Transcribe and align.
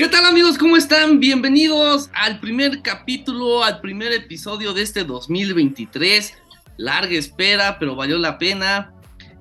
¿Qué 0.00 0.08
tal 0.08 0.24
amigos? 0.24 0.56
¿Cómo 0.56 0.78
están? 0.78 1.20
Bienvenidos 1.20 2.08
al 2.14 2.40
primer 2.40 2.80
capítulo, 2.80 3.62
al 3.62 3.82
primer 3.82 4.12
episodio 4.12 4.72
de 4.72 4.80
este 4.80 5.04
2023. 5.04 6.38
Larga 6.78 7.18
espera, 7.18 7.78
pero 7.78 7.94
valió 7.94 8.16
la 8.16 8.38
pena. 8.38 8.94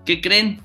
¿Qué 0.06 0.20
creen? 0.20 0.62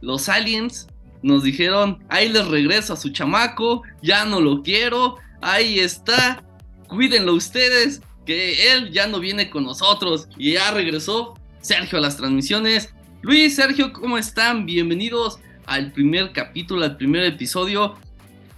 Los 0.00 0.28
aliens 0.28 0.88
nos 1.22 1.44
dijeron, 1.44 2.04
ahí 2.08 2.28
les 2.28 2.44
regreso 2.48 2.92
a 2.92 2.96
su 2.96 3.10
chamaco, 3.10 3.84
ya 4.02 4.24
no 4.24 4.40
lo 4.40 4.64
quiero, 4.64 5.18
ahí 5.40 5.78
está, 5.78 6.42
cuídenlo 6.88 7.32
ustedes, 7.32 8.02
que 8.24 8.72
él 8.72 8.90
ya 8.90 9.06
no 9.06 9.20
viene 9.20 9.48
con 9.48 9.62
nosotros 9.62 10.28
y 10.36 10.54
ya 10.54 10.72
regresó 10.72 11.34
Sergio 11.60 11.98
a 11.98 12.00
las 12.00 12.16
transmisiones. 12.16 12.92
Luis, 13.22 13.54
Sergio, 13.54 13.92
¿cómo 13.92 14.18
están? 14.18 14.66
Bienvenidos 14.66 15.38
al 15.66 15.92
primer 15.92 16.32
capítulo, 16.32 16.82
al 16.82 16.96
primer 16.96 17.22
episodio. 17.22 17.96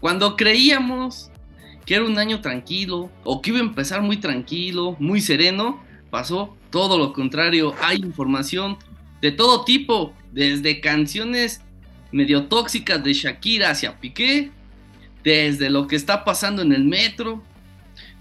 Cuando 0.00 0.36
creíamos 0.36 1.30
que 1.84 1.94
era 1.94 2.04
un 2.04 2.18
año 2.18 2.40
tranquilo 2.40 3.10
o 3.24 3.40
que 3.40 3.50
iba 3.50 3.58
a 3.58 3.62
empezar 3.62 4.02
muy 4.02 4.18
tranquilo, 4.18 4.96
muy 4.98 5.20
sereno, 5.20 5.82
pasó 6.10 6.56
todo 6.70 6.98
lo 6.98 7.12
contrario. 7.12 7.74
Hay 7.82 7.96
información 7.96 8.76
de 9.22 9.32
todo 9.32 9.64
tipo, 9.64 10.12
desde 10.32 10.80
canciones 10.80 11.62
medio 12.12 12.44
tóxicas 12.44 13.02
de 13.02 13.12
Shakira 13.12 13.70
hacia 13.70 13.98
Piqué, 13.98 14.50
desde 15.24 15.70
lo 15.70 15.86
que 15.86 15.96
está 15.96 16.24
pasando 16.24 16.62
en 16.62 16.72
el 16.72 16.84
metro, 16.84 17.42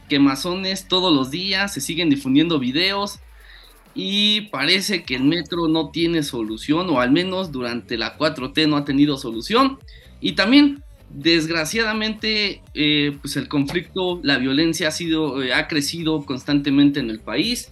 quemazones 0.09 0.87
todos 0.87 1.13
los 1.13 1.31
días, 1.31 1.73
se 1.73 1.81
siguen 1.81 2.09
difundiendo 2.09 2.59
videos 2.59 3.19
y 3.93 4.41
parece 4.49 5.03
que 5.03 5.15
el 5.15 5.23
metro 5.23 5.67
no 5.67 5.89
tiene 5.89 6.23
solución 6.23 6.89
o 6.89 7.01
al 7.01 7.11
menos 7.11 7.51
durante 7.51 7.97
la 7.97 8.17
4T 8.17 8.67
no 8.67 8.77
ha 8.77 8.85
tenido 8.85 9.17
solución 9.17 9.79
y 10.21 10.33
también 10.33 10.83
desgraciadamente 11.09 12.61
eh, 12.73 13.17
pues 13.21 13.37
el 13.37 13.47
conflicto, 13.47 14.19
la 14.23 14.37
violencia 14.37 14.89
ha 14.89 14.91
sido 14.91 15.41
eh, 15.41 15.53
ha 15.53 15.67
crecido 15.67 16.25
constantemente 16.25 16.99
en 16.99 17.09
el 17.09 17.19
país. 17.19 17.71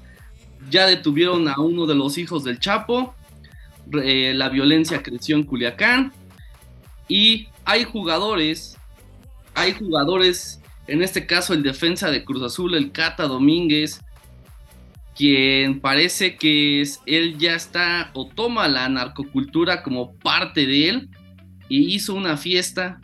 Ya 0.69 0.88
detuvieron 0.88 1.47
a 1.47 1.59
uno 1.59 1.86
de 1.86 1.95
los 1.95 2.17
hijos 2.17 2.44
del 2.44 2.59
Chapo, 2.59 3.13
eh, 4.03 4.33
la 4.33 4.50
violencia 4.50 5.03
creció 5.03 5.36
en 5.36 5.44
Culiacán 5.44 6.11
y 7.08 7.47
hay 7.66 7.83
jugadores, 7.83 8.78
hay 9.53 9.73
jugadores, 9.73 10.59
en 10.88 11.03
este 11.03 11.28
caso 11.28 11.53
el 11.53 11.61
defensa 11.61 12.09
de 12.09 12.23
Cruz 12.23 12.41
Azul, 12.41 12.73
el 12.73 12.91
Cata 12.91 13.28
Domínguez, 13.28 14.02
quien 15.16 15.80
parece 15.80 16.36
que 16.36 16.81
es, 16.81 17.00
él 17.06 17.38
ya 17.38 17.56
está 17.56 18.09
o 18.13 18.28
toma 18.28 18.67
la 18.67 18.89
narcocultura 18.89 19.83
como 19.83 20.16
parte 20.16 20.66
de 20.66 20.89
él 20.89 21.09
y 21.69 21.94
hizo 21.95 22.16
una 22.16 22.38
fiesta 22.38 23.00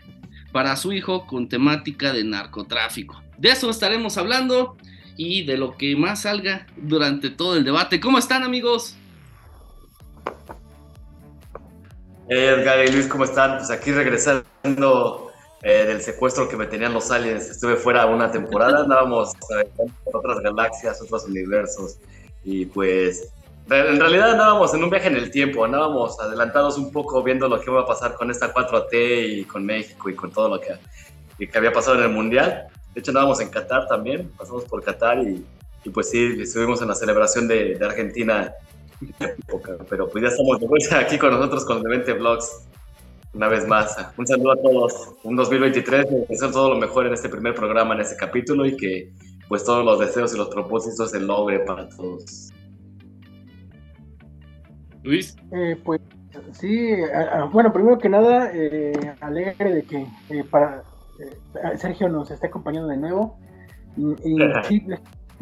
para 0.51 0.75
su 0.75 0.93
hijo 0.93 1.25
con 1.27 1.49
temática 1.49 2.13
de 2.13 2.23
narcotráfico. 2.23 3.21
De 3.37 3.49
eso 3.49 3.69
estaremos 3.69 4.17
hablando 4.17 4.77
y 5.17 5.45
de 5.45 5.57
lo 5.57 5.77
que 5.77 5.95
más 5.95 6.23
salga 6.23 6.67
durante 6.77 7.29
todo 7.29 7.55
el 7.55 7.63
debate. 7.63 7.99
¿Cómo 7.99 8.17
están 8.17 8.43
amigos? 8.43 8.95
Edgar 12.27 12.85
y 12.85 12.91
Luis, 12.91 13.07
¿cómo 13.07 13.25
están? 13.25 13.57
Pues 13.57 13.69
aquí 13.71 13.91
regresando 13.91 15.31
eh, 15.63 15.85
del 15.85 16.01
secuestro 16.01 16.47
que 16.47 16.55
me 16.55 16.65
tenían 16.65 16.93
los 16.93 17.11
aliens. 17.11 17.49
Estuve 17.49 17.75
fuera 17.75 18.05
una 18.05 18.31
temporada, 18.31 18.79
andábamos 18.83 19.33
por 20.05 20.15
otras 20.15 20.39
galaxias, 20.39 21.01
otros 21.01 21.25
universos. 21.25 21.97
Y 22.43 22.65
pues, 22.67 23.31
en 23.69 23.99
realidad 23.99 24.31
andábamos 24.31 24.73
en 24.73 24.83
un 24.83 24.89
viaje 24.89 25.07
en 25.07 25.15
el 25.15 25.31
tiempo, 25.31 25.63
andábamos 25.63 26.19
adelantados 26.19 26.77
un 26.77 26.91
poco 26.91 27.23
viendo 27.23 27.47
lo 27.47 27.59
que 27.59 27.69
iba 27.69 27.81
a 27.81 27.85
pasar 27.85 28.15
con 28.15 28.29
esta 28.31 28.53
4T 28.53 29.39
y 29.39 29.43
con 29.45 29.65
México 29.65 30.09
y 30.09 30.15
con 30.15 30.31
todo 30.31 30.49
lo 30.49 30.59
que, 30.59 31.47
que 31.47 31.57
había 31.57 31.71
pasado 31.71 31.97
en 31.97 32.03
el 32.03 32.09
Mundial. 32.09 32.67
De 32.93 32.99
hecho, 32.99 33.11
andábamos 33.11 33.39
en 33.39 33.49
Qatar 33.49 33.87
también, 33.87 34.29
pasamos 34.37 34.65
por 34.65 34.83
Qatar 34.83 35.19
y, 35.19 35.45
y 35.83 35.89
pues 35.89 36.09
sí, 36.09 36.37
estuvimos 36.41 36.81
en 36.81 36.89
la 36.89 36.95
celebración 36.95 37.47
de, 37.47 37.75
de 37.75 37.85
Argentina 37.85 38.53
pero 39.89 40.09
pues 40.09 40.23
ya 40.23 40.29
estamos 40.29 40.59
de 40.59 40.67
vuelta 40.67 40.99
aquí 40.99 41.17
con 41.17 41.31
nosotros 41.31 41.65
con 41.65 41.81
Demente 41.81 42.13
Vlogs 42.13 42.67
una 43.33 43.47
vez 43.47 43.65
más. 43.65 43.95
Un 44.17 44.27
saludo 44.27 44.51
a 44.51 44.57
todos. 44.57 44.93
Un 45.23 45.37
2023, 45.37 46.27
deseo 46.27 46.51
todo 46.51 46.69
lo 46.71 46.75
mejor 46.75 47.07
en 47.07 47.13
este 47.13 47.29
primer 47.29 47.55
programa, 47.55 47.95
en 47.95 48.01
este 48.01 48.17
capítulo 48.17 48.65
y 48.65 48.75
que 48.75 49.09
pues 49.47 49.63
todos 49.63 49.85
los 49.85 49.99
deseos 49.99 50.33
y 50.33 50.37
los 50.37 50.49
propósitos 50.49 51.11
se 51.11 51.19
logre 51.19 51.59
para 51.59 51.87
todos. 51.89 52.51
Luis. 55.03 55.35
Eh, 55.51 55.79
pues 55.83 56.01
sí, 56.51 56.95
bueno, 57.51 57.73
primero 57.73 57.97
que 57.97 58.09
nada, 58.09 58.51
eh, 58.53 58.93
alegre 59.21 59.73
de 59.73 59.83
que 59.83 60.07
eh, 60.29 60.43
para 60.49 60.83
Sergio 61.77 62.09
nos 62.09 62.31
esté 62.31 62.47
acompañando 62.47 62.87
de 62.87 62.97
nuevo 62.97 63.37
y, 63.97 64.37
sí, 64.67 64.85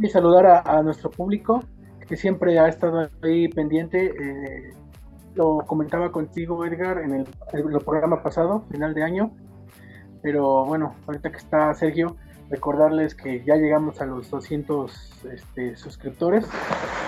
saludar 0.10 0.46
a, 0.46 0.60
a 0.62 0.82
nuestro 0.84 1.12
público 1.12 1.64
que 2.10 2.18
siempre 2.18 2.58
ha 2.58 2.68
estado 2.68 3.08
ahí 3.22 3.48
pendiente. 3.48 4.08
Eh, 4.08 4.74
lo 5.36 5.60
comentaba 5.60 6.12
contigo, 6.12 6.66
Edgar, 6.66 6.98
en 6.98 7.14
el, 7.14 7.26
programa 7.86 8.24
pasado, 8.24 8.66
final 8.72 8.96
de 8.96 9.04
año. 9.04 9.32
Pero 10.24 10.66
bueno, 10.66 10.96
ahorita 11.06 11.32
que 11.32 11.38
está 11.38 11.74
Sergio, 11.76 12.18
recordarles 12.50 13.14
que 13.14 13.44
ya 13.46 13.56
llegamos 13.56 14.02
a 14.02 14.08
los 14.08 14.30
200 14.32 15.26
este, 15.32 15.76
suscriptores. 15.78 16.50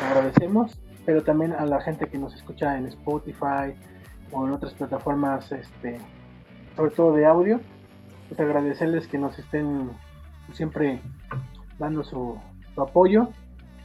Agradecemos. 0.08 0.80
Pero 1.06 1.24
también 1.24 1.54
a 1.54 1.66
la 1.66 1.82
gente 1.82 2.08
que 2.08 2.18
nos 2.18 2.36
escucha 2.36 2.78
en 2.78 2.86
Spotify 2.88 3.74
o 4.32 4.46
en 4.46 4.54
otras 4.54 4.74
plataformas, 4.74 5.52
este, 5.52 5.98
sobre 6.76 6.92
todo 6.92 7.14
de 7.14 7.26
audio. 7.26 7.60
Pues 8.28 8.40
agradecerles 8.40 9.08
que 9.08 9.18
nos 9.18 9.38
estén 9.38 9.92
siempre 10.54 11.02
dando 11.80 12.04
su, 12.04 12.38
su 12.74 12.82
apoyo 12.82 13.30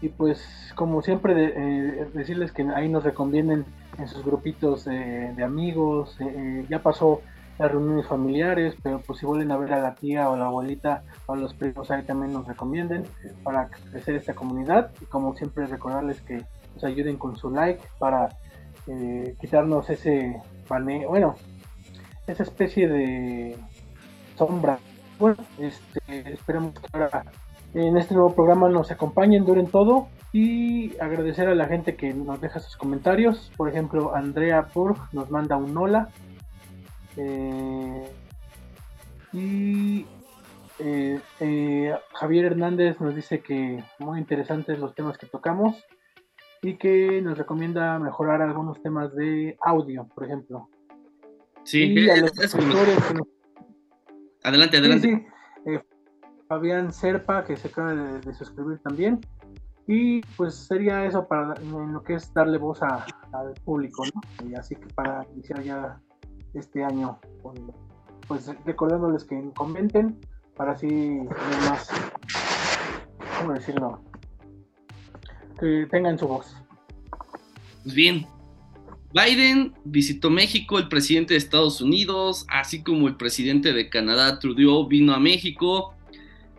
y 0.00 0.08
pues 0.08 0.72
como 0.74 1.02
siempre 1.02 1.52
eh, 1.56 2.08
decirles 2.12 2.52
que 2.52 2.62
ahí 2.74 2.88
nos 2.88 3.04
recomienden 3.04 3.64
en 3.98 4.08
sus 4.08 4.24
grupitos 4.24 4.84
de 4.84 5.42
amigos, 5.42 6.20
eh, 6.20 6.24
eh, 6.26 6.66
ya 6.68 6.82
pasó 6.82 7.22
las 7.58 7.72
reuniones 7.72 8.06
familiares, 8.06 8.74
pero 8.82 9.00
pues 9.00 9.18
si 9.18 9.24
vuelven 9.24 9.50
a 9.50 9.56
ver 9.56 9.72
a 9.72 9.80
la 9.80 9.94
tía 9.94 10.28
o 10.28 10.34
a 10.34 10.36
la 10.36 10.46
abuelita 10.46 11.02
o 11.24 11.32
a 11.32 11.36
los 11.36 11.54
primos 11.54 11.90
ahí 11.90 12.02
también 12.02 12.34
nos 12.34 12.46
recomienden 12.46 13.04
para 13.42 13.68
crecer 13.68 14.16
esta 14.16 14.34
comunidad 14.34 14.90
y 15.00 15.06
como 15.06 15.34
siempre 15.34 15.66
recordarles 15.66 16.20
que 16.20 16.44
nos 16.76 16.84
ayuden 16.84 17.16
con 17.16 17.36
su 17.36 17.50
like 17.50 17.82
para 17.98 18.28
quitarnos 19.40 19.90
ese 19.90 20.40
paneo, 20.68 21.08
bueno, 21.08 21.34
esa 22.26 22.44
especie 22.44 22.86
de 22.86 23.56
sombra. 24.36 24.78
Bueno, 25.18 25.36
este, 25.58 26.32
esperemos 26.32 26.74
que 26.74 26.86
ahora 26.92 27.24
en 27.74 27.96
este 27.96 28.14
nuevo 28.14 28.34
programa 28.34 28.68
nos 28.68 28.90
acompañen, 28.90 29.44
duren 29.44 29.66
todo 29.66 30.08
y 30.32 30.96
agradecer 30.98 31.48
a 31.48 31.54
la 31.54 31.66
gente 31.66 31.96
que 31.96 32.12
nos 32.12 32.40
deja 32.40 32.60
sus 32.60 32.76
comentarios. 32.76 33.50
Por 33.56 33.68
ejemplo, 33.68 34.14
Andrea 34.14 34.68
Purg 34.72 34.96
nos 35.12 35.30
manda 35.30 35.56
un 35.56 35.76
hola. 35.76 36.08
Eh, 37.16 38.10
y 39.32 40.06
eh, 40.78 41.20
eh, 41.40 41.94
Javier 42.12 42.44
Hernández 42.46 43.00
nos 43.00 43.14
dice 43.14 43.40
que 43.40 43.82
muy 43.98 44.18
interesantes 44.18 44.78
los 44.78 44.94
temas 44.94 45.16
que 45.16 45.26
tocamos 45.26 45.82
y 46.62 46.76
que 46.76 47.20
nos 47.22 47.38
recomienda 47.38 47.98
mejorar 47.98 48.42
algunos 48.42 48.82
temas 48.82 49.14
de 49.14 49.56
audio, 49.62 50.08
por 50.14 50.24
ejemplo. 50.24 50.68
Sí, 51.64 52.08
adelante, 54.42 54.76
adelante. 54.78 55.26
Fabián 56.48 56.92
Serpa, 56.92 57.44
que 57.44 57.56
se 57.56 57.68
acaba 57.68 57.94
de, 57.94 58.34
suscribir 58.34 58.78
también. 58.78 59.20
Y 59.88 60.20
pues 60.36 60.54
sería 60.54 61.04
eso 61.04 61.26
para 61.26 61.54
lo 61.60 62.02
que 62.02 62.14
es 62.14 62.32
darle 62.34 62.58
voz 62.58 62.82
al 62.82 63.54
público, 63.64 64.04
¿no? 64.14 64.48
Y 64.48 64.54
así 64.54 64.74
que 64.74 64.86
para 64.94 65.24
iniciar 65.34 65.62
ya 65.62 66.00
este 66.54 66.84
año, 66.84 67.18
pues 68.26 68.50
recordándoles 68.64 69.24
que 69.24 69.52
comenten 69.54 70.18
para 70.56 70.72
así 70.72 71.20
más, 71.68 71.88
¿cómo 73.38 73.52
decirlo? 73.52 74.00
Que 75.58 75.86
tengan 75.90 76.18
su 76.18 76.28
voz. 76.28 76.46
Pues 77.82 77.94
bien, 77.94 78.26
Biden 79.12 79.72
visitó 79.84 80.28
México, 80.28 80.78
el 80.78 80.88
presidente 80.88 81.34
de 81.34 81.38
Estados 81.38 81.80
Unidos, 81.80 82.44
así 82.48 82.82
como 82.82 83.08
el 83.08 83.16
presidente 83.16 83.72
de 83.72 83.88
Canadá, 83.88 84.38
Trudeau, 84.38 84.86
vino 84.86 85.14
a 85.14 85.20
México 85.20 85.94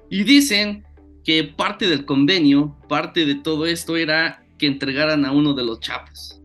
y 0.10 0.24
dicen 0.24 0.86
que 1.24 1.44
parte 1.44 1.88
del 1.88 2.06
convenio, 2.06 2.76
parte 2.88 3.26
de 3.26 3.36
todo 3.36 3.66
esto 3.66 3.98
era 3.98 4.44
que 4.58 4.66
entregaran 4.66 5.26
a 5.26 5.32
uno 5.32 5.54
de 5.54 5.66
los 5.66 5.82
chapos. 5.82 6.42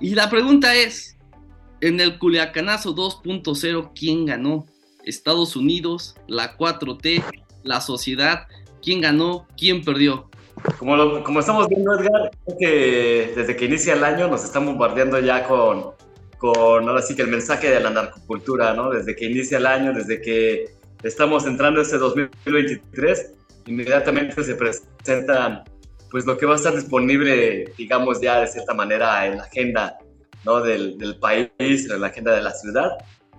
Y 0.00 0.14
la 0.14 0.28
pregunta 0.28 0.74
es, 0.74 1.16
en 1.80 2.00
el 2.00 2.18
Culiacanazo 2.18 2.94
2.0, 2.94 3.92
¿quién 3.98 4.26
ganó? 4.26 4.66
Estados 5.04 5.56
Unidos, 5.56 6.14
la 6.28 6.56
4T, 6.56 7.24
la 7.62 7.80
sociedad, 7.80 8.46
¿quién 8.82 9.00
ganó? 9.00 9.46
¿Quién 9.56 9.82
perdió? 9.82 10.30
Como, 10.78 11.22
como 11.22 11.40
estamos 11.40 11.68
viendo, 11.68 11.98
Edgar, 11.98 12.30
que 12.58 13.32
desde 13.36 13.56
que 13.56 13.66
inicia 13.66 13.94
el 13.94 14.04
año 14.04 14.28
nos 14.28 14.44
están 14.44 14.64
bombardeando 14.64 15.18
ya 15.20 15.44
con, 15.44 15.92
con, 16.38 16.88
ahora 16.88 17.02
sí 17.02 17.14
que 17.14 17.22
el 17.22 17.28
mensaje 17.28 17.70
de 17.70 17.80
la 17.80 17.90
narcocultura, 17.90 18.74
¿no? 18.74 18.90
Desde 18.90 19.14
que 19.14 19.26
inicia 19.26 19.58
el 19.58 19.66
año, 19.66 19.92
desde 19.92 20.20
que 20.20 20.70
estamos 21.02 21.46
entrando 21.46 21.80
este 21.80 21.98
2023, 21.98 23.34
inmediatamente 23.66 24.42
se 24.42 24.54
presenta 24.54 25.64
pues 26.10 26.24
lo 26.24 26.38
que 26.38 26.46
va 26.46 26.54
a 26.54 26.56
estar 26.56 26.74
disponible, 26.74 27.72
digamos 27.76 28.20
ya 28.20 28.40
de 28.40 28.46
cierta 28.46 28.72
manera 28.72 29.26
en 29.26 29.38
la 29.38 29.44
agenda 29.44 29.98
¿no? 30.44 30.60
del, 30.60 30.96
del 30.98 31.18
país, 31.18 31.50
en 31.58 32.00
la 32.00 32.06
agenda 32.06 32.34
de 32.34 32.42
la 32.42 32.52
ciudad, 32.52 32.90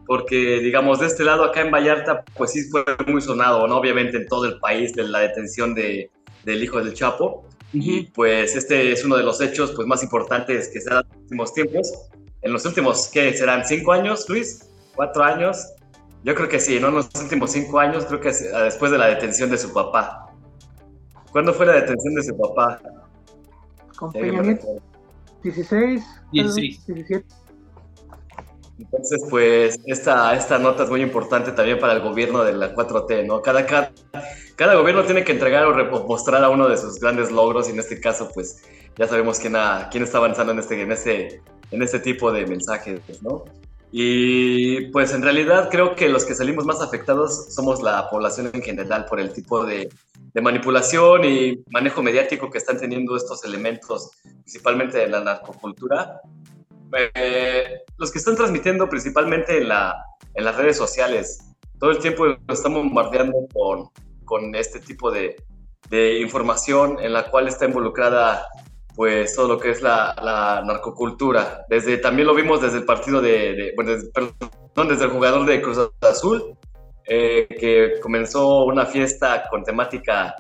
porque 0.06 0.60
digamos 0.60 1.00
de 1.00 1.08
este 1.08 1.24
lado 1.24 1.44
acá 1.44 1.62
en 1.62 1.72
Vallarta 1.72 2.24
pues 2.36 2.52
sí 2.52 2.70
fue 2.70 2.84
muy 3.08 3.22
sonado, 3.22 3.68
¿no? 3.68 3.78
obviamente 3.78 4.18
en 4.18 4.28
todo 4.28 4.46
el 4.46 4.60
país 4.60 4.94
de 4.94 5.04
la 5.04 5.20
detención 5.20 5.74
de, 5.74 6.12
del 6.48 6.64
hijo 6.64 6.82
del 6.82 6.94
Chapo, 6.94 7.46
y 7.74 8.04
pues 8.04 8.56
este 8.56 8.94
es 8.94 9.04
uno 9.04 9.18
de 9.18 9.24
los 9.24 9.42
hechos 9.42 9.74
pues 9.76 9.86
más 9.88 10.02
importantes 10.02 10.70
que 10.70 10.80
se 10.80 10.90
dado 10.90 11.02
en 11.02 11.10
los 11.10 11.22
últimos 11.22 11.54
tiempos, 11.54 12.10
en 12.42 12.54
los 12.54 12.66
últimos, 12.66 13.10
¿qué 13.10 13.34
serán? 13.34 13.66
¿Cinco 13.66 13.92
años, 13.92 14.26
Luis? 14.30 14.70
¿Cuatro 14.96 15.24
años? 15.24 15.74
Yo 16.24 16.34
creo 16.34 16.48
que 16.48 16.60
sí, 16.60 16.80
¿no? 16.80 16.88
En 16.88 16.96
los 16.96 17.10
últimos 17.22 17.52
cinco 17.52 17.80
años, 17.80 18.06
creo 18.06 18.22
que 18.22 18.32
después 18.32 18.92
de 18.92 18.98
la 18.98 19.08
detención 19.08 19.50
de 19.52 19.58
su 19.58 19.74
papá. 19.74 20.34
¿Cuándo 21.32 21.54
fue 21.54 21.66
la 21.66 21.74
detención 21.74 22.16
de 22.16 22.24
su 22.24 22.38
papá? 22.38 22.82
Con 23.98 24.14
Peña 24.14 24.42
Nieto. 24.42 24.82
16, 25.44 26.04
17. 26.32 27.26
Entonces, 28.80 29.22
pues, 29.30 29.80
esta, 29.86 30.36
esta 30.36 30.60
nota 30.60 30.84
es 30.84 30.90
muy 30.90 31.02
importante 31.02 31.52
también 31.52 31.80
para 31.80 31.94
el 31.94 32.02
gobierno 32.02 32.44
de 32.44 32.54
la 32.54 32.76
4T, 32.76 33.26
¿no? 33.26 33.42
Cada, 33.42 33.66
cada, 33.66 33.92
cada 34.56 34.76
gobierno 34.76 35.04
tiene 35.04 35.24
que 35.24 35.32
entregar 35.32 35.66
o 35.66 36.08
mostrar 36.08 36.44
a 36.44 36.50
uno 36.50 36.68
de 36.68 36.78
sus 36.78 37.00
grandes 37.00 37.32
logros, 37.32 37.68
y 37.68 37.72
en 37.72 37.80
este 37.80 38.00
caso, 38.00 38.30
pues, 38.34 38.62
ya 38.98 39.08
sabemos 39.08 39.40
quién, 39.40 39.56
quién 39.92 40.04
está 40.04 40.20
avanzando 40.20 40.52
en 40.52 40.60
este, 40.60 40.82
en, 40.82 40.92
este, 40.92 41.42
en 41.72 41.82
este 41.82 42.00
tipo 42.00 42.32
de 42.32 42.46
mensajes, 42.46 43.02
¿no? 43.22 43.46
Y 43.92 44.88
pues 44.92 45.14
en 45.14 45.22
realidad 45.22 45.70
creo 45.72 45.96
que 45.96 46.10
los 46.10 46.26
que 46.26 46.36
salimos 46.36 46.66
más 46.66 46.82
afectados 46.82 47.54
somos 47.54 47.82
la 47.82 48.10
población 48.10 48.50
en 48.54 48.62
general 48.62 49.06
por 49.06 49.20
el 49.20 49.32
tipo 49.32 49.66
de, 49.66 49.90
manipulación 50.40 51.26
y 51.26 51.64
manejo 51.72 52.04
mediático 52.04 52.52
que 52.52 52.60
están 52.60 52.78
teniendo 52.78 53.16
estos 53.16 53.44
elementos, 53.44 54.12
principalmente 54.22 55.00
de 55.00 55.08
la 55.08 55.22
narcocultura. 55.22 56.22
Eh, 57.16 57.82
los 57.98 58.12
que 58.12 58.20
están 58.20 58.36
transmitiendo 58.36 58.88
principalmente 58.90 59.58
en, 59.58 59.70
la, 59.70 59.96
en 60.34 60.46
las 60.46 60.56
redes 60.56 60.78
sociales, 60.78 61.40
todo 61.80 61.92
el 61.92 62.00
tiempo 62.00 62.26
nos 62.26 62.58
estamos 62.58 62.84
bombardeando 62.84 63.48
con, 63.54 63.90
con 64.26 64.56
este 64.56 64.80
tipo 64.80 65.12
de, 65.12 65.36
de 65.90 66.20
información 66.20 66.98
en 67.00 67.14
la 67.14 67.30
cual 67.30 67.48
está 67.48 67.66
involucrada 67.66 68.48
pues 68.96 69.36
todo 69.36 69.48
lo 69.48 69.60
que 69.60 69.70
es 69.70 69.84
la, 69.84 70.64
narcocultura. 70.66 71.66
Desde, 71.70 71.98
también 71.98 72.28
lo 72.28 72.34
vimos 72.34 72.62
desde 72.62 72.80
el 72.80 72.86
partido 72.86 73.22
de, 73.22 73.72
bueno, 73.76 73.92
desde, 73.92 74.10
perdón, 74.10 74.88
desde 74.90 75.06
el 75.06 75.12
jugador 75.12 75.46
de 75.46 75.62
Cruz 75.62 75.78
Azul, 76.02 76.58
eh, 77.06 77.48
que 77.48 78.00
comenzó 78.02 78.66
una 78.66 78.88
fiesta 78.88 79.48
con 79.52 79.64
temática 79.64 80.36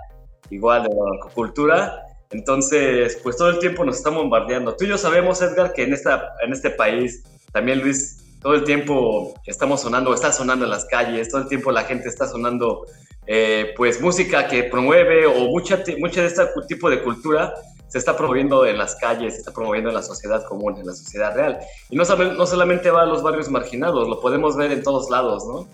igual 0.50 0.83
de 0.83 0.89
la 0.89 1.11
narcocultura. 1.11 2.03
Entonces, 2.31 3.19
pues 3.24 3.38
todo 3.38 3.50
el 3.50 3.59
tiempo 3.59 3.85
nos 3.85 3.97
estamos 3.97 4.21
bombardeando. 4.21 4.75
Tú 4.75 4.85
y 4.85 4.89
yo 4.89 4.97
sabemos, 4.97 5.41
Edgar, 5.41 5.74
que 5.74 5.83
en, 5.83 5.94
esta, 5.94 6.33
en 6.44 6.51
este 6.51 6.69
país, 6.71 7.24
también 7.51 7.81
Luis, 7.81 8.24
todo 8.41 8.53
el 8.53 8.63
tiempo 8.63 9.33
estamos 9.45 9.81
sonando, 9.81 10.13
está 10.13 10.31
sonando 10.31 10.65
en 10.65 10.71
las 10.71 10.85
calles, 10.85 11.29
todo 11.29 11.41
el 11.41 11.47
tiempo 11.47 11.71
la 11.71 11.83
gente 11.83 12.07
está 12.09 12.27
sonando, 12.27 12.85
eh, 13.25 13.74
pues 13.75 14.01
música 14.01 14.47
que 14.47 14.63
promueve 14.65 15.25
o 15.25 15.50
mucha, 15.50 15.83
mucha 16.00 16.21
de 16.21 16.27
este 16.27 16.44
tipo 16.68 16.89
de 16.89 17.01
cultura 17.01 17.53
se 17.88 17.97
está 17.97 18.18
promoviendo 18.18 18.65
en 18.65 18.77
las 18.77 18.95
calles, 18.95 19.33
se 19.33 19.39
está 19.39 19.53
promoviendo 19.53 19.89
en 19.89 19.95
la 19.95 20.03
sociedad 20.03 20.45
común, 20.45 20.77
en 20.77 20.85
la 20.85 20.94
sociedad 20.94 21.33
real. 21.33 21.59
Y 21.89 21.95
no, 21.95 22.03
no 22.03 22.45
solamente 22.45 22.91
va 22.91 23.03
a 23.03 23.06
los 23.06 23.24
barrios 23.24 23.50
marginados, 23.50 24.07
lo 24.07 24.19
podemos 24.19 24.57
ver 24.57 24.71
en 24.71 24.83
todos 24.83 25.09
lados, 25.09 25.45
¿no? 25.47 25.68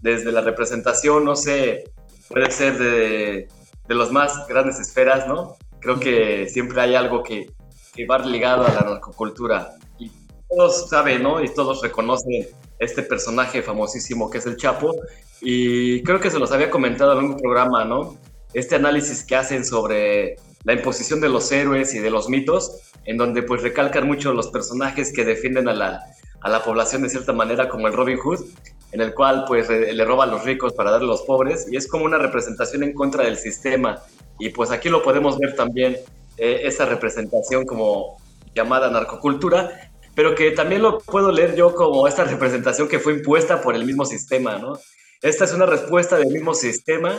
Desde 0.00 0.32
la 0.32 0.40
representación, 0.40 1.24
no 1.24 1.36
sé, 1.36 1.84
puede 2.28 2.50
ser 2.50 2.76
de, 2.78 3.48
de 3.86 3.94
las 3.94 4.10
más 4.10 4.46
grandes 4.48 4.80
esferas, 4.80 5.28
¿no? 5.28 5.56
Creo 5.82 5.98
que 5.98 6.48
siempre 6.48 6.80
hay 6.80 6.94
algo 6.94 7.22
que, 7.22 7.50
que 7.94 8.06
va 8.06 8.18
ligado 8.18 8.66
a 8.66 8.72
la 8.72 8.80
narcocultura. 8.80 9.70
Y 9.98 10.10
todos 10.48 10.88
saben, 10.88 11.22
¿no? 11.22 11.42
Y 11.42 11.48
todos 11.48 11.82
reconocen 11.82 12.46
este 12.78 13.02
personaje 13.02 13.62
famosísimo 13.62 14.30
que 14.30 14.38
es 14.38 14.46
el 14.46 14.56
Chapo. 14.56 14.94
Y 15.40 16.02
creo 16.04 16.20
que 16.20 16.30
se 16.30 16.38
los 16.38 16.52
había 16.52 16.70
comentado 16.70 17.18
en 17.18 17.24
un 17.26 17.36
programa, 17.36 17.84
¿no? 17.84 18.16
Este 18.54 18.76
análisis 18.76 19.24
que 19.24 19.36
hacen 19.36 19.64
sobre 19.64 20.36
la 20.64 20.74
imposición 20.74 21.20
de 21.20 21.28
los 21.28 21.50
héroes 21.50 21.94
y 21.94 21.98
de 21.98 22.10
los 22.10 22.28
mitos, 22.28 22.92
en 23.04 23.16
donde 23.16 23.42
pues 23.42 23.62
recalcan 23.62 24.06
mucho 24.06 24.32
los 24.32 24.48
personajes 24.48 25.12
que 25.12 25.24
defienden 25.24 25.68
a 25.68 25.74
la, 25.74 26.00
a 26.40 26.48
la 26.48 26.62
población 26.62 27.02
de 27.02 27.08
cierta 27.08 27.32
manera, 27.32 27.68
como 27.68 27.88
el 27.88 27.94
Robin 27.94 28.18
Hood, 28.18 28.44
en 28.92 29.00
el 29.00 29.14
cual 29.14 29.44
pues 29.48 29.68
le 29.68 30.04
roba 30.04 30.24
a 30.24 30.26
los 30.28 30.44
ricos 30.44 30.74
para 30.74 30.90
darle 30.90 31.06
a 31.06 31.10
los 31.10 31.22
pobres, 31.22 31.66
y 31.70 31.76
es 31.76 31.88
como 31.88 32.04
una 32.04 32.18
representación 32.18 32.82
en 32.84 32.92
contra 32.92 33.24
del 33.24 33.36
sistema. 33.36 34.02
Y 34.42 34.48
pues 34.48 34.72
aquí 34.72 34.88
lo 34.88 35.04
podemos 35.04 35.38
ver 35.38 35.54
también, 35.54 35.96
eh, 36.36 36.62
esa 36.64 36.84
representación 36.84 37.64
como 37.64 38.20
llamada 38.52 38.90
narcocultura, 38.90 39.92
pero 40.16 40.34
que 40.34 40.50
también 40.50 40.82
lo 40.82 40.98
puedo 40.98 41.30
leer 41.30 41.54
yo 41.54 41.76
como 41.76 42.08
esta 42.08 42.24
representación 42.34 42.88
que 42.88 42.98
fue 42.98 43.12
impuesta 43.12 43.62
por 43.62 43.76
el 43.76 43.84
mismo 43.84 44.04
sistema, 44.04 44.58
¿no? 44.58 44.76
Esta 45.20 45.44
es 45.44 45.52
una 45.52 45.64
respuesta 45.64 46.16
del 46.16 46.32
mismo 46.32 46.54
sistema 46.54 47.16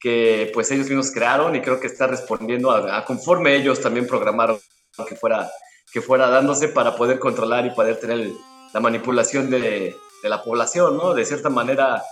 que 0.00 0.50
pues 0.54 0.70
ellos 0.70 0.86
mismos 0.86 1.10
crearon 1.10 1.54
y 1.54 1.60
creo 1.60 1.78
que 1.80 1.86
está 1.86 2.06
respondiendo 2.06 2.70
a, 2.70 3.04
conforme 3.04 3.56
ellos 3.56 3.82
también 3.82 4.06
programaron 4.06 4.58
que 5.06 5.16
fuera, 5.16 5.50
que 5.92 6.00
fuera 6.00 6.30
dándose 6.30 6.68
para 6.68 6.96
poder 6.96 7.18
controlar 7.18 7.66
y 7.66 7.74
poder 7.74 8.00
tener 8.00 8.30
la 8.72 8.80
manipulación 8.80 9.50
de, 9.50 9.94
de, 10.22 10.28
la 10.30 10.42
población, 10.42 10.96
¿no? 10.96 11.12
De 11.12 11.26
cierta 11.26 11.50
manera 11.50 12.02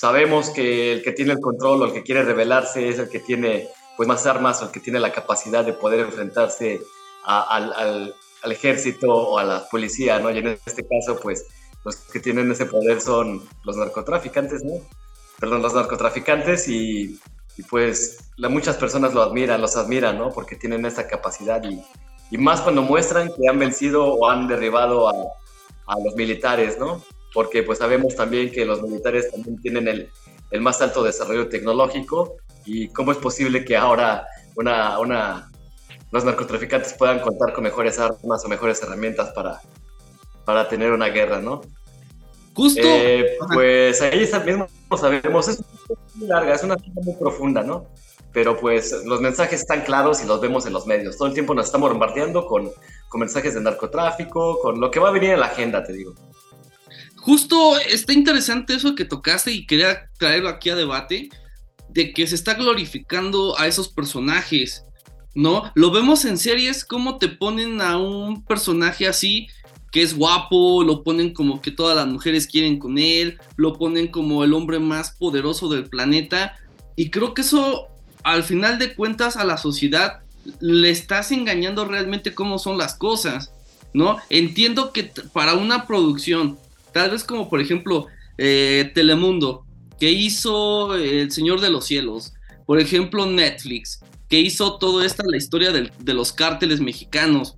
sabemos 0.00 0.50
que 0.50 0.92
el 0.92 1.02
que 1.02 1.10
tiene 1.10 1.32
el 1.32 1.40
control 1.40 1.82
o 1.82 1.86
el 1.86 1.92
que 1.92 2.04
quiere 2.04 2.22
rebelarse 2.22 2.88
es 2.88 3.00
el 3.00 3.08
que 3.08 3.18
tiene 3.18 3.68
pues 3.98 4.08
más 4.08 4.24
armas 4.24 4.62
o 4.62 4.66
el 4.66 4.70
que 4.70 4.80
tiene 4.80 4.98
la 4.98 5.12
capacidad 5.12 5.64
de 5.64 5.74
poder 5.74 6.00
enfrentarse 6.00 6.80
al, 7.24 7.72
al, 7.74 8.14
al, 8.42 8.52
ejército 8.52 9.12
o 9.12 9.38
a 9.38 9.44
la 9.44 9.68
policía, 9.68 10.18
¿no? 10.18 10.30
Y 10.30 10.38
en 10.38 10.46
este 10.64 10.86
caso 10.86 11.20
pues 11.20 11.44
los 11.84 11.96
que 11.96 12.20
tienen 12.20 12.50
ese 12.50 12.64
poder 12.64 13.02
son 13.02 13.46
los 13.64 13.76
narcotraficantes, 13.76 14.64
¿no? 14.64 14.80
perdón, 15.38 15.62
los 15.62 15.74
narcotraficantes 15.74 16.68
y, 16.68 17.18
pues 17.68 18.18
la, 18.36 18.48
muchas 18.48 18.76
personas 18.76 19.14
lo 19.14 19.22
admiran, 19.22 19.60
los 19.60 19.76
admiran, 19.76 20.16
¿no? 20.16 20.30
Porque 20.30 20.54
tienen 20.56 20.86
esa 20.86 21.08
capacidad 21.08 21.62
y, 21.64 21.82
y 22.30 22.38
más 22.38 22.60
cuando 22.60 22.82
muestran 22.82 23.28
que 23.28 23.48
han 23.48 23.58
vencido 23.58 24.14
o 24.14 24.30
han 24.30 24.46
derribado 24.46 25.08
a, 25.08 25.12
a, 25.86 25.98
los 26.04 26.14
militares, 26.14 26.78
¿no? 26.78 27.02
Porque 27.34 27.64
pues 27.64 27.78
sabemos 27.78 28.14
también 28.14 28.52
que 28.52 28.64
los 28.64 28.80
militares 28.80 29.30
también 29.32 29.60
tienen 29.60 29.88
el, 29.88 30.10
el 30.50 30.60
más 30.60 30.80
alto 30.80 31.02
desarrollo 31.02 31.48
tecnológico 31.48 32.36
y 32.68 32.88
cómo 32.88 33.12
es 33.12 33.18
posible 33.18 33.64
que 33.64 33.76
ahora 33.76 34.26
una, 34.54 34.98
una, 34.98 35.50
los 36.10 36.24
narcotraficantes 36.24 36.92
puedan 36.92 37.20
contar 37.20 37.54
con 37.54 37.64
mejores 37.64 37.98
armas 37.98 38.44
o 38.44 38.48
mejores 38.48 38.82
herramientas 38.82 39.30
para, 39.30 39.60
para 40.44 40.68
tener 40.68 40.92
una 40.92 41.06
guerra, 41.06 41.40
¿no? 41.40 41.62
Justo. 42.52 42.82
Eh, 42.84 43.38
pues 43.54 44.02
ahí 44.02 44.18
mismo 44.18 44.66
sabemos, 44.98 45.48
es 45.48 45.62
muy 46.14 46.28
larga, 46.28 46.54
es 46.54 46.62
una 46.62 46.76
cosa 46.76 46.90
muy 46.94 47.14
profunda, 47.14 47.62
¿no? 47.62 47.86
Pero 48.32 48.58
pues 48.58 49.04
los 49.06 49.22
mensajes 49.22 49.60
están 49.60 49.80
claros 49.82 50.22
y 50.22 50.26
los 50.26 50.40
vemos 50.40 50.66
en 50.66 50.74
los 50.74 50.86
medios. 50.86 51.16
Todo 51.16 51.28
el 51.28 51.34
tiempo 51.34 51.54
nos 51.54 51.66
estamos 51.66 51.88
bombardeando 51.90 52.46
con, 52.46 52.70
con 53.08 53.20
mensajes 53.20 53.54
de 53.54 53.62
narcotráfico, 53.62 54.60
con 54.60 54.78
lo 54.78 54.90
que 54.90 55.00
va 55.00 55.08
a 55.08 55.12
venir 55.12 55.30
en 55.30 55.40
la 55.40 55.46
agenda, 55.46 55.82
te 55.82 55.94
digo. 55.94 56.14
Justo 57.16 57.78
está 57.78 58.12
interesante 58.12 58.74
eso 58.74 58.94
que 58.94 59.06
tocaste 59.06 59.52
y 59.52 59.66
quería 59.66 60.10
traerlo 60.18 60.50
aquí 60.50 60.68
a 60.68 60.76
debate, 60.76 61.30
de 61.90 62.12
que 62.12 62.26
se 62.26 62.34
está 62.34 62.54
glorificando 62.54 63.58
a 63.58 63.66
esos 63.66 63.88
personajes, 63.88 64.84
¿no? 65.34 65.70
Lo 65.74 65.90
vemos 65.90 66.24
en 66.24 66.38
series, 66.38 66.84
cómo 66.84 67.18
te 67.18 67.28
ponen 67.28 67.80
a 67.80 67.98
un 67.98 68.44
personaje 68.44 69.06
así 69.06 69.48
que 69.90 70.02
es 70.02 70.16
guapo, 70.16 70.84
lo 70.84 71.02
ponen 71.02 71.32
como 71.32 71.62
que 71.62 71.70
todas 71.70 71.96
las 71.96 72.06
mujeres 72.06 72.46
quieren 72.46 72.78
con 72.78 72.98
él, 72.98 73.38
lo 73.56 73.78
ponen 73.78 74.08
como 74.08 74.44
el 74.44 74.52
hombre 74.52 74.78
más 74.78 75.12
poderoso 75.12 75.68
del 75.68 75.84
planeta. 75.84 76.56
Y 76.94 77.10
creo 77.10 77.32
que 77.32 77.42
eso, 77.42 77.88
al 78.22 78.42
final 78.42 78.78
de 78.78 78.94
cuentas, 78.94 79.36
a 79.36 79.44
la 79.44 79.56
sociedad 79.56 80.20
le 80.60 80.90
estás 80.90 81.32
engañando 81.32 81.84
realmente 81.84 82.34
cómo 82.34 82.58
son 82.58 82.78
las 82.78 82.94
cosas, 82.94 83.52
¿no? 83.94 84.18
Entiendo 84.30 84.92
que 84.92 85.10
para 85.32 85.54
una 85.54 85.86
producción, 85.86 86.58
tal 86.92 87.10
vez 87.10 87.24
como 87.24 87.48
por 87.48 87.60
ejemplo 87.60 88.06
eh, 88.36 88.90
Telemundo, 88.94 89.64
que 89.98 90.10
hizo 90.10 90.94
El 90.94 91.30
Señor 91.30 91.60
de 91.60 91.70
los 91.70 91.86
Cielos, 91.86 92.34
por 92.66 92.80
ejemplo 92.80 93.26
Netflix, 93.26 94.00
que 94.28 94.40
hizo 94.40 94.78
toda 94.78 95.06
esta, 95.06 95.24
la 95.26 95.36
historia 95.36 95.72
de 95.72 96.14
los 96.14 96.32
cárteles 96.32 96.80
mexicanos, 96.80 97.56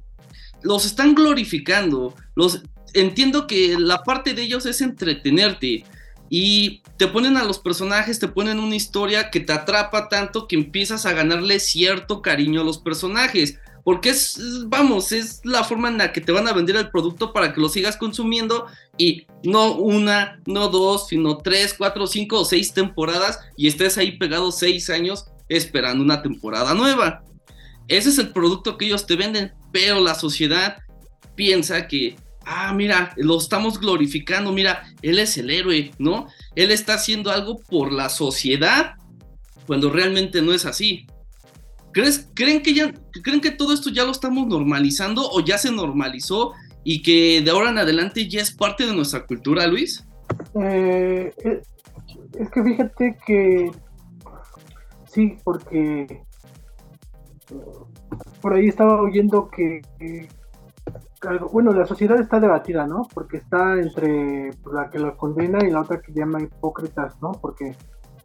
los 0.62 0.84
están 0.84 1.14
glorificando. 1.14 2.14
Los, 2.34 2.62
entiendo 2.94 3.46
que 3.46 3.76
la 3.78 4.02
parte 4.02 4.34
de 4.34 4.42
ellos 4.42 4.66
es 4.66 4.80
entretenerte 4.80 5.84
y 6.28 6.82
te 6.96 7.08
ponen 7.08 7.36
a 7.36 7.44
los 7.44 7.58
personajes, 7.58 8.20
te 8.20 8.28
ponen 8.28 8.60
una 8.60 8.76
historia 8.76 9.30
que 9.30 9.40
te 9.40 9.52
atrapa 9.52 10.08
tanto 10.08 10.46
que 10.46 10.56
empiezas 10.56 11.06
a 11.06 11.12
ganarle 11.12 11.58
cierto 11.58 12.22
cariño 12.22 12.60
a 12.60 12.64
los 12.64 12.78
personajes. 12.78 13.58
Porque 13.84 14.10
es, 14.10 14.38
vamos, 14.66 15.12
es 15.12 15.40
la 15.44 15.64
forma 15.64 15.88
en 15.88 15.98
la 15.98 16.12
que 16.12 16.20
te 16.20 16.32
van 16.32 16.48
a 16.48 16.52
vender 16.52 16.76
el 16.76 16.90
producto 16.90 17.32
para 17.32 17.52
que 17.52 17.60
lo 17.60 17.68
sigas 17.68 17.96
consumiendo 17.96 18.66
y 18.98 19.26
no 19.42 19.74
una, 19.74 20.40
no 20.46 20.68
dos, 20.68 21.08
sino 21.08 21.38
tres, 21.38 21.74
cuatro, 21.76 22.06
cinco 22.06 22.40
o 22.40 22.44
seis 22.44 22.72
temporadas 22.72 23.40
y 23.56 23.68
estés 23.68 23.98
ahí 23.98 24.18
pegado 24.18 24.52
seis 24.52 24.90
años 24.90 25.26
esperando 25.48 26.04
una 26.04 26.22
temporada 26.22 26.74
nueva. 26.74 27.24
Ese 27.88 28.10
es 28.10 28.18
el 28.18 28.32
producto 28.32 28.78
que 28.78 28.86
ellos 28.86 29.06
te 29.06 29.16
venden, 29.16 29.52
pero 29.72 30.00
la 30.00 30.14
sociedad 30.14 30.78
piensa 31.34 31.88
que, 31.88 32.16
ah, 32.44 32.72
mira, 32.72 33.12
lo 33.16 33.38
estamos 33.38 33.80
glorificando, 33.80 34.52
mira, 34.52 34.84
él 35.02 35.18
es 35.18 35.36
el 35.38 35.50
héroe, 35.50 35.90
¿no? 35.98 36.28
Él 36.54 36.70
está 36.70 36.94
haciendo 36.94 37.30
algo 37.30 37.58
por 37.58 37.92
la 37.92 38.08
sociedad 38.08 38.94
cuando 39.66 39.90
realmente 39.90 40.42
no 40.42 40.52
es 40.52 40.66
así. 40.66 41.06
¿Crees, 41.92 42.30
creen, 42.34 42.62
que 42.62 42.74
ya, 42.74 42.92
¿Creen 43.22 43.40
que 43.40 43.50
todo 43.50 43.72
esto 43.72 43.90
ya 43.90 44.04
lo 44.04 44.12
estamos 44.12 44.46
normalizando 44.46 45.28
o 45.30 45.40
ya 45.40 45.58
se 45.58 45.72
normalizó 45.72 46.52
y 46.84 47.02
que 47.02 47.42
de 47.42 47.50
ahora 47.50 47.70
en 47.70 47.78
adelante 47.78 48.28
ya 48.28 48.40
es 48.40 48.52
parte 48.52 48.86
de 48.86 48.94
nuestra 48.94 49.26
cultura, 49.26 49.66
Luis? 49.66 50.06
Eh, 50.54 51.32
es 52.38 52.50
que 52.50 52.62
fíjate 52.62 53.16
que 53.26 53.70
sí, 55.06 55.36
porque 55.44 56.22
por 58.40 58.54
ahí 58.54 58.68
estaba 58.68 59.00
oyendo 59.00 59.50
que, 59.50 59.82
bueno, 61.52 61.72
la 61.72 61.86
sociedad 61.86 62.20
está 62.20 62.40
debatida, 62.40 62.86
¿no? 62.86 63.08
Porque 63.12 63.38
está 63.38 63.74
entre 63.74 64.50
la 64.72 64.88
que 64.90 64.98
lo 64.98 65.16
condena 65.16 65.58
y 65.66 65.70
la 65.70 65.82
otra 65.82 66.00
que 66.00 66.12
llama 66.12 66.42
hipócritas, 66.42 67.20
¿no? 67.20 67.32
Porque 67.32 67.76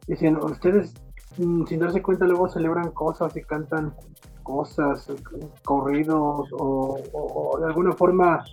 dicen, 0.07 0.37
ustedes 0.37 0.93
sin 1.37 1.79
darse 1.79 2.01
cuenta 2.01 2.25
luego 2.25 2.47
celebran 2.47 2.91
cosas 2.91 3.35
y 3.35 3.41
cantan 3.43 3.93
cosas, 4.43 5.11
corridos 5.63 6.47
o, 6.53 7.57
de 7.59 7.65
alguna 7.65 7.93
forma, 7.93 8.43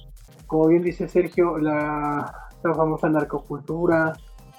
como 0.47 0.69
bien 0.69 0.83
dice 0.83 1.07
Sergio, 1.07 1.59
la, 1.59 2.49
famosa 2.63 3.09
narcocultura 3.09 4.13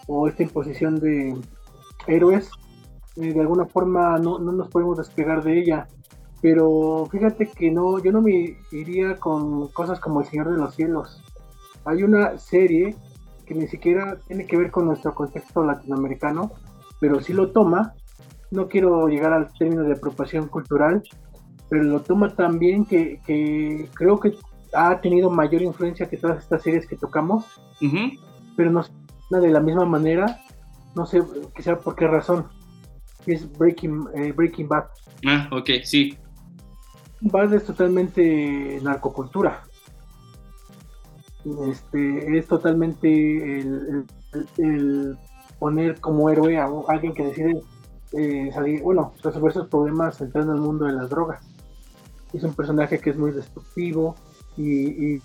o 0.08 0.28
esta 0.28 0.44
imposición 0.44 1.00
de 1.00 1.36
héroes, 2.06 2.52
eh, 3.16 3.34
de 3.34 3.40
alguna 3.40 3.66
forma 3.66 4.18
no, 4.20 4.40
no, 4.40 4.52
nos 4.52 4.70
podemos 4.70 4.98
despegar 4.98 5.44
de 5.44 5.60
ella. 5.60 5.88
Pero 6.42 7.08
fíjate 7.10 7.48
que 7.48 7.72
no, 7.72 8.00
yo 8.00 8.12
no 8.12 8.22
me 8.22 8.58
iría 8.72 9.16
con 9.16 9.70
cosas 9.70 10.02
como 10.02 10.20
El 10.20 10.28
Señor 10.28 10.52
de 10.52 10.58
los 10.58 10.76
Cielos. 10.76 11.24
Hay 11.86 12.04
una 12.04 12.38
serie 12.38 12.96
que 13.46 13.56
ni 13.56 13.68
siquiera 13.68 14.18
tiene 14.28 14.46
que 14.46 14.58
ver 14.58 14.70
con 14.70 14.86
nuestro 14.86 15.16
contexto 15.16 15.64
latinoamericano, 15.64 16.52
pero 17.00 17.22
sí 17.22 17.32
lo 17.32 17.52
toma 17.52 17.94
no 18.54 18.68
quiero 18.68 19.08
llegar 19.08 19.34
al 19.34 19.52
término 19.54 19.84
de 19.84 19.94
apropiación 19.94 20.48
cultural, 20.48 21.02
pero 21.70 21.84
lo 21.84 22.02
toma 22.02 22.36
también 22.36 22.86
que, 22.86 23.20
que 23.26 23.90
creo 23.94 24.20
que 24.20 24.38
ha 24.74 25.02
tenido 25.02 25.30
mayor 25.30 25.62
influencia 25.64 26.08
que 26.08 26.18
todas 26.18 26.44
estas 26.44 26.62
series 26.62 26.88
que 26.88 26.96
tocamos, 26.96 27.46
pero 28.56 28.72
no 28.72 29.42
de 29.42 29.50
la 29.50 29.60
misma 29.60 29.86
manera, 29.86 30.42
no 30.96 31.06
sé 31.06 31.22
quizá 31.56 31.80
por 31.80 31.96
qué 31.96 32.08
razón, 32.08 32.48
es 33.26 33.52
Breaking, 33.58 34.08
eh, 34.16 34.32
Breaking 34.32 34.68
Bad. 34.68 34.86
Ah, 35.26 35.50
ok, 35.52 35.70
sí. 35.84 36.18
Bad 37.22 37.54
es 37.54 37.66
totalmente 37.66 38.80
narcocultura. 38.84 39.64
Este, 41.70 42.38
es 42.38 42.48
totalmente 42.48 43.60
el 44.58 45.18
poner 45.60 46.00
como 46.02 46.30
héroe 46.30 46.58
a 46.58 46.68
alguien 46.88 47.14
que 47.14 47.26
decide 47.26 47.62
eh, 48.16 48.52
salir, 48.54 48.82
bueno, 48.82 49.14
resolver 49.24 49.54
sus 49.54 49.68
problemas 49.68 50.22
entrando 50.22 50.54
al 50.54 50.60
mundo 50.60 50.86
de 50.86 50.94
las 50.94 51.10
drogas. 51.10 51.44
Es 52.32 52.44
un 52.44 52.54
personaje 52.54 53.00
que 53.00 53.10
es 53.12 53.18
muy 53.18 53.32
destructivo 53.32 54.16
y, 54.56 55.16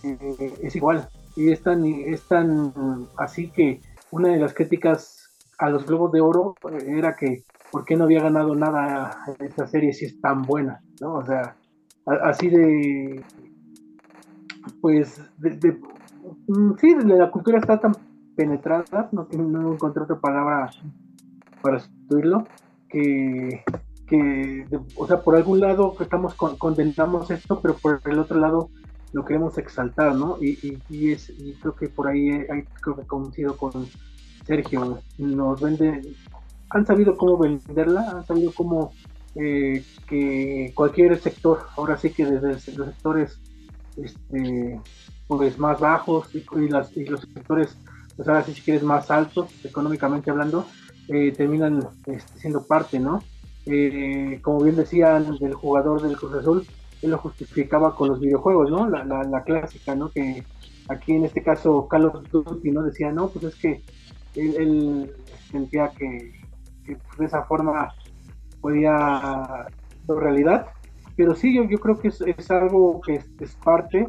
es 0.63 0.77
igual. 0.77 1.09
Y 1.37 1.51
es 1.51 1.63
tan, 1.63 2.73
así 3.17 3.51
que 3.51 3.81
una 4.11 4.29
de 4.29 4.39
las 4.39 4.55
críticas 4.55 5.31
a 5.59 5.71
los 5.71 5.87
Globos 5.87 6.13
de 6.13 6.21
Oro 6.21 6.55
era 6.87 7.15
que 7.15 7.45
por 7.71 7.85
qué 7.85 7.97
no 7.97 8.05
había 8.05 8.23
ganado 8.23 8.55
nada 8.55 9.19
en 9.39 9.47
esta 9.47 9.67
serie 9.67 9.93
si 9.93 10.07
es 10.07 10.21
tan 10.21 10.43
buena, 10.43 10.81
¿no? 11.01 11.17
O 11.17 11.27
sea, 11.27 11.57
así 12.23 12.49
de, 12.49 13.23
pues, 14.81 15.21
de, 15.39 15.79
mm, 16.47 16.73
sí, 16.79 16.95
la 17.05 17.31
cultura 17.31 17.59
está 17.59 17.79
tan 17.79 17.93
penetrada, 18.35 19.09
no, 19.13 19.29
no 19.33 19.73
encontré 19.75 20.03
otra 20.03 20.19
palabra 20.19 20.71
para 21.61 21.81
sustituirlo, 21.81 22.45
que, 22.89 23.65
que 24.07 24.65
o 24.97 25.07
sea, 25.07 25.21
por 25.23 25.37
algún 25.37 25.61
lado 25.61 25.95
estamos 26.01 26.35
condenamos 26.35 27.31
esto, 27.31 27.61
pero 27.61 27.75
por 27.75 28.01
el 28.05 28.19
otro 28.19 28.39
lado 28.39 28.71
lo 29.13 29.25
queremos 29.25 29.57
exaltar, 29.59 30.15
¿no? 30.15 30.37
Y, 30.41 30.79
y, 30.89 31.13
es, 31.13 31.31
y 31.31 31.55
creo 31.55 31.75
que 31.75 31.89
por 31.89 32.09
ahí 32.09 32.31
hay, 32.31 32.65
creo 32.81 32.97
que 32.97 33.07
coincido 33.07 33.57
con 33.57 33.87
Sergio, 34.47 35.01
nos 35.19 35.61
vende, 35.61 36.15
han 36.71 36.87
sabido 36.87 37.17
cómo 37.17 37.39
venderla, 37.39 38.11
han 38.11 38.27
sabido 38.27 38.53
cómo 38.53 38.93
eh, 39.35 39.85
que 40.07 40.73
cualquier 40.75 41.19
sector, 41.19 41.67
ahora 41.77 41.97
sí 41.97 42.11
que 42.11 42.27
desde 42.27 42.77
los 42.77 42.89
sectores 42.89 43.41
este, 43.97 44.81
pues 45.27 45.59
más 45.59 45.81
bajos 45.81 46.29
y, 46.35 46.69
las, 46.69 46.97
y 46.97 47.05
los 47.05 47.21
sectores, 47.21 47.77
pues 48.17 48.29
ahora 48.29 48.43
sí 48.43 48.55
si 48.55 48.63
quieres 48.63 48.83
más 48.83 49.11
altos, 49.11 49.51
económicamente 49.65 50.31
hablando, 50.31 50.67
eh, 51.09 51.33
terminan 51.33 51.89
este, 52.07 52.39
siendo 52.39 52.67
parte, 52.67 53.01
¿no? 53.01 53.23
Eh, 53.65 54.41
como 54.43 54.63
bien 54.63 54.77
decían 54.77 55.39
del 55.39 55.55
jugador 55.55 56.03
del 56.03 56.17
Cruz 56.17 56.35
Azul, 56.35 56.67
él 57.03 57.11
lo 57.11 57.19
justificaba 57.19 57.95
con 57.95 58.09
los 58.09 58.21
videojuegos, 58.21 58.71
¿no? 58.71 58.89
La, 58.89 59.05
la, 59.05 59.43
clásica, 59.45 59.95
¿no? 59.95 60.11
Que 60.11 60.45
aquí 60.89 61.13
en 61.13 61.25
este 61.25 61.43
caso 61.43 61.87
Carlos 61.89 62.23
Duty, 62.31 62.71
¿no? 62.71 62.83
Decía, 62.83 63.13
no, 63.13 63.29
pues 63.29 63.45
es 63.47 63.55
que 63.57 63.83
él, 64.35 65.11
sentía 65.51 65.91
que, 65.97 66.33
de 67.19 67.25
esa 67.25 67.43
forma 67.45 67.89
podía 68.61 69.67
ser 70.07 70.17
realidad. 70.17 70.67
Pero 71.17 71.35
sí, 71.35 71.55
yo, 71.55 71.65
yo 71.65 71.79
creo 71.79 71.99
que 71.99 72.09
es, 72.09 72.51
algo 72.51 73.01
que 73.01 73.21
es, 73.41 73.55
parte, 73.65 74.07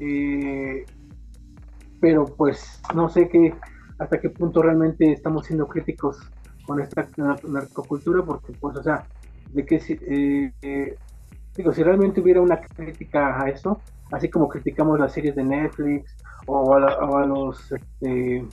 eh, 0.00 0.84
pero 2.00 2.24
pues 2.24 2.80
no 2.94 3.08
sé 3.08 3.28
qué, 3.28 3.54
hasta 3.98 4.20
qué 4.20 4.30
punto 4.30 4.62
realmente 4.62 5.12
estamos 5.12 5.46
siendo 5.46 5.66
críticos 5.66 6.18
con 6.68 6.82
esta 6.82 7.08
narcocultura, 7.48 8.22
porque, 8.22 8.52
pues, 8.60 8.76
o 8.76 8.82
sea, 8.82 9.06
de 9.54 9.64
que 9.64 9.80
si, 9.80 9.94
eh, 10.02 10.52
eh, 10.60 10.98
digo, 11.56 11.72
si 11.72 11.82
realmente 11.82 12.20
hubiera 12.20 12.42
una 12.42 12.60
crítica 12.60 13.42
a 13.42 13.48
eso, 13.48 13.80
así 14.12 14.28
como 14.28 14.50
criticamos 14.50 15.00
las 15.00 15.14
series 15.14 15.34
de 15.34 15.44
Netflix 15.44 16.14
o 16.46 16.74
a, 16.74 17.24
los, 17.24 17.72
este, 17.72 18.44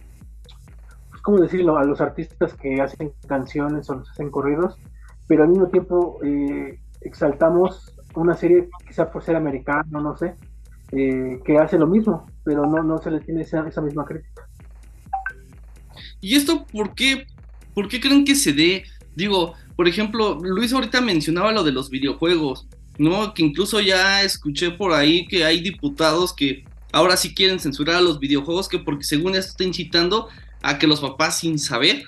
pues, 1.10 1.22
¿cómo 1.24 1.39
decirlo?, 1.41 1.77
a 1.77 1.84
los 1.84 2.00
artistas 2.00 2.53
que 2.53 2.81
hacen 2.81 3.12
canciones 3.27 3.89
o 3.89 3.95
los 3.95 4.10
hacen 4.10 4.31
corridos, 4.31 4.77
pero 5.27 5.43
al 5.43 5.50
mismo 5.50 5.67
tiempo 5.67 6.17
eh, 6.24 6.79
exaltamos 7.01 8.00
una 8.15 8.34
serie, 8.36 8.69
quizá 8.88 9.12
por 9.12 9.24
ser 9.24 9.36
americano, 9.36 10.00
no 10.00 10.15
sé, 10.15 10.36
que 10.89 11.57
hace 11.62 11.77
lo 11.77 11.88
mismo, 11.88 12.25
pero 12.45 12.65
no, 12.65 12.81
no 12.81 12.98
se 13.00 13.12
le 13.12 13.19
tiene 13.19 13.41
esa, 13.41 13.67
esa 13.67 13.81
misma 13.81 14.05
crítica. 14.05 14.48
¿Y 16.22 16.38
esto 16.38 16.65
por 16.72 16.95
qué 16.95 17.27
¿Por 17.75 17.89
qué 17.89 18.00
creen 18.00 18.25
que 18.25 18.36
se 18.36 18.53
dé? 18.53 18.86
Digo, 19.15 19.53
por 19.75 19.88
ejemplo, 19.88 20.39
Luis 20.41 20.74
ahorita 20.74 21.01
mencionaba 21.01 21.51
lo 21.51 21.63
de 21.63 21.74
los 21.74 21.89
videojuegos, 21.89 22.65
¿no? 22.98 23.34
Que 23.34 23.44
incluso 23.44 23.82
ya 23.82 24.24
escuché 24.24 24.72
por 24.72 24.94
ahí 24.94 25.27
que 25.27 25.44
hay 25.44 25.60
diputados 25.60 26.34
que 26.34 26.63
ahora 26.94 27.17
sí 27.17 27.36
quieren 27.36 27.60
censurar 27.60 27.98
a 27.98 28.01
los 28.01 28.20
videojuegos, 28.20 28.70
que 28.70 28.79
porque 28.79 29.03
según 29.03 29.36
esto 29.36 29.51
está 29.51 29.63
incitando 29.65 30.29
a 30.63 30.79
que 30.79 30.88
los 30.88 31.01
papás 31.01 31.39
sin 31.39 31.60
saber 31.60 32.05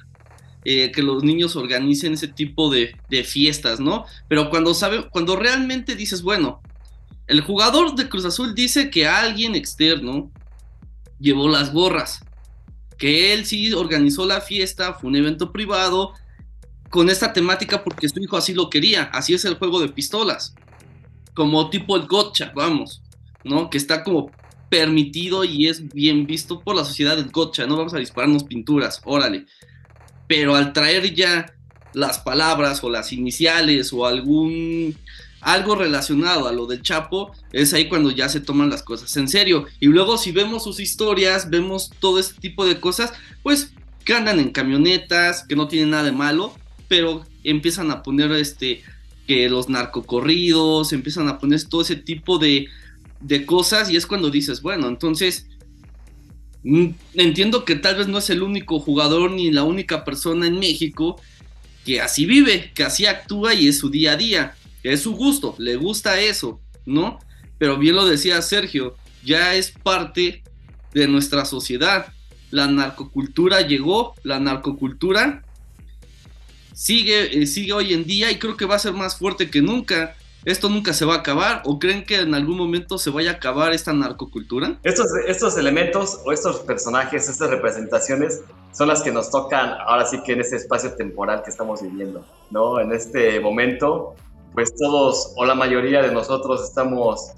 eh, 0.63 0.91
que 0.91 1.03
los 1.03 1.23
niños 1.23 1.57
organicen 1.57 2.13
ese 2.13 2.29
tipo 2.29 2.71
de, 2.71 2.95
de, 3.09 3.23
fiestas, 3.25 3.79
¿no? 3.81 4.05
Pero 4.29 4.49
cuando 4.49 4.73
sabe, 4.73 5.07
cuando 5.09 5.35
realmente 5.35 5.95
dices, 5.95 6.21
bueno, 6.21 6.61
el 7.27 7.41
jugador 7.41 7.95
de 7.95 8.07
Cruz 8.07 8.23
Azul 8.23 8.55
dice 8.55 8.89
que 8.89 9.05
alguien 9.05 9.55
externo 9.55 10.31
llevó 11.19 11.49
las 11.49 11.73
gorras 11.73 12.21
que 12.97 13.33
él 13.33 13.45
sí 13.45 13.73
organizó 13.73 14.25
la 14.25 14.41
fiesta, 14.41 14.93
fue 14.93 15.09
un 15.09 15.15
evento 15.15 15.51
privado 15.51 16.13
con 16.89 17.09
esta 17.09 17.33
temática 17.33 17.83
porque 17.83 18.09
su 18.09 18.19
hijo 18.19 18.37
así 18.37 18.53
lo 18.53 18.69
quería, 18.69 19.03
así 19.03 19.33
es 19.33 19.45
el 19.45 19.55
juego 19.55 19.79
de 19.79 19.89
pistolas, 19.89 20.55
como 21.33 21.69
tipo 21.69 21.95
el 21.95 22.07
gotcha, 22.07 22.51
vamos, 22.55 23.01
¿no? 23.43 23.69
Que 23.69 23.77
está 23.77 24.03
como 24.03 24.31
permitido 24.69 25.43
y 25.43 25.67
es 25.67 25.87
bien 25.93 26.25
visto 26.25 26.59
por 26.61 26.75
la 26.75 26.85
sociedad 26.85 27.15
del 27.15 27.31
gotcha, 27.31 27.65
no 27.67 27.77
vamos 27.77 27.93
a 27.93 27.99
dispararnos 27.99 28.43
pinturas, 28.43 29.01
órale. 29.05 29.45
Pero 30.27 30.55
al 30.55 30.73
traer 30.73 31.13
ya 31.13 31.53
las 31.93 32.19
palabras 32.19 32.83
o 32.83 32.89
las 32.89 33.13
iniciales 33.13 33.93
o 33.93 34.05
algún 34.05 34.95
algo 35.41 35.75
relacionado 35.75 36.47
a 36.47 36.51
lo 36.51 36.65
del 36.65 36.81
Chapo, 36.81 37.31
es 37.51 37.73
ahí 37.73 37.87
cuando 37.87 38.11
ya 38.11 38.29
se 38.29 38.39
toman 38.39 38.69
las 38.69 38.83
cosas 38.83 39.15
en 39.17 39.27
serio. 39.27 39.65
Y 39.79 39.87
luego 39.87 40.17
si 40.17 40.31
vemos 40.31 40.63
sus 40.63 40.79
historias, 40.79 41.49
vemos 41.49 41.91
todo 41.99 42.19
este 42.19 42.39
tipo 42.39 42.65
de 42.65 42.79
cosas, 42.79 43.13
pues 43.43 43.73
que 44.03 44.13
andan 44.13 44.39
en 44.39 44.51
camionetas, 44.51 45.45
que 45.47 45.55
no 45.55 45.67
tienen 45.67 45.89
nada 45.91 46.03
de 46.03 46.11
malo, 46.11 46.53
pero 46.87 47.25
empiezan 47.43 47.91
a 47.91 48.03
poner 48.03 48.31
este 48.31 48.81
que 49.27 49.49
los 49.49 49.67
narcocorridos, 49.67 50.93
empiezan 50.93 51.27
a 51.27 51.37
poner 51.37 51.61
todo 51.65 51.81
ese 51.81 51.97
tipo 51.97 52.39
de, 52.39 52.67
de 53.19 53.45
cosas 53.45 53.89
y 53.89 53.97
es 53.97 54.05
cuando 54.05 54.29
dices, 54.29 54.61
bueno, 54.61 54.87
entonces 54.87 55.47
mm, 56.63 56.87
entiendo 57.15 57.65
que 57.65 57.75
tal 57.75 57.97
vez 57.97 58.07
no 58.07 58.19
es 58.19 58.29
el 58.29 58.41
único 58.41 58.79
jugador 58.79 59.31
ni 59.31 59.51
la 59.51 59.63
única 59.63 60.05
persona 60.05 60.47
en 60.47 60.57
México 60.59 61.19
que 61.85 62.01
así 62.01 62.25
vive, 62.25 62.71
que 62.73 62.83
así 62.83 63.05
actúa 63.05 63.53
y 63.53 63.67
es 63.67 63.79
su 63.79 63.89
día 63.89 64.13
a 64.13 64.17
día, 64.17 64.55
es 64.93 65.01
su 65.01 65.15
gusto, 65.15 65.55
le 65.57 65.75
gusta 65.75 66.19
eso, 66.19 66.59
¿no? 66.85 67.19
Pero 67.57 67.77
bien 67.77 67.95
lo 67.95 68.05
decía 68.05 68.41
Sergio, 68.41 68.95
ya 69.23 69.55
es 69.55 69.71
parte 69.71 70.43
de 70.93 71.07
nuestra 71.07 71.45
sociedad. 71.45 72.07
La 72.51 72.67
narcocultura 72.67 73.61
llegó, 73.61 74.13
la 74.23 74.39
narcocultura 74.39 75.43
sigue, 76.73 77.41
eh, 77.41 77.47
sigue 77.47 77.73
hoy 77.73 77.93
en 77.93 78.05
día 78.05 78.31
y 78.31 78.37
creo 78.37 78.55
que 78.55 78.65
va 78.65 78.75
a 78.75 78.79
ser 78.79 78.93
más 78.93 79.17
fuerte 79.17 79.49
que 79.49 79.61
nunca. 79.61 80.15
¿Esto 80.45 80.69
nunca 80.69 80.93
se 80.93 81.03
va 81.03 81.15
a 81.15 81.17
acabar 81.17 81.61
o 81.65 81.77
creen 81.77 82.05
que 82.05 82.21
en 82.21 82.33
algún 82.33 82.55
momento 82.55 82.97
se 82.97 83.09
vaya 83.09 83.31
a 83.31 83.33
acabar 83.33 83.73
esta 83.73 83.91
narcocultura? 83.91 84.79
Estos, 84.83 85.07
estos 85.27 85.57
elementos 85.57 86.21
o 86.23 86.31
estos 86.31 86.59
personajes, 86.59 87.27
estas 87.27 87.49
representaciones 87.49 88.41
son 88.71 88.87
las 88.87 89.01
que 89.01 89.11
nos 89.11 89.29
tocan 89.29 89.71
ahora 89.85 90.05
sí 90.05 90.21
que 90.23 90.33
en 90.33 90.41
este 90.41 90.55
espacio 90.55 90.93
temporal 90.93 91.41
que 91.43 91.49
estamos 91.49 91.81
viviendo, 91.81 92.25
¿no? 92.51 92.79
En 92.79 92.93
este 92.93 93.39
momento, 93.41 94.15
pues 94.53 94.75
todos 94.75 95.33
o 95.35 95.45
la 95.45 95.55
mayoría 95.55 96.01
de 96.01 96.11
nosotros 96.11 96.63
estamos 96.63 97.33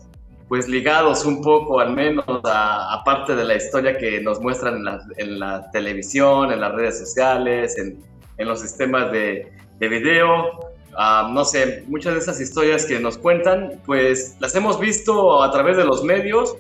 pues 0.47 0.67
ligados 0.67 1.25
un 1.25 1.41
poco 1.43 1.79
al 1.79 1.93
menos 1.93 2.25
a, 2.43 3.01
parte 3.05 3.35
de 3.35 3.45
la 3.45 3.55
historia 3.55 3.97
que 3.97 4.19
nos 4.19 4.41
muestran 4.41 4.83
en 5.17 5.39
la, 5.39 5.69
televisión, 5.71 6.51
en 6.51 6.59
las 6.59 6.73
redes 6.73 6.97
sociales, 6.97 7.77
en, 7.77 8.03
los 8.39 8.61
sistemas 8.61 9.11
de, 9.11 9.51
de 9.79 9.87
video. 9.87 10.71
Ah, 10.97 11.29
no 11.31 11.45
sé, 11.45 11.83
muchas 11.87 12.13
de 12.13 12.19
esas 12.19 12.41
historias 12.41 12.85
que 12.85 12.99
nos 12.99 13.17
cuentan, 13.17 13.79
pues 13.85 14.37
las 14.39 14.55
hemos 14.55 14.79
visto 14.79 15.43
a 15.43 15.51
través 15.51 15.77
de 15.77 15.85
los 15.85 16.03
medios 16.03 16.55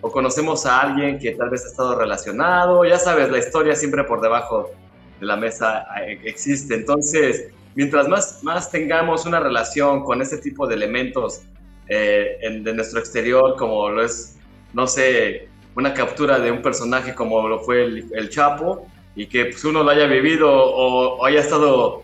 o 0.00 0.12
conocemos 0.12 0.66
a 0.66 0.80
alguien 0.82 1.18
que 1.18 1.32
tal 1.32 1.48
vez 1.48 1.64
ha 1.64 1.68
estado 1.68 1.98
relacionado, 1.98 2.84
ya 2.84 2.98
sabes, 2.98 3.30
la 3.30 3.38
historia 3.38 3.74
siempre 3.74 4.04
por 4.04 4.20
debajo 4.20 4.70
de 5.18 5.26
la 5.26 5.34
mesa 5.36 5.86
eh, 6.06 6.20
existe. 6.24 6.74
Entonces, 6.74 7.48
mientras 7.74 8.08
más, 8.08 8.42
más 8.42 8.70
tengamos 8.70 9.26
una 9.26 9.40
relación 9.40 10.04
con 10.04 10.22
este 10.22 10.38
tipo 10.38 10.66
de 10.66 10.74
elementos 10.74 11.42
eh, 11.88 12.38
en, 12.42 12.64
de 12.64 12.74
nuestro 12.74 12.98
exterior, 12.98 13.56
como 13.56 13.90
lo 13.90 14.04
es, 14.04 14.36
no 14.72 14.86
sé, 14.86 15.48
una 15.76 15.92
captura 15.92 16.38
de 16.38 16.50
un 16.50 16.62
personaje 16.62 17.14
como 17.14 17.48
lo 17.48 17.60
fue 17.60 17.84
el, 17.84 18.28
Chapo, 18.30 18.86
y 19.16 19.26
que 19.26 19.46
pues, 19.46 19.64
uno 19.64 19.82
lo 19.82 19.90
haya 19.90 20.06
vivido 20.06 20.50
o, 20.50 21.24
haya 21.24 21.40
estado, 21.40 22.02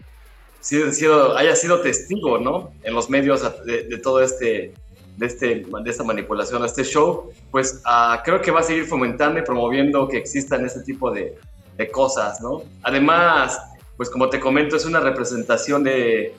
sido, 0.61 1.37
haya 1.37 1.57
sido 1.57 1.81
testigo, 1.81 2.39
¿no? 2.39 2.73
En 2.83 2.95
los 2.95 3.09
medios 3.09 3.43
de, 3.65 3.85
de 3.85 3.99
todo 3.99 4.23
este 4.23 4.73
de, 5.21 5.27
este, 5.27 5.67
de 5.67 5.91
esta 5.91 6.03
manipulación, 6.03 6.65
este 6.65 6.83
show, 6.83 7.31
pues 7.51 7.83
uh, 7.85 8.23
creo 8.25 8.41
que 8.41 8.51
va 8.51 8.61
a 8.61 8.63
seguir 8.63 8.87
fomentando 8.87 9.39
y 9.39 9.43
promoviendo 9.43 10.09
que 10.09 10.17
existan 10.17 10.65
este 10.65 10.81
tipo 10.81 11.11
de, 11.11 11.37
de, 11.77 11.91
cosas, 11.91 12.41
¿no? 12.41 12.63
Además, 12.83 13.61
pues 14.01 14.09
como 14.09 14.31
te 14.31 14.41
comento, 14.41 14.77
es 14.77 14.87
una 14.87 14.99
representación 14.99 15.85
de 15.85 16.35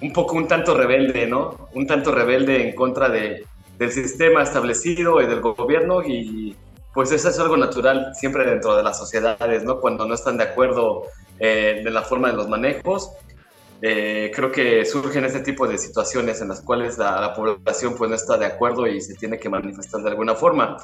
un 0.00 0.14
poco 0.14 0.34
un 0.34 0.48
tanto 0.48 0.74
rebelde, 0.74 1.26
¿no? 1.26 1.68
Un 1.74 1.86
tanto 1.86 2.10
rebelde 2.10 2.66
en 2.66 2.74
contra 2.74 3.10
de, 3.10 3.44
del 3.76 3.92
sistema 3.92 4.42
establecido 4.42 5.20
y 5.20 5.26
del 5.26 5.42
gobierno 5.42 6.02
y 6.02 6.56
pues 6.94 7.12
eso 7.12 7.28
es 7.28 7.38
algo 7.38 7.58
natural 7.58 8.14
siempre 8.14 8.46
dentro 8.46 8.74
de 8.74 8.82
las 8.82 8.96
sociedades, 8.96 9.62
¿no? 9.62 9.78
Cuando 9.78 10.06
no 10.06 10.14
están 10.14 10.38
de 10.38 10.44
acuerdo 10.44 11.02
eh, 11.38 11.82
de 11.84 11.90
la 11.90 12.00
forma 12.00 12.30
de 12.30 12.36
los 12.38 12.48
manejos, 12.48 13.10
eh, 13.82 14.32
creo 14.34 14.50
que 14.50 14.86
surgen 14.86 15.26
este 15.26 15.40
tipo 15.40 15.68
de 15.68 15.76
situaciones 15.76 16.40
en 16.40 16.48
las 16.48 16.62
cuales 16.62 16.96
la, 16.96 17.34
población 17.34 17.94
pues 17.94 18.08
no 18.08 18.16
está 18.16 18.38
de 18.38 18.46
acuerdo 18.46 18.86
y 18.86 19.02
se 19.02 19.16
tiene 19.16 19.38
que 19.38 19.50
manifestar 19.50 20.00
de 20.00 20.08
alguna 20.08 20.34
forma. 20.34 20.78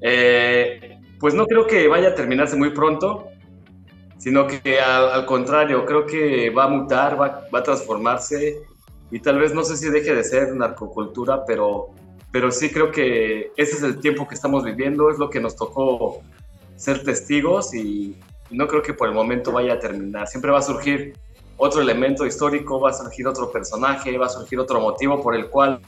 Eh, 0.00 1.00
pues 1.18 1.34
no 1.34 1.46
creo 1.46 1.66
que 1.66 1.88
vaya 1.88 2.10
a 2.10 2.14
terminarse 2.14 2.54
muy 2.54 2.70
pronto, 2.70 3.32
sino 4.26 4.48
que 4.48 4.80
al, 4.80 5.24
contrario, 5.24 5.86
creo 5.86 6.04
que 6.04 6.50
va 6.50 6.64
a 6.64 6.68
mutar, 6.68 7.14
va, 7.14 7.44
va, 7.54 7.60
a 7.60 7.62
transformarse 7.62 8.60
y 9.08 9.20
tal 9.20 9.38
vez 9.38 9.54
no 9.54 9.62
sé 9.62 9.76
si 9.76 9.88
deje 9.88 10.16
de 10.16 10.24
ser 10.24 10.52
narcocultura, 10.52 11.44
pero, 11.44 11.90
pero 12.32 12.50
sí 12.50 12.72
creo 12.72 12.90
que 12.90 13.52
ese 13.56 13.76
es 13.76 13.84
el 13.84 14.00
tiempo 14.00 14.26
que 14.26 14.34
estamos 14.34 14.64
viviendo, 14.64 15.10
es 15.10 15.18
lo 15.20 15.30
que 15.30 15.38
nos 15.38 15.54
tocó 15.54 16.22
ser 16.74 17.04
testigos 17.04 17.72
y 17.72 18.16
no 18.50 18.66
creo 18.66 18.82
que 18.82 18.94
por 18.94 19.06
el 19.06 19.14
momento 19.14 19.52
vaya 19.52 19.74
a 19.74 19.78
terminar. 19.78 20.26
Siempre 20.26 20.50
va 20.50 20.58
a 20.58 20.62
surgir 20.62 21.16
otro 21.56 21.80
elemento 21.80 22.26
histórico, 22.26 22.80
va 22.80 22.90
a 22.90 22.94
surgir 22.94 23.28
otro 23.28 23.52
personaje, 23.52 24.18
va 24.18 24.26
a 24.26 24.30
surgir 24.30 24.58
otro 24.58 24.80
motivo 24.80 25.22
por 25.22 25.36
el 25.36 25.48
cual 25.50 25.80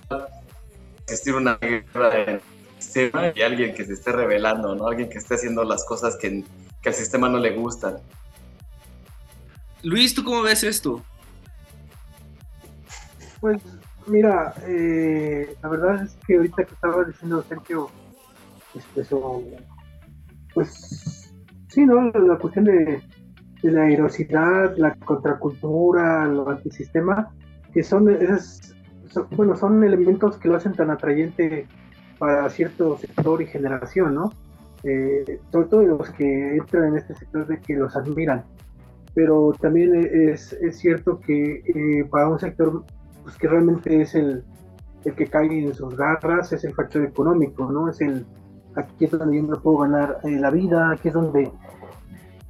existir 1.01 1.35
una 1.35 1.57
guerra 1.57 2.11
del 2.11 2.41
sistema 2.79 3.33
y 3.35 3.43
alguien 3.43 3.75
que 3.75 3.85
se 3.85 3.95
esté 3.95 4.13
revelando, 4.13 4.77
¿no? 4.77 4.87
Alguien 4.87 5.11
que 5.11 5.19
esté 5.19 5.35
haciendo 5.35 5.65
las 5.65 5.85
cosas 5.85 6.15
que, 6.15 6.45
que 6.81 6.89
al 6.89 6.95
sistema 6.95 7.29
no 7.29 7.39
le 7.39 7.51
gustan. 7.51 7.99
Luis, 9.83 10.15
¿tú 10.15 10.25
cómo 10.25 10.43
ves 10.43 10.65
esto? 10.65 11.03
Pues 13.41 13.63
mira, 14.07 14.55
eh, 14.67 15.55
la 15.63 15.69
verdad 15.69 16.03
es 16.03 16.17
que 16.27 16.37
ahorita 16.37 16.65
que 16.65 16.75
estaba 16.75 17.05
diciendo 17.05 17.45
Sergio, 17.49 17.91
este, 18.75 19.15
pues 20.55 21.33
sí, 21.69 21.87
¿no? 21.87 22.11
La 22.11 22.37
cuestión 22.39 22.65
de 22.65 23.03
la 23.63 23.89
heroicidad, 23.89 24.77
la 24.77 24.95
contracultura, 24.97 26.25
el 26.25 26.41
antisistema, 26.47 27.31
que 27.73 27.83
son, 27.83 28.09
esas, 28.09 28.75
bueno, 29.33 29.57
son 29.57 29.83
elementos 29.85 30.37
que 30.39 30.49
lo 30.49 30.57
hacen 30.57 30.73
tan 30.73 30.91
atrayente 30.91 31.67
para 32.19 32.49
cierto 32.51 32.99
sector 32.99 33.41
y 33.43 33.47
generación, 33.47 34.15
¿no? 34.15 34.33
Eh, 34.85 35.41
sobre 35.51 35.69
todo 35.69 35.83
los 35.83 36.11
que 36.11 36.57
entran 36.57 36.89
en 36.89 36.99
este 36.99 37.15
sector 37.15 37.47
de 37.47 37.61
que 37.61 37.75
los 37.75 37.95
admiran. 37.97 38.45
Pero 39.19 39.53
también 39.61 39.97
es, 39.97 40.53
es 40.53 40.79
cierto 40.79 41.19
que 41.19 41.65
eh, 41.67 42.05
para 42.09 42.29
un 42.29 42.39
sector 42.39 42.85
pues, 43.25 43.37
que 43.37 43.49
realmente 43.49 44.01
es 44.01 44.15
el, 44.15 44.45
el 45.05 45.15
que 45.17 45.27
cae 45.27 45.59
en 45.59 45.75
sus 45.75 45.97
garras, 45.97 46.53
es 46.53 46.63
el 46.63 46.73
factor 46.73 47.05
económico, 47.05 47.69
¿no? 47.69 47.89
Es 47.89 48.01
el, 48.01 48.25
aquí 48.77 49.07
es 49.07 49.11
donde 49.11 49.39
yo 49.39 49.43
me 49.43 49.57
puedo 49.57 49.79
ganar 49.79 50.19
eh, 50.23 50.39
la 50.39 50.51
vida, 50.51 50.93
aquí 50.93 51.09
es 51.09 51.15
donde 51.15 51.51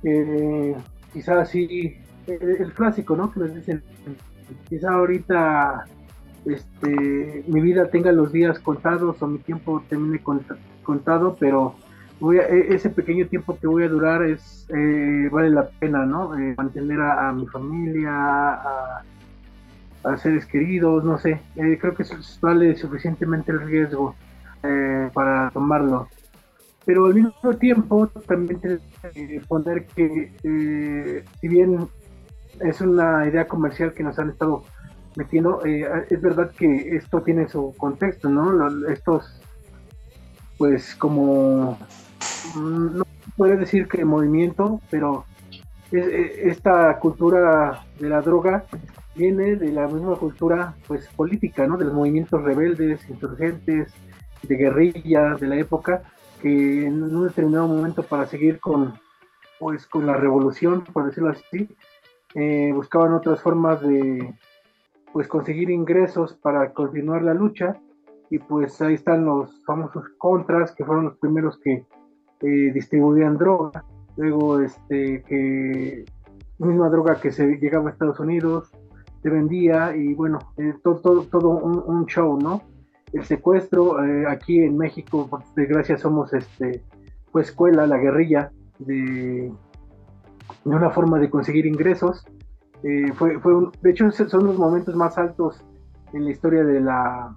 eh, 0.02 0.76
quizá 1.14 1.40
así, 1.40 1.96
el, 2.26 2.70
clásico, 2.74 3.16
¿no? 3.16 3.32
Que 3.32 3.40
nos 3.40 3.54
dicen, 3.54 3.82
quizá 4.68 4.90
ahorita 4.92 5.86
este, 6.44 7.44
mi 7.46 7.62
vida 7.62 7.88
tenga 7.88 8.12
los 8.12 8.30
días 8.30 8.58
contados 8.58 9.22
o 9.22 9.26
mi 9.26 9.38
tiempo 9.38 9.82
termine 9.88 10.20
contado, 10.82 11.34
pero 11.40 11.76
voy 12.20 12.38
e, 12.38 12.74
ese 12.74 12.90
pequeño 12.90 13.26
tiempo 13.26 13.58
que 13.58 13.66
voy 13.66 13.84
a 13.84 13.88
durar 13.88 14.22
es 14.22 14.66
eh, 14.70 15.28
vale 15.30 15.50
la 15.50 15.68
pena, 15.68 16.04
¿no? 16.06 16.38
Eh, 16.38 16.54
mantener 16.56 17.00
a, 17.00 17.32
mi 17.32 17.46
familia, 17.46 18.10
a, 18.12 19.02
a, 20.04 20.16
seres 20.16 20.46
queridos, 20.46 21.04
no 21.04 21.18
sé. 21.18 21.40
Eh, 21.56 21.78
creo 21.80 21.94
que 21.94 22.04
vale 22.40 22.76
suficientemente 22.76 23.52
el 23.52 23.60
riesgo 23.60 24.14
para 25.14 25.50
tomarlo 25.50 26.08
pero 26.88 27.04
al 27.04 27.12
mismo 27.12 27.32
tiempo 27.60 28.06
también 28.26 28.58
que 29.12 29.42
poner 29.46 29.84
que 29.88 30.32
eh, 30.42 31.22
si 31.38 31.46
bien 31.46 31.86
es 32.60 32.80
una 32.80 33.28
idea 33.28 33.46
comercial 33.46 33.92
que 33.92 34.02
nos 34.02 34.18
han 34.18 34.30
estado 34.30 34.62
metiendo, 35.14 35.62
eh, 35.66 35.86
es 36.08 36.18
verdad 36.22 36.50
que 36.50 36.96
esto 36.96 37.20
tiene 37.20 37.46
su 37.46 37.74
contexto, 37.76 38.30
¿no? 38.30 38.88
Estos, 38.88 39.38
pues 40.56 40.94
como, 40.94 41.76
no 42.56 43.04
podría 43.36 43.56
decir 43.56 43.88
que 43.88 44.04
movimiento, 44.04 44.80
pero 44.90 45.24
esta 45.90 46.98
cultura 46.98 47.84
de 47.98 48.08
la 48.08 48.20
droga 48.20 48.64
viene 49.14 49.56
de 49.56 49.72
la 49.72 49.86
misma 49.86 50.16
cultura 50.16 50.74
pues 50.86 51.08
política, 51.16 51.66
¿no? 51.66 51.76
De 51.76 51.86
los 51.86 51.94
movimientos 51.94 52.42
rebeldes, 52.42 53.08
insurgentes, 53.08 53.92
de 54.42 54.56
guerrilla 54.56 55.34
de 55.34 55.46
la 55.46 55.56
época, 55.56 56.02
que 56.40 56.86
en 56.86 57.02
un 57.02 57.26
determinado 57.26 57.66
momento 57.68 58.02
para 58.02 58.26
seguir 58.26 58.60
con, 58.60 58.94
pues, 59.58 59.86
con 59.86 60.06
la 60.06 60.14
revolución, 60.14 60.84
por 60.84 61.06
decirlo 61.06 61.30
así, 61.30 61.68
eh, 62.34 62.70
buscaban 62.74 63.14
otras 63.14 63.40
formas 63.40 63.80
de 63.80 64.34
pues 65.12 65.26
conseguir 65.26 65.70
ingresos 65.70 66.34
para 66.34 66.72
continuar 66.74 67.22
la 67.22 67.32
lucha 67.32 67.80
y 68.30 68.38
pues 68.38 68.80
ahí 68.82 68.94
están 68.94 69.24
los 69.24 69.64
famosos 69.64 70.04
contras 70.18 70.72
que 70.72 70.84
fueron 70.84 71.06
los 71.06 71.16
primeros 71.16 71.58
que 71.58 71.86
eh, 72.42 72.72
distribuían 72.72 73.36
droga 73.36 73.84
luego 74.16 74.60
este 74.60 75.22
que 75.22 76.04
misma 76.58 76.88
droga 76.88 77.20
que 77.20 77.30
se 77.30 77.56
llegaba 77.58 77.88
a 77.88 77.92
Estados 77.92 78.18
Unidos 78.20 78.70
se 79.22 79.30
vendía 79.30 79.94
y 79.96 80.14
bueno 80.14 80.38
eh, 80.56 80.74
todo, 80.82 80.96
todo, 80.96 81.22
todo 81.24 81.50
un, 81.50 82.06
show 82.06 82.38
no 82.40 82.62
el 83.12 83.24
secuestro. 83.24 84.04
Eh, 84.04 84.26
aquí 84.28 84.58
en 84.58 84.76
México, 84.76 85.26
por 85.28 85.42
desgracia, 85.54 85.96
somos 85.98 86.32
este, 86.32 86.82
pues 87.32 87.48
escuela, 87.48 87.86
la 87.86 87.98
guerrilla 87.98 88.50
de, 88.78 89.52
de, 90.64 90.70
una 90.70 90.90
forma 90.90 91.18
de 91.18 91.30
conseguir 91.30 91.66
ingresos. 91.66 92.24
Eh, 92.82 93.12
fue, 93.14 93.38
fue 93.40 93.52
de 93.82 93.90
hecho, 93.90 94.10
son 94.10 94.46
los 94.46 94.58
momentos 94.58 94.94
más 94.94 95.18
altos 95.18 95.64
en 96.12 96.24
la 96.24 96.30
historia 96.30 96.64
de, 96.64 96.80
la, 96.80 97.36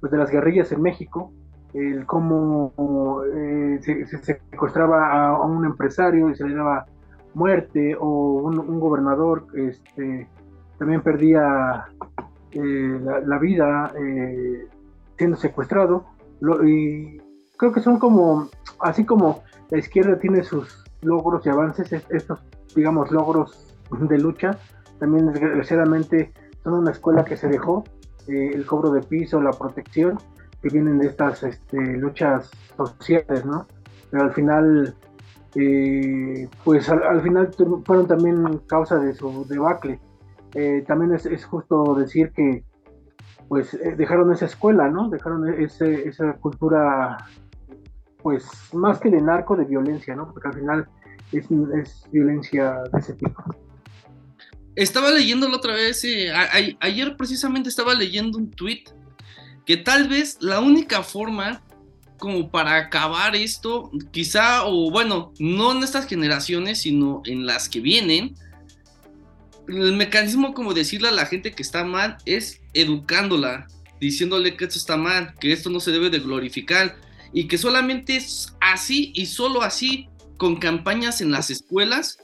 pues 0.00 0.10
de 0.12 0.18
las 0.18 0.30
guerrillas 0.30 0.72
en 0.72 0.82
México, 0.82 1.32
el 1.74 2.06
cómo 2.06 3.22
eh, 3.34 3.78
se, 3.82 4.06
secuestraba 4.06 5.28
a, 5.28 5.44
un 5.44 5.64
empresario 5.64 6.30
y 6.30 6.34
se 6.34 6.48
le 6.48 6.54
daba 6.54 6.86
muerte, 7.34 7.96
o 7.98 8.42
un, 8.42 8.80
gobernador 8.80 9.46
este, 9.54 10.28
también 10.78 11.00
perdía 11.02 11.86
eh, 12.52 13.00
la, 13.24 13.38
vida 13.38 13.92
siendo 15.16 15.36
secuestrado. 15.36 16.06
y 16.64 17.18
creo 17.56 17.72
que 17.72 17.80
son 17.80 17.98
como, 17.98 18.48
así 18.80 19.04
como 19.04 19.42
la 19.70 19.78
izquierda 19.78 20.18
tiene 20.18 20.42
sus 20.42 20.84
logros 21.02 21.46
y 21.46 21.48
avances, 21.48 21.92
estos, 22.10 22.40
digamos, 22.74 23.10
logros 23.10 23.76
de 23.90 24.18
lucha, 24.18 24.58
también 24.98 25.32
desgraciadamente 25.32 26.32
son 26.62 26.74
una 26.74 26.90
escuela 26.90 27.24
que 27.24 27.36
se 27.36 27.48
dejó, 27.48 27.84
eh, 28.28 28.50
el 28.54 28.66
cobro 28.66 28.90
de 28.90 29.02
piso, 29.02 29.40
la 29.40 29.50
protección, 29.50 30.18
que 30.62 30.68
vienen 30.68 30.98
de 30.98 31.08
estas 31.08 31.42
este, 31.42 31.78
luchas 31.96 32.50
sociales, 32.76 33.44
¿no? 33.44 33.66
Pero 34.10 34.24
al 34.24 34.32
final, 34.32 34.94
eh, 35.54 36.48
pues 36.64 36.88
al, 36.88 37.22
final 37.22 37.50
fueron 37.84 38.06
también 38.06 38.58
causa 38.66 38.98
de 38.98 39.14
su 39.14 39.46
debacle. 39.46 40.00
Eh, 40.54 40.84
también 40.86 41.14
es, 41.14 41.44
justo 41.44 41.94
decir 41.94 42.32
que 42.32 42.64
pues 43.48 43.76
dejaron 43.96 44.32
esa 44.32 44.46
escuela, 44.46 44.88
¿no? 44.88 45.08
Dejaron 45.08 45.48
ese, 45.60 46.08
esa 46.08 46.34
cultura, 46.34 47.16
pues 48.22 48.46
más 48.72 49.00
que 49.00 49.10
de 49.10 49.20
narco, 49.20 49.56
de 49.56 49.64
violencia, 49.64 50.14
¿no? 50.14 50.32
Porque 50.32 50.48
al 50.48 50.54
final 50.54 50.88
es, 51.32 51.48
violencia 52.12 52.82
de 52.92 52.98
ese 52.98 53.14
tipo. 53.14 53.42
Estaba 54.76 55.10
leyendo 55.10 55.48
la 55.48 55.56
otra 55.56 55.74
vez, 55.74 56.04
eh, 56.04 56.32
ayer 56.80 57.16
precisamente 57.16 57.68
estaba 57.68 57.94
leyendo 57.94 58.38
un 58.38 58.50
tweet 58.50 58.84
que 59.66 59.76
tal 59.76 60.08
vez 60.08 60.38
la 60.40 60.60
única 60.60 61.02
forma 61.02 61.62
como 62.18 62.50
para 62.50 62.76
acabar 62.76 63.34
esto, 63.34 63.90
quizá, 64.12 64.66
o 64.66 64.90
bueno, 64.90 65.32
no 65.38 65.72
en 65.72 65.82
estas 65.82 66.06
generaciones, 66.06 66.82
sino 66.82 67.22
en 67.24 67.46
las 67.46 67.68
que 67.68 67.80
vienen, 67.80 68.34
el 69.66 69.96
mecanismo 69.96 70.52
como 70.52 70.74
decirle 70.74 71.08
a 71.08 71.12
la 71.12 71.26
gente 71.26 71.52
que 71.52 71.62
está 71.62 71.84
mal 71.84 72.18
es 72.26 72.60
educándola, 72.74 73.66
diciéndole 74.00 74.56
que 74.56 74.64
esto 74.64 74.78
está 74.78 74.96
mal, 74.96 75.34
que 75.40 75.52
esto 75.52 75.70
no 75.70 75.80
se 75.80 75.92
debe 75.92 76.10
de 76.10 76.18
glorificar 76.18 76.96
y 77.32 77.48
que 77.48 77.58
solamente 77.58 78.16
es 78.16 78.54
así 78.60 79.12
y 79.14 79.26
solo 79.26 79.62
así 79.62 80.08
con 80.36 80.56
campañas 80.56 81.20
en 81.20 81.30
las 81.30 81.50
escuelas 81.50 82.18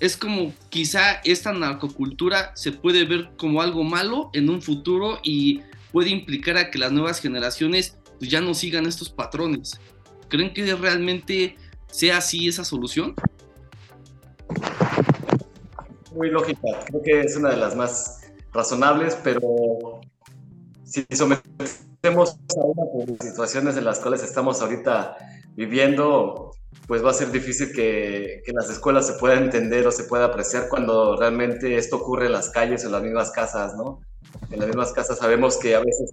es 0.00 0.16
como 0.16 0.52
quizá 0.70 1.20
esta 1.24 1.52
narcocultura 1.52 2.52
se 2.56 2.72
puede 2.72 3.04
ver 3.04 3.30
como 3.36 3.60
algo 3.60 3.84
malo 3.84 4.30
en 4.32 4.48
un 4.48 4.62
futuro 4.62 5.20
y 5.22 5.60
puede 5.92 6.10
implicar 6.10 6.56
a 6.56 6.70
que 6.70 6.78
las 6.78 6.92
nuevas 6.92 7.20
generaciones 7.20 7.96
pues, 8.18 8.30
ya 8.30 8.40
no 8.40 8.54
sigan 8.54 8.86
estos 8.86 9.10
patrones. 9.10 9.80
¿Creen 10.28 10.54
que 10.54 10.74
realmente 10.74 11.56
sea 11.90 12.18
así 12.18 12.48
esa 12.48 12.64
solución? 12.64 13.14
Muy 16.14 16.30
lógica, 16.30 16.68
creo 16.86 17.02
que 17.02 17.20
es 17.20 17.36
una 17.36 17.50
de 17.50 17.56
las 17.56 17.76
más 17.76 18.20
razonables, 18.52 19.16
pero 19.22 20.00
si 20.84 21.06
sometemos 21.12 22.36
a 22.56 22.64
una 22.64 23.16
situaciones 23.20 23.76
en 23.76 23.84
las 23.84 24.00
cuales 24.00 24.22
estamos 24.22 24.60
ahorita 24.60 25.16
viviendo, 25.54 26.52
pues 26.86 27.04
va 27.04 27.10
a 27.10 27.14
ser 27.14 27.30
difícil 27.30 27.72
que, 27.72 28.42
las 28.52 28.68
escuelas 28.70 29.06
se 29.06 29.12
pueda 29.14 29.34
entender 29.34 29.86
o 29.86 29.92
se 29.92 30.04
pueda 30.04 30.26
apreciar 30.26 30.68
cuando 30.68 31.16
realmente 31.16 31.76
esto 31.76 31.96
ocurre 31.96 32.26
en 32.26 32.32
las 32.32 32.50
calles 32.50 32.82
o 32.82 32.86
en 32.86 32.92
las 32.92 33.02
mismas 33.02 33.30
casas, 33.30 33.74
¿no? 33.76 34.00
En 34.50 34.58
las 34.58 34.68
mismas 34.68 34.92
casas 34.92 35.18
sabemos 35.18 35.58
que 35.58 35.74
a 35.74 35.80
veces 35.80 36.10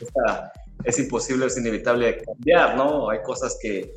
es 0.83 0.99
imposible, 0.99 1.47
es 1.47 1.57
inevitable 1.57 2.23
cambiar, 2.23 2.75
¿no? 2.75 3.09
Hay 3.09 3.21
cosas 3.23 3.57
que, 3.61 3.93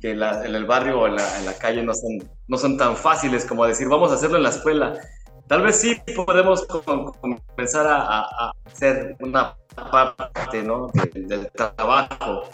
que 0.00 0.12
en 0.12 0.22
el 0.22 0.64
barrio 0.66 1.00
o 1.00 1.06
en 1.06 1.16
la, 1.16 1.38
en 1.38 1.46
la, 1.46 1.54
calle 1.54 1.82
no 1.82 1.94
son, 1.94 2.28
no 2.48 2.58
son 2.58 2.76
tan 2.76 2.96
fáciles 2.96 3.44
como 3.44 3.66
decir, 3.66 3.88
vamos 3.88 4.10
a 4.10 4.14
hacerlo 4.14 4.36
en 4.36 4.42
la 4.42 4.50
escuela. 4.50 4.98
Tal 5.46 5.62
vez 5.62 5.76
sí 5.76 5.96
podemos 6.26 6.66
comenzar 6.66 7.86
a, 7.86 8.20
a, 8.20 8.52
hacer 8.64 9.16
una 9.20 9.56
parte, 9.74 10.62
¿no? 10.62 10.88
Del, 10.94 11.28
del 11.28 11.50
trabajo. 11.52 12.44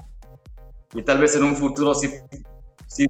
Y 0.92 1.02
tal 1.02 1.18
vez 1.18 1.37
en 1.37 1.44
un 1.44 1.56
futuro 1.56 1.94
sí 1.94 2.11
sí 2.90 3.06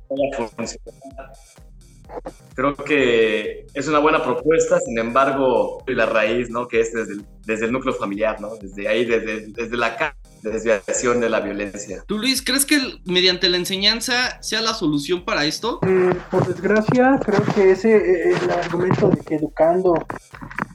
Creo 2.55 2.75
que 2.75 3.67
es 3.75 3.89
una 3.89 3.99
buena 3.99 4.23
propuesta, 4.23 4.79
sin 4.81 4.99
embargo, 4.99 5.83
la 5.87 6.07
raíz, 6.07 6.51
¿no? 6.51 6.69
Que 6.69 6.81
es 6.81 6.93
desde 6.93 7.15
el, 7.15 7.27
desde 7.47 7.67
el 7.67 7.73
núcleo 7.73 7.95
familiar, 7.95 8.41
¿no? 8.41 8.51
Desde 8.57 8.89
ahí, 8.89 9.05
desde, 9.05 9.47
desde 9.49 9.77
la 9.77 10.15
desviación 10.43 11.21
de 11.21 11.29
la 11.29 11.41
violencia. 11.41 12.03
¿Tú, 12.07 12.19
Luis, 12.19 12.43
crees 12.43 12.67
que 12.67 12.79
mediante 13.05 13.49
la 13.49 13.57
enseñanza 13.57 14.41
sea 14.43 14.61
la 14.61 14.75
solución 14.75 15.25
para 15.25 15.45
esto? 15.45 15.81
Eh, 15.87 16.13
por 16.31 16.47
desgracia, 16.47 17.21
creo 17.25 17.43
que 17.55 17.73
ese 17.73 17.97
eh, 17.97 18.35
el 18.43 18.51
argumento 18.51 19.09
de 19.11 19.21
que 19.21 19.35
educando 19.37 19.95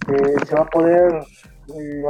eh, 0.08 0.34
se 0.48 0.56
va 0.56 0.62
a 0.62 0.69
poder 0.69 1.24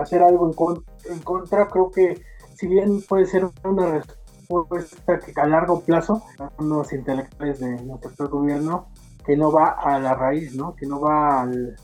hacer 0.02 0.22
algo 0.22 0.52
en, 0.52 1.14
en 1.14 1.20
contra, 1.20 1.68
creo 1.68 1.90
que 1.90 2.22
si 2.56 2.68
bien 2.68 3.02
puede 3.02 3.26
ser 3.26 3.48
una 3.64 4.04
respuesta 4.50 5.20
que 5.20 5.40
a 5.40 5.48
largo 5.48 5.82
plazo, 5.82 6.24
unos 6.58 6.92
intelectuales 6.94 7.60
de 7.60 7.82
nuestro 7.84 8.30
gobierno, 8.30 8.92
que 9.26 9.36
no 9.36 9.52
va 9.52 9.70
a 9.70 10.00
la 10.00 10.14
raíz, 10.14 10.56
¿no? 10.56 10.76
que 10.76 10.86
no 10.86 11.00
va 11.00 11.42
al, 11.42 11.76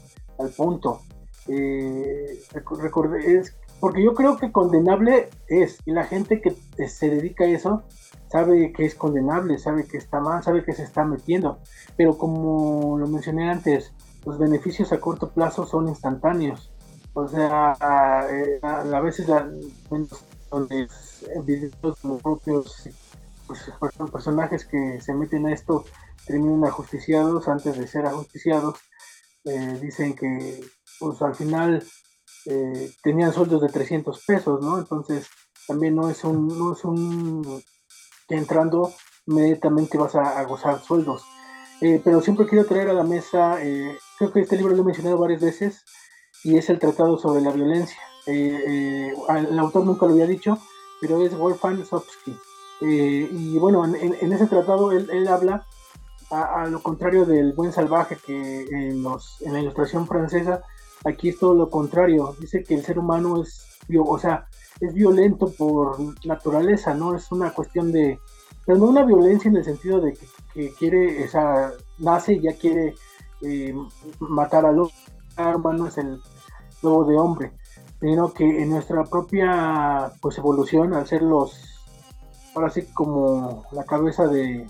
punto. 0.55 1.01
Eh, 1.47 2.39
es, 3.25 3.57
porque 3.79 4.03
yo 4.03 4.13
creo 4.13 4.37
que 4.37 4.51
condenable 4.51 5.29
es, 5.47 5.79
y 5.85 5.91
la 5.91 6.03
gente 6.03 6.41
que 6.41 6.55
se 6.87 7.09
dedica 7.09 7.45
a 7.45 7.49
eso 7.49 7.83
sabe 8.31 8.71
que 8.71 8.85
es 8.85 8.95
condenable, 8.95 9.57
sabe 9.57 9.85
que 9.85 9.97
está 9.97 10.19
mal, 10.19 10.41
sabe 10.43 10.63
que 10.63 10.73
se 10.73 10.83
está 10.83 11.03
metiendo, 11.03 11.59
pero 11.97 12.17
como 12.17 12.97
lo 12.97 13.07
mencioné 13.07 13.49
antes, 13.49 13.93
los 14.25 14.37
beneficios 14.37 14.91
a 14.93 14.99
corto 14.99 15.31
plazo 15.31 15.65
son 15.65 15.89
instantáneos. 15.89 16.71
O 17.13 17.27
sea, 17.27 17.75
a, 17.79 18.25
eh, 18.31 18.59
a, 18.61 19.01
veces 19.01 19.27
la, 19.27 19.49
como 22.01 22.17
propios 22.19 22.89
pues, 23.47 23.69
personajes 24.11 24.65
que 24.65 25.01
se 25.01 25.13
meten 25.13 25.45
a 25.47 25.51
esto 25.51 25.83
terminan 26.25 26.65
ajusticiados 26.65 27.47
antes 27.47 27.77
de 27.77 27.87
ser 27.87 28.05
ajusticiados. 28.05 28.79
Eh, 29.43 29.79
dicen 29.81 30.15
que 30.15 30.63
pues 30.99 31.21
al 31.21 31.35
final 31.35 31.83
eh, 32.45 32.91
tenían 33.03 33.33
sueldos 33.33 33.61
de 33.61 33.69
300 33.69 34.23
pesos, 34.25 34.61
¿no? 34.61 34.77
Entonces 34.77 35.27
también 35.67 35.95
no 35.95 36.09
es 36.09 36.23
un, 36.23 36.47
no 36.47 36.73
es 36.73 36.83
un 36.83 37.63
entrando 38.29 38.93
inmediatamente 39.27 39.97
vas 39.97 40.15
a, 40.15 40.43
gozar 40.45 40.81
sueldos. 40.81 41.23
Eh, 41.81 42.01
pero 42.03 42.21
siempre 42.21 42.47
quiero 42.47 42.65
traer 42.65 42.89
a 42.89 42.93
la 42.93 43.03
mesa, 43.03 43.57
creo 44.17 44.31
que 44.31 44.41
este 44.41 44.55
libro 44.55 44.75
lo 44.75 44.83
he 44.83 44.85
mencionado 44.85 45.17
varias 45.17 45.41
veces, 45.41 45.83
y 46.43 46.57
es 46.57 46.69
el 46.69 46.79
Tratado 46.79 47.17
sobre 47.17 47.41
la 47.41 47.51
Violencia. 47.51 47.97
el 48.25 49.59
autor 49.59 49.85
nunca 49.85 50.05
lo 50.05 50.13
había 50.13 50.27
dicho, 50.27 50.57
pero 51.01 51.25
es 51.25 51.35
Wolfgang 51.35 51.83
Sopsky. 51.85 52.37
Eh, 52.81 53.29
y 53.31 53.57
bueno, 53.59 53.85
en, 53.85 54.33
ese 54.33 54.47
tratado 54.47 54.91
él, 54.91 55.27
habla, 55.27 55.67
a, 56.31 56.65
lo 56.67 56.81
contrario 56.81 57.25
del 57.25 57.53
buen 57.53 57.71
salvaje 57.71 58.17
que 58.25 58.65
en, 58.69 59.03
los, 59.03 59.41
en 59.41 59.53
la 59.53 59.59
ilustración 59.59 60.07
francesa, 60.07 60.61
aquí 61.03 61.29
es 61.29 61.39
todo 61.39 61.53
lo 61.53 61.69
contrario. 61.69 62.35
Dice 62.39 62.63
que 62.63 62.75
el 62.75 62.83
ser 62.83 62.99
humano 62.99 63.41
es, 63.41 63.79
o 63.97 64.17
sea, 64.19 64.47
es 64.79 64.93
violento 64.93 65.51
por 65.51 65.97
naturaleza, 66.25 66.93
¿no? 66.93 67.15
Es 67.15 67.31
una 67.31 67.51
cuestión 67.51 67.91
de, 67.91 68.19
pero 68.65 68.77
no 68.77 68.85
una 68.85 69.03
violencia 69.03 69.49
en 69.49 69.57
el 69.57 69.63
sentido 69.63 69.99
de 69.99 70.17
que, 70.53 70.73
quiere, 70.73 71.25
o 71.25 71.27
sea, 71.27 71.71
nace 71.99 72.33
y 72.33 72.41
ya 72.41 72.53
quiere 72.53 72.95
eh, 73.41 73.75
matar 74.19 74.65
al 74.65 74.79
otro, 74.79 74.95
no 75.73 75.87
es 75.87 75.97
el 75.97 76.21
lobo 76.81 77.05
de 77.05 77.17
hombre 77.17 77.53
sino 78.01 78.33
que 78.33 78.43
en 78.43 78.71
nuestra 78.71 79.03
propia 79.03 80.11
pues 80.21 80.37
evolución 80.39 80.93
al 80.93 81.07
ser 81.07 81.21
los 81.21 81.53
ahora 82.55 82.69
sí 82.71 82.87
como 82.93 83.63
la 83.71 83.85
cabeza 83.85 84.27
de 84.27 84.67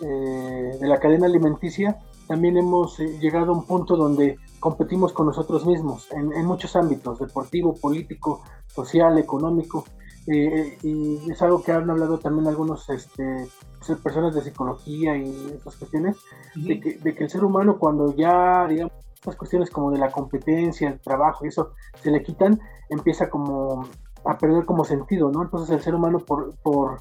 eh, 0.00 0.78
de 0.80 0.86
la 0.86 0.98
cadena 0.98 1.26
alimenticia 1.26 1.98
también 2.26 2.56
hemos 2.56 3.00
eh, 3.00 3.18
llegado 3.18 3.52
a 3.52 3.56
un 3.56 3.64
punto 3.64 3.96
donde 3.96 4.38
competimos 4.60 5.12
con 5.12 5.26
nosotros 5.26 5.66
mismos 5.66 6.08
en, 6.12 6.44
muchos 6.44 6.76
ámbitos 6.76 7.18
deportivo 7.18 7.74
político 7.74 8.42
social 8.66 9.18
económico 9.18 9.84
eh, 10.26 10.76
y 10.82 11.30
es 11.30 11.40
algo 11.42 11.62
que 11.62 11.72
han 11.72 11.88
hablado 11.88 12.18
también 12.18 12.48
algunos 12.48 12.88
este, 12.90 13.48
pues, 13.78 13.98
personas 14.00 14.34
de 14.34 14.42
psicología 14.42 15.16
y 15.16 15.30
estas 15.54 15.76
cuestiones 15.76 16.16
de, 16.54 16.80
que, 16.80 16.98
de 16.98 17.14
que 17.14 17.24
el 17.24 17.30
ser 17.30 17.44
humano 17.44 17.78
cuando 17.78 18.14
ya 18.14 18.66
digamos 18.68 18.92
estas 19.14 19.36
cuestiones 19.36 19.70
como 19.70 19.90
de 19.90 19.98
la 19.98 20.10
competencia, 20.10 20.88
el 20.88 21.00
trabajo 21.00 21.44
y 21.44 21.48
eso 21.48 21.72
se 22.02 22.10
le 22.10 22.22
quitan, 22.22 22.60
empieza 22.88 23.28
como 23.28 23.88
a 24.24 24.38
perder 24.38 24.64
como 24.64 24.84
sentido, 24.84 25.30
¿no? 25.30 25.42
Entonces 25.42 25.70
el 25.70 25.80
ser 25.80 25.94
humano 25.94 26.18
por, 26.18 26.54
por, 26.62 27.00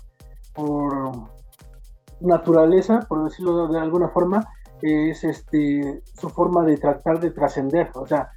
naturaleza, 2.19 3.06
por 3.08 3.23
decirlo 3.23 3.67
de 3.67 3.80
alguna 3.80 4.10
forma, 4.10 4.47
es 4.82 5.23
este 5.23 6.01
su 6.13 6.30
forma 6.30 6.63
de 6.63 6.77
tratar 6.77 7.19
de 7.19 7.32
trascender, 7.32 7.89
o 7.95 8.06
sea, 8.06 8.32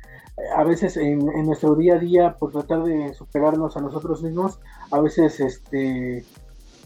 a 0.56 0.64
veces 0.64 0.96
en, 0.96 1.26
nuestro 1.44 1.74
día 1.74 1.94
a 1.94 1.98
día 1.98 2.36
por 2.38 2.52
tratar 2.52 2.82
de 2.84 3.12
superarnos 3.14 3.76
a 3.76 3.80
nosotros 3.80 4.22
mismos, 4.22 4.58
a 4.90 5.00
veces 5.00 5.40
este 5.40 6.24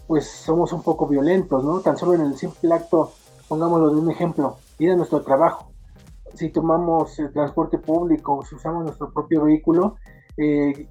pues 0.07 0.27
somos 0.27 0.71
un 0.73 0.83
poco 0.83 1.07
violentos, 1.07 1.63
¿no? 1.63 1.79
Tan 1.79 1.97
solo 1.97 2.13
en 2.13 2.21
el 2.21 2.35
simple 2.35 2.71
acto, 2.73 3.11
pongámoslo 3.47 3.89
de 3.89 3.97
un 3.97 4.11
ejemplo, 4.11 4.57
ir 4.77 4.91
a 4.91 4.95
nuestro 4.95 5.21
trabajo. 5.21 5.71
Si 6.35 6.49
tomamos 6.49 7.17
el 7.17 7.31
transporte 7.31 7.79
público, 7.79 8.43
si 8.45 8.55
usamos 8.55 8.83
nuestro 8.83 9.11
propio 9.11 9.45
vehículo, 9.45 9.95
eh, 10.37 10.87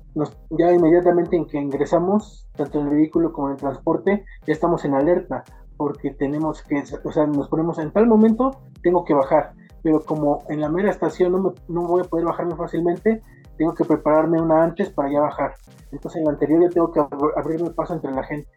ya 0.50 0.72
inmediatamente 0.72 1.36
en 1.36 1.46
que 1.46 1.58
ingresamos, 1.58 2.48
tanto 2.56 2.80
en 2.80 2.88
el 2.88 2.96
vehículo 2.96 3.32
como 3.32 3.48
en 3.48 3.54
el 3.54 3.60
transporte, 3.60 4.24
ya 4.46 4.52
estamos 4.52 4.84
en 4.84 4.94
alerta, 4.94 5.44
porque 5.84 6.12
tenemos 6.12 6.62
que, 6.62 6.82
o 7.04 7.12
sea, 7.12 7.26
nos 7.26 7.48
ponemos 7.48 7.78
en 7.78 7.90
tal 7.90 8.06
momento, 8.06 8.62
tengo 8.82 9.04
que 9.04 9.12
bajar, 9.12 9.52
pero 9.82 10.02
como 10.02 10.42
en 10.48 10.62
la 10.62 10.70
mera 10.70 10.90
estación 10.90 11.32
no, 11.32 11.52
no 11.68 11.82
voy 11.82 12.00
a 12.00 12.04
poder 12.04 12.24
bajarme 12.24 12.56
fácilmente, 12.56 13.20
tengo 13.58 13.74
que 13.74 13.84
prepararme 13.84 14.40
una 14.40 14.64
antes 14.64 14.88
para 14.88 15.12
ya 15.12 15.20
bajar. 15.20 15.52
Entonces 15.92 16.20
en 16.20 16.24
la 16.24 16.30
anterior 16.30 16.62
yo 16.62 16.70
tengo 16.70 16.90
que 16.90 17.00
abrirme 17.36 17.68
paso 17.68 17.92
entre 17.92 18.12
la 18.12 18.24
gente. 18.24 18.48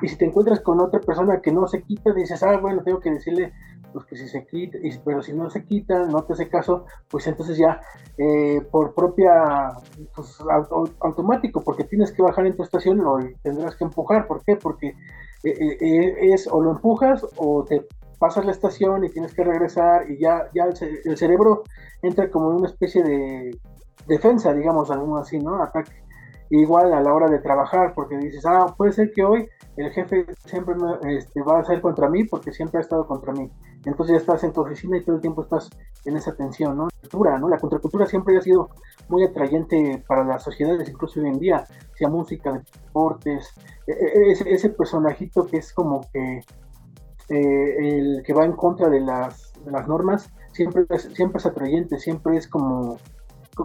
Y 0.00 0.06
si 0.06 0.16
te 0.16 0.26
encuentras 0.26 0.60
con 0.60 0.80
otra 0.80 1.00
persona 1.00 1.40
que 1.40 1.50
no 1.50 1.66
se 1.66 1.82
quita, 1.82 2.12
dices, 2.12 2.40
ah, 2.44 2.56
bueno, 2.58 2.84
tengo 2.84 3.00
que 3.00 3.10
decirle 3.10 3.52
pues 3.92 4.06
que 4.06 4.16
si 4.16 4.28
se 4.28 4.46
quita, 4.46 4.78
pero 5.04 5.22
si 5.22 5.32
no 5.32 5.50
se 5.50 5.64
quita, 5.64 6.06
no 6.06 6.22
te 6.22 6.34
hace 6.34 6.48
caso, 6.48 6.84
pues 7.10 7.26
entonces 7.26 7.58
ya 7.58 7.80
eh, 8.16 8.60
por 8.70 8.94
propia, 8.94 9.72
pues 10.14 10.38
automático, 11.00 11.62
porque 11.64 11.82
tienes 11.82 12.12
que 12.12 12.22
bajar 12.22 12.46
en 12.46 12.54
tu 12.54 12.62
estación, 12.62 12.98
lo 12.98 13.18
tendrás 13.42 13.74
que 13.74 13.82
empujar. 13.82 14.28
¿Por 14.28 14.44
qué? 14.44 14.54
Porque 14.54 14.94
es 15.50 16.46
o 16.46 16.60
lo 16.60 16.72
empujas 16.72 17.26
o 17.36 17.64
te 17.64 17.86
pasas 18.18 18.44
la 18.44 18.52
estación 18.52 19.04
y 19.04 19.10
tienes 19.10 19.34
que 19.34 19.44
regresar 19.44 20.10
y 20.10 20.18
ya, 20.18 20.48
ya 20.54 20.64
el, 20.64 21.16
cerebro 21.16 21.64
entra 22.02 22.30
como 22.30 22.50
en 22.50 22.56
una 22.56 22.68
especie 22.68 23.02
de 23.02 23.58
defensa, 24.06 24.52
digamos, 24.52 24.90
algo 24.90 25.18
así, 25.18 25.38
¿no? 25.38 25.62
Ataque. 25.62 25.92
Igual 26.48 26.92
a 26.92 27.00
la 27.00 27.12
hora 27.12 27.28
de 27.28 27.40
trabajar, 27.40 27.92
porque 27.94 28.16
dices, 28.16 28.44
ah, 28.46 28.72
puede 28.76 28.92
ser 28.92 29.12
que 29.12 29.24
hoy 29.24 29.48
el 29.76 29.90
jefe 29.90 30.26
siempre 30.44 30.76
este, 31.08 31.42
va 31.42 31.58
a 31.58 31.64
ser 31.64 31.80
contra 31.80 32.08
mí 32.08 32.24
porque 32.24 32.52
siempre 32.52 32.78
ha 32.78 32.82
estado 32.82 33.06
contra 33.06 33.32
mí. 33.32 33.50
Entonces 33.86 34.14
ya 34.14 34.20
estás 34.20 34.44
en 34.44 34.52
tu 34.52 34.60
oficina 34.60 34.98
y 34.98 35.04
todo 35.04 35.16
el 35.16 35.22
tiempo 35.22 35.42
estás 35.42 35.70
en 36.04 36.16
esa 36.16 36.34
tensión, 36.34 36.76
¿no? 36.76 36.88
Cultura, 37.00 37.38
¿no? 37.38 37.48
La 37.48 37.58
contracultura 37.58 38.04
siempre 38.04 38.36
ha 38.36 38.42
sido 38.42 38.68
muy 39.08 39.24
atrayente 39.24 40.02
para 40.06 40.24
las 40.24 40.42
sociedades, 40.42 40.88
incluso 40.88 41.20
hoy 41.20 41.28
en 41.28 41.38
día, 41.38 41.64
sea 41.94 42.08
música, 42.08 42.52
deportes, 42.52 43.54
e, 43.86 43.92
e, 43.92 44.32
ese, 44.32 44.52
ese 44.52 44.70
personajito 44.70 45.46
que 45.46 45.58
es 45.58 45.72
como 45.72 46.00
que 46.12 46.40
eh, 47.28 47.76
el 47.78 48.22
que 48.24 48.32
va 48.32 48.44
en 48.44 48.52
contra 48.52 48.88
de 48.88 49.00
las, 49.00 49.52
normas, 49.88 50.30
siempre 50.52 50.84
es, 50.90 51.02
siempre 51.14 51.38
es 51.38 51.46
atrayente, 51.46 51.98
siempre 51.98 52.36
es 52.36 52.46
como 52.46 52.98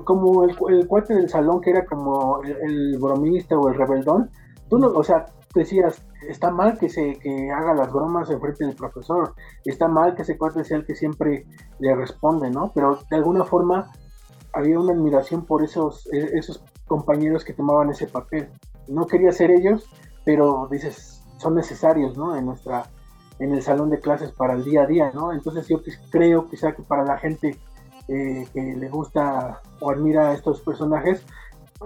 como 0.05 0.45
el, 0.45 0.55
el 0.69 0.87
cuate 0.87 1.13
del 1.13 1.27
salón 1.27 1.59
que 1.59 1.71
era 1.71 1.85
como 1.85 2.41
el, 2.43 2.97
bromista 2.97 3.57
o 3.57 3.67
el 3.67 3.75
rebeldón, 3.75 4.29
tú 4.69 4.79
no, 4.79 4.87
o 4.87 5.03
sea, 5.03 5.25
decías, 5.53 6.03
está 6.27 6.51
mal 6.51 6.77
que 6.77 6.89
se 6.89 7.19
que 7.19 7.51
haga 7.51 7.73
las 7.73 7.91
bromas 7.91 8.29
en 8.29 8.39
frente 8.39 8.65
del 8.65 8.75
profesor, 8.75 9.33
está 9.65 9.87
mal 9.87 10.15
que 10.15 10.21
ese 10.21 10.37
cuate 10.37 10.63
sea 10.63 10.77
el 10.77 10.85
que 10.85 10.95
siempre 10.95 11.45
le 11.79 11.95
responde, 11.95 12.49
¿no? 12.49 12.71
Pero 12.73 12.99
de 13.09 13.17
alguna 13.17 13.43
forma 13.43 13.91
había 14.53 14.79
una 14.79 14.93
admiración 14.93 15.45
por 15.45 15.63
esos, 15.63 16.07
e, 16.13 16.37
esos 16.37 16.63
compañeros 16.87 17.43
que 17.43 17.53
tomaban 17.53 17.89
ese 17.89 18.07
papel. 18.07 18.49
No 18.87 19.05
quería 19.07 19.31
ser 19.31 19.51
ellos, 19.51 19.89
pero 20.25 20.67
dices, 20.69 21.23
son 21.37 21.55
necesarios, 21.55 22.17
¿no? 22.17 22.35
En 22.35 22.45
nuestra 22.45 22.83
en 23.39 23.53
el 23.53 23.63
salón 23.63 23.89
de 23.89 23.99
clases 23.99 24.31
para 24.31 24.53
el 24.53 24.63
día 24.63 24.83
a 24.83 24.85
día, 24.85 25.11
¿no? 25.15 25.33
Entonces 25.33 25.67
yo 25.67 25.81
creo 26.11 26.47
quizá 26.47 26.73
que 26.73 26.83
para 26.83 27.03
la 27.03 27.17
gente 27.17 27.57
eh, 28.07 28.47
que 28.53 28.61
le 28.61 28.87
gusta 28.87 29.61
o 29.79 29.89
admira 29.89 30.29
a 30.29 30.33
estos 30.33 30.61
personajes, 30.61 31.25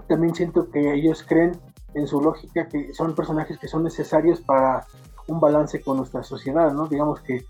también 0.10 0.36
siento 0.36 0.70
que 0.70 0.94
ellos 0.94 1.24
creen 1.24 1.54
en 1.96 2.08
su 2.08 2.22
lógica 2.22 2.68
que 2.68 2.94
son 2.94 3.16
personajes 3.16 3.58
que 3.58 3.68
son 3.68 3.84
necesarios 3.84 4.42
para 4.42 4.86
un 5.28 5.40
balance 5.40 5.82
con 5.82 5.98
nuestra 5.98 6.24
sociedad, 6.24 6.72
¿no? 6.74 6.88
Digamos 6.88 7.22
que 7.22 7.46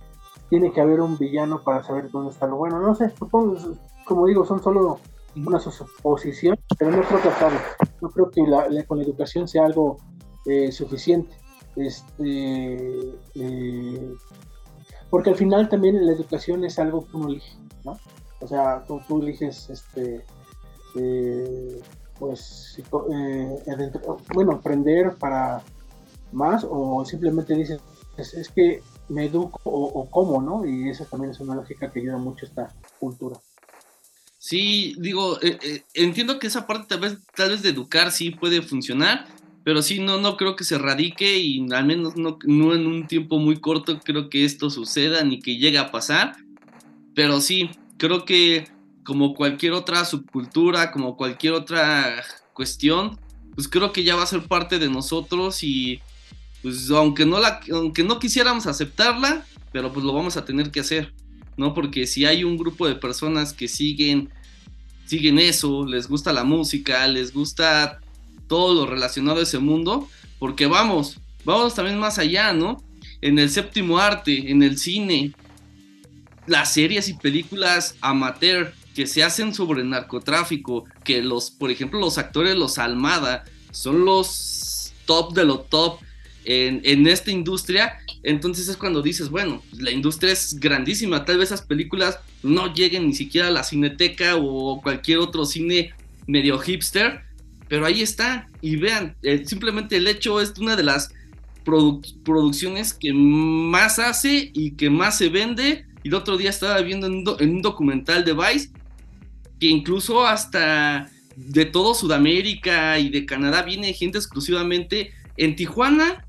tiene 0.49 0.71
que 0.71 0.81
haber 0.81 1.01
un 1.01 1.17
villano 1.17 1.63
para 1.63 1.83
saber 1.83 2.09
dónde 2.11 2.31
está 2.31 2.47
lo 2.47 2.55
bueno. 2.55 2.79
No 2.79 2.95
sé, 2.95 3.09
supongo, 3.17 3.57
como 4.05 4.27
digo, 4.27 4.45
son 4.45 4.61
solo 4.61 4.99
una 5.35 5.59
suposición, 5.59 6.57
pero 6.77 6.91
no 6.91 7.01
creo 7.01 7.21
que 7.21 7.29
acabe. 7.29 7.57
No 8.01 8.09
creo 8.09 8.29
que 8.29 8.41
la, 8.43 8.83
con 8.85 8.99
la 8.99 9.03
educación 9.03 9.47
sea 9.47 9.65
algo 9.65 9.97
eh, 10.45 10.71
suficiente. 10.71 11.35
Este, 11.75 13.15
eh, 13.35 14.13
porque 15.09 15.31
al 15.31 15.35
final 15.35 15.67
también 15.67 16.05
la 16.05 16.13
educación 16.13 16.63
es 16.63 16.79
algo 16.79 17.05
que 17.05 17.17
uno 17.17 17.27
elige, 17.29 17.57
¿no? 17.83 17.97
O 18.39 18.47
sea, 18.47 18.83
tú, 18.85 19.01
tú 19.07 19.21
eliges 19.21 19.69
este, 19.69 20.23
eh, 20.95 21.81
pues, 22.19 22.77
eh, 22.77 23.63
bueno, 24.33 24.53
aprender 24.53 25.15
para 25.15 25.61
más 26.31 26.65
o 26.69 27.05
simplemente 27.05 27.55
dices, 27.55 27.81
es, 28.17 28.49
que 28.49 28.81
me 29.09 29.25
educo 29.25 29.59
o, 29.63 30.09
cómo, 30.09 30.41
¿no? 30.41 30.65
Y 30.65 30.89
esa 30.89 31.05
también 31.05 31.31
es 31.31 31.39
una 31.39 31.55
lógica 31.55 31.91
que 31.91 31.99
ayuda 31.99 32.17
mucho 32.17 32.45
esta 32.45 32.73
cultura. 32.99 33.39
Sí, 34.37 34.95
digo, 34.99 35.41
eh, 35.41 35.57
eh, 35.61 35.83
entiendo 35.93 36.39
que 36.39 36.47
esa 36.47 36.67
parte 36.67 36.87
tal 36.89 36.99
vez, 36.99 37.17
tal 37.35 37.49
vez 37.49 37.63
de 37.63 37.69
educar 37.69 38.11
sí 38.11 38.31
puede 38.31 38.61
funcionar, 38.61 39.27
pero 39.63 39.81
sí, 39.81 39.99
no, 39.99 40.19
no 40.19 40.37
creo 40.37 40.55
que 40.55 40.63
se 40.63 40.77
radique 40.77 41.39
y 41.39 41.65
al 41.73 41.85
menos 41.85 42.15
no, 42.15 42.37
no 42.45 42.75
en 42.75 42.85
un 42.85 43.07
tiempo 43.07 43.39
muy 43.39 43.59
corto 43.59 43.99
creo 43.99 44.29
que 44.29 44.45
esto 44.45 44.69
suceda 44.69 45.23
ni 45.23 45.39
que 45.39 45.57
llegue 45.57 45.79
a 45.79 45.91
pasar, 45.91 46.35
pero 47.15 47.41
sí, 47.41 47.71
creo 47.97 48.25
que 48.25 48.67
como 49.05 49.35
cualquier 49.35 49.73
otra 49.73 50.03
subcultura, 50.03 50.91
como 50.91 51.15
cualquier 51.15 51.53
otra 51.53 52.23
cuestión, 52.53 53.17
pues 53.53 53.69
creo 53.69 53.93
que 53.93 54.03
ya 54.03 54.15
va 54.15 54.23
a 54.23 54.27
ser 54.27 54.41
parte 54.41 54.79
de 54.79 54.89
nosotros 54.89 55.63
y 55.63 56.01
pues 56.61 56.89
aunque 56.89 57.25
no 57.25 57.39
la 57.39 57.61
aunque 57.71 58.03
no 58.03 58.19
quisiéramos 58.19 58.65
aceptarla, 58.65 59.45
pero 59.71 59.93
pues 59.93 60.03
lo 60.03 60.11
vamos 60.11 60.35
a 60.35 60.43
tener 60.43 60.71
que 60.71 60.81
hacer, 60.81 61.13
¿no? 61.55 61.73
Porque 61.73 62.07
si 62.07 62.25
hay 62.25 62.43
un 62.43 62.57
grupo 62.57 62.87
de 62.87 62.95
personas 62.95 63.53
que 63.53 63.67
siguen 63.67 64.29
siguen 65.05 65.37
eso, 65.37 65.85
les 65.85 66.07
gusta 66.07 66.33
la 66.33 66.43
música, 66.43 67.07
les 67.07 67.31
gusta 67.31 67.99
todo 68.47 68.73
lo 68.73 68.89
relacionado 68.89 69.39
a 69.39 69.43
ese 69.43 69.59
mundo, 69.59 70.09
porque 70.39 70.65
vamos, 70.65 71.19
vamos 71.45 71.75
también 71.75 71.99
más 71.99 72.17
allá, 72.17 72.53
¿no? 72.53 72.83
En 73.21 73.37
el 73.37 73.51
séptimo 73.51 73.99
arte, 73.99 74.51
en 74.51 74.63
el 74.63 74.79
cine, 74.79 75.31
las 76.47 76.73
series 76.73 77.07
y 77.07 77.13
películas 77.13 77.95
amateur 78.01 78.73
que 78.95 79.05
se 79.05 79.23
hacen 79.23 79.53
sobre 79.53 79.83
narcotráfico, 79.83 80.85
que 81.03 81.21
los, 81.21 81.51
por 81.51 81.69
ejemplo, 81.69 81.99
los 81.99 82.17
actores, 82.17 82.55
los 82.55 82.77
Almada, 82.77 83.43
son 83.71 84.05
los 84.05 84.93
top 85.05 85.33
de 85.35 85.43
lo 85.43 85.59
top 85.59 85.99
en, 86.45 86.81
en 86.83 87.05
esta 87.05 87.29
industria, 87.29 87.97
entonces 88.23 88.69
es 88.69 88.77
cuando 88.77 89.01
dices, 89.01 89.29
bueno, 89.29 89.61
la 89.77 89.91
industria 89.91 90.31
es 90.31 90.59
grandísima, 90.59 91.25
tal 91.25 91.37
vez 91.37 91.49
esas 91.49 91.61
películas 91.61 92.19
no 92.41 92.73
lleguen 92.73 93.05
ni 93.07 93.13
siquiera 93.13 93.49
a 93.49 93.51
la 93.51 93.63
cineteca 93.63 94.37
o 94.37 94.81
cualquier 94.81 95.19
otro 95.19 95.45
cine 95.45 95.93
medio 96.25 96.57
hipster, 96.57 97.21
pero 97.67 97.85
ahí 97.85 98.01
está, 98.01 98.47
y 98.61 98.77
vean, 98.77 99.15
eh, 99.23 99.43
simplemente 99.45 99.97
el 99.97 100.07
hecho 100.07 100.39
es 100.39 100.57
una 100.57 100.75
de 100.75 100.83
las 100.83 101.11
producciones 102.23 102.93
que 102.93 103.11
más 103.11 103.99
hace 103.99 104.51
y 104.53 104.71
que 104.71 104.89
más 104.89 105.17
se 105.17 105.29
vende. 105.29 105.85
Y 106.03 106.09
el 106.09 106.13
otro 106.13 106.37
día 106.37 106.51
estaba 106.51 106.79
viendo 106.81 107.07
en 107.07 107.49
un 107.49 107.61
documental 107.63 108.23
de 108.23 108.33
Vice 108.33 108.69
que 109.59 109.67
incluso 109.67 110.25
hasta 110.25 111.09
de 111.35 111.65
todo 111.65 111.93
Sudamérica 111.93 112.97
y 112.99 113.09
de 113.09 113.25
Canadá 113.25 113.61
viene 113.63 113.93
gente 113.93 114.17
exclusivamente 114.17 115.11
en 115.37 115.55
Tijuana. 115.55 116.25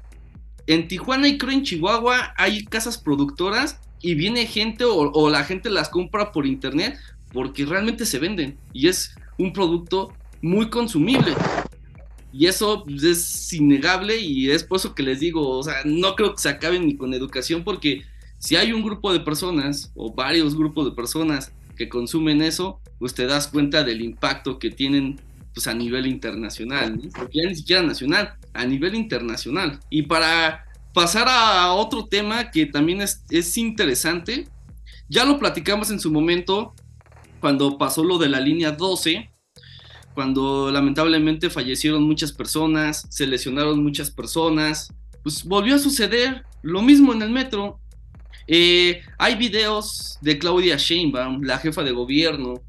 En 0.66 0.88
Tijuana 0.88 1.28
y 1.28 1.38
creo 1.38 1.52
en 1.52 1.62
Chihuahua 1.62 2.34
hay 2.36 2.64
casas 2.64 2.98
productoras 2.98 3.80
y 4.00 4.14
viene 4.14 4.46
gente 4.46 4.84
o, 4.84 5.30
la 5.30 5.44
gente 5.44 5.70
las 5.70 5.88
compra 5.88 6.32
por 6.32 6.46
internet 6.46 6.98
porque 7.32 7.64
realmente 7.64 8.04
se 8.04 8.18
venden 8.18 8.58
y 8.72 8.88
es 8.88 9.14
un 9.38 9.52
producto 9.52 10.12
muy 10.42 10.68
consumible. 10.70 11.34
Y 12.32 12.46
eso 12.46 12.84
pues, 12.84 13.02
es 13.02 13.52
innegable 13.52 14.18
y 14.18 14.50
es 14.50 14.64
por 14.64 14.78
eso 14.78 14.94
que 14.94 15.02
les 15.02 15.20
digo, 15.20 15.48
o 15.48 15.62
sea, 15.62 15.76
no 15.84 16.14
creo 16.14 16.34
que 16.34 16.42
se 16.42 16.48
acaben 16.48 16.86
ni 16.86 16.96
con 16.96 17.14
educación 17.14 17.64
porque 17.64 18.02
si 18.38 18.56
hay 18.56 18.72
un 18.72 18.82
grupo 18.82 19.12
de 19.12 19.20
personas 19.20 19.90
o 19.94 20.12
varios 20.12 20.54
grupos 20.54 20.84
de 20.84 20.92
personas 20.92 21.52
que 21.76 21.88
consumen 21.88 22.42
eso, 22.42 22.80
pues 22.98 23.14
te 23.14 23.26
das 23.26 23.48
cuenta 23.48 23.84
del 23.84 24.00
impacto 24.00 24.58
que 24.58 24.70
tienen 24.70 25.20
pues 25.54 25.66
a 25.68 25.74
nivel 25.74 26.06
internacional, 26.06 27.00
porque 27.16 27.42
ya 27.42 27.48
ni 27.48 27.56
siquiera 27.56 27.82
nacional, 27.82 28.34
a 28.52 28.66
nivel 28.66 28.94
internacional. 28.94 29.80
Y 29.88 30.02
para 30.02 30.66
pasar 30.92 31.28
a 31.28 31.72
otro 31.72 32.06
tema 32.06 32.50
que 32.50 32.66
también 32.66 33.00
es, 33.00 33.24
es 33.30 33.56
interesante, 33.56 34.48
ya 35.08 35.24
lo 35.24 35.38
platicamos 35.38 35.90
en 35.90 36.00
su 36.00 36.10
momento 36.10 36.74
cuando 37.40 37.78
pasó 37.78 38.02
lo 38.02 38.18
de 38.18 38.28
la 38.28 38.40
línea 38.40 38.72
12, 38.72 39.30
cuando 40.14 40.70
lamentablemente 40.70 41.50
fallecieron 41.50 42.02
muchas 42.02 42.32
personas, 42.32 43.06
se 43.10 43.26
lesionaron 43.26 43.82
muchas 43.82 44.10
personas, 44.10 44.92
pues 45.22 45.44
volvió 45.44 45.74
a 45.74 45.78
suceder 45.78 46.44
lo 46.62 46.82
mismo 46.82 47.12
en 47.12 47.22
el 47.22 47.30
metro. 47.30 47.78
Eh, 48.46 49.02
hay 49.18 49.34
videos 49.34 50.18
de 50.20 50.38
Claudia 50.38 50.76
Sheinbaum, 50.76 51.42
la 51.42 51.58
jefa 51.58 51.82
de 51.82 51.92
gobierno, 51.92 52.62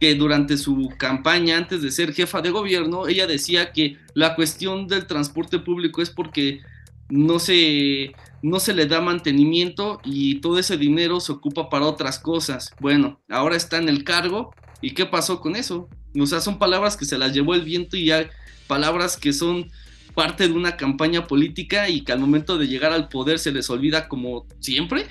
que 0.00 0.14
durante 0.16 0.56
su 0.56 0.92
campaña, 0.98 1.56
antes 1.56 1.80
de 1.80 1.92
ser 1.92 2.12
jefa 2.12 2.42
de 2.42 2.50
gobierno, 2.50 3.06
ella 3.06 3.26
decía 3.26 3.72
que 3.72 3.98
la 4.14 4.34
cuestión 4.34 4.88
del 4.88 5.06
transporte 5.06 5.60
público 5.60 6.02
es 6.02 6.10
porque 6.10 6.60
no 7.08 7.38
se, 7.38 8.12
no 8.42 8.58
se 8.58 8.74
le 8.74 8.86
da 8.86 9.00
mantenimiento 9.00 10.00
y 10.04 10.40
todo 10.40 10.58
ese 10.58 10.76
dinero 10.76 11.20
se 11.20 11.30
ocupa 11.30 11.68
para 11.68 11.86
otras 11.86 12.18
cosas. 12.18 12.72
Bueno, 12.80 13.20
ahora 13.28 13.54
está 13.54 13.76
en 13.76 13.88
el 13.88 14.02
cargo 14.02 14.52
y 14.80 14.90
¿qué 14.94 15.06
pasó 15.06 15.40
con 15.40 15.54
eso? 15.54 15.88
O 16.18 16.26
sea, 16.26 16.40
son 16.40 16.58
palabras 16.58 16.96
que 16.96 17.04
se 17.04 17.16
las 17.16 17.32
llevó 17.32 17.54
el 17.54 17.62
viento 17.62 17.96
y 17.96 18.06
ya 18.06 18.28
palabras 18.66 19.16
que 19.16 19.32
son 19.32 19.70
parte 20.14 20.48
de 20.48 20.54
una 20.54 20.76
campaña 20.76 21.26
política 21.26 21.88
y 21.88 22.02
que 22.02 22.12
al 22.12 22.20
momento 22.20 22.58
de 22.58 22.66
llegar 22.66 22.92
al 22.92 23.08
poder 23.08 23.38
se 23.38 23.52
les 23.52 23.68
olvida 23.70 24.08
como 24.08 24.46
siempre. 24.60 25.06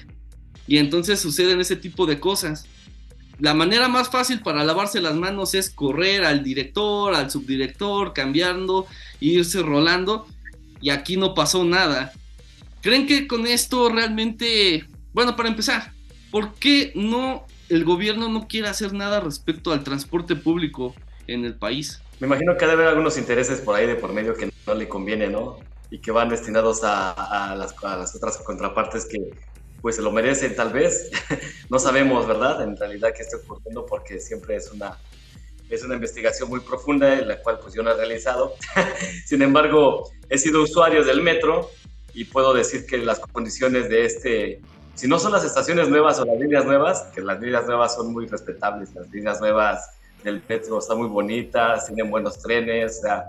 Y 0.68 0.78
entonces 0.78 1.20
suceden 1.20 1.60
ese 1.60 1.76
tipo 1.76 2.06
de 2.06 2.20
cosas 2.20 2.68
la 3.42 3.56
manera 3.56 3.88
más 3.88 4.10
fácil 4.10 4.42
para 4.42 4.64
lavarse 4.64 5.02
las 5.02 5.16
manos 5.16 5.56
es 5.56 5.72
correr 5.72 6.26
al 6.26 6.44
director, 6.44 7.16
al 7.16 7.32
subdirector, 7.32 8.14
cambiando, 8.14 8.86
irse 9.20 9.64
rolando. 9.64 10.28
Y 10.80 10.92
aquí 10.92 11.18
no 11.18 11.34
pasó 11.34 11.66
nada. 11.66 12.14
¿Creen 12.82 13.08
que 13.08 13.26
con 13.26 13.48
esto 13.48 13.90
realmente, 13.90 14.86
bueno, 15.12 15.36
para 15.36 15.50
empezar, 15.50 15.92
¿por 16.30 16.54
qué 16.54 16.92
no 16.94 17.48
el 17.70 17.84
gobierno 17.84 18.30
no 18.30 18.48
quiere 18.48 18.68
hacer 18.68 18.94
nada 18.94 19.20
respecto 19.20 19.72
al 19.72 19.84
transporte 19.84 20.36
público 20.36 20.94
en 21.26 21.44
el 21.44 21.56
país? 21.56 22.00
Me 22.22 22.28
imagino 22.28 22.56
que 22.56 22.68
debe 22.68 22.84
haber 22.84 22.88
algunos 22.90 23.18
intereses 23.18 23.62
por 23.62 23.76
ahí 23.76 23.88
de 23.88 23.96
por 23.96 24.14
medio 24.14 24.36
que 24.36 24.48
no 24.68 24.76
le 24.76 24.88
conviene, 24.88 25.28
¿no? 25.28 25.58
Y 25.90 26.00
que 26.00 26.12
van 26.12 26.30
destinados 26.30 26.82
a, 26.84 27.56
las, 27.58 27.74
a 27.84 27.98
las 27.98 28.16
otras 28.16 28.38
contrapartes 28.38 29.08
que 29.08 29.18
pues 29.82 29.96
se 29.96 30.04
lo 30.04 30.12
merecen 30.12 30.56
tal 30.56 30.72
vez. 30.72 31.10
no 31.72 31.80
sabemos, 31.80 32.28
¿verdad? 32.28 32.62
En 32.62 32.78
realidad 32.78 33.10
qué 33.18 33.24
está 33.24 33.38
ocurriendo 33.38 33.88
porque 33.88 34.20
siempre 34.20 34.56
es 34.56 34.72
una, 34.72 35.00
es 35.68 35.84
una 35.84 35.96
investigación 35.96 36.48
muy 36.48 36.60
profunda 36.60 37.12
en 37.12 37.28
la 37.28 37.42
cual 37.42 37.58
pues 37.58 37.74
yo 37.74 37.82
no 37.82 37.90
he 37.90 37.96
realizado. 37.96 38.54
Sin 39.26 39.42
embargo, 39.42 40.12
he 40.30 40.38
sido 40.38 40.62
usuario 40.62 41.04
del 41.04 41.24
metro 41.24 41.72
y 42.14 42.26
puedo 42.26 42.54
decir 42.54 42.86
que 42.86 43.00
las 43.00 43.18
condiciones 43.18 43.90
de 43.90 44.06
este, 44.06 44.62
si 44.94 45.08
no 45.08 45.18
son 45.18 45.32
las 45.32 45.44
estaciones 45.44 45.90
nuevas 45.90 46.20
o 46.20 46.26
las 46.26 46.38
líneas 46.38 46.66
nuevas, 46.66 47.02
que 47.16 47.22
las 47.22 47.42
líneas 47.42 47.66
nuevas 47.66 47.96
son 47.96 48.14
muy 48.14 48.28
respetables, 48.28 48.94
las 48.94 49.10
líneas 49.10 49.42
nuevas 49.42 50.01
del 50.24 50.42
metro 50.48 50.80
están 50.80 50.98
muy 50.98 51.08
bonitas, 51.08 51.88
tienen 51.88 52.12
buenos 52.12 52.42
trenes, 52.42 53.00
o 53.00 53.02
sea, 53.02 53.28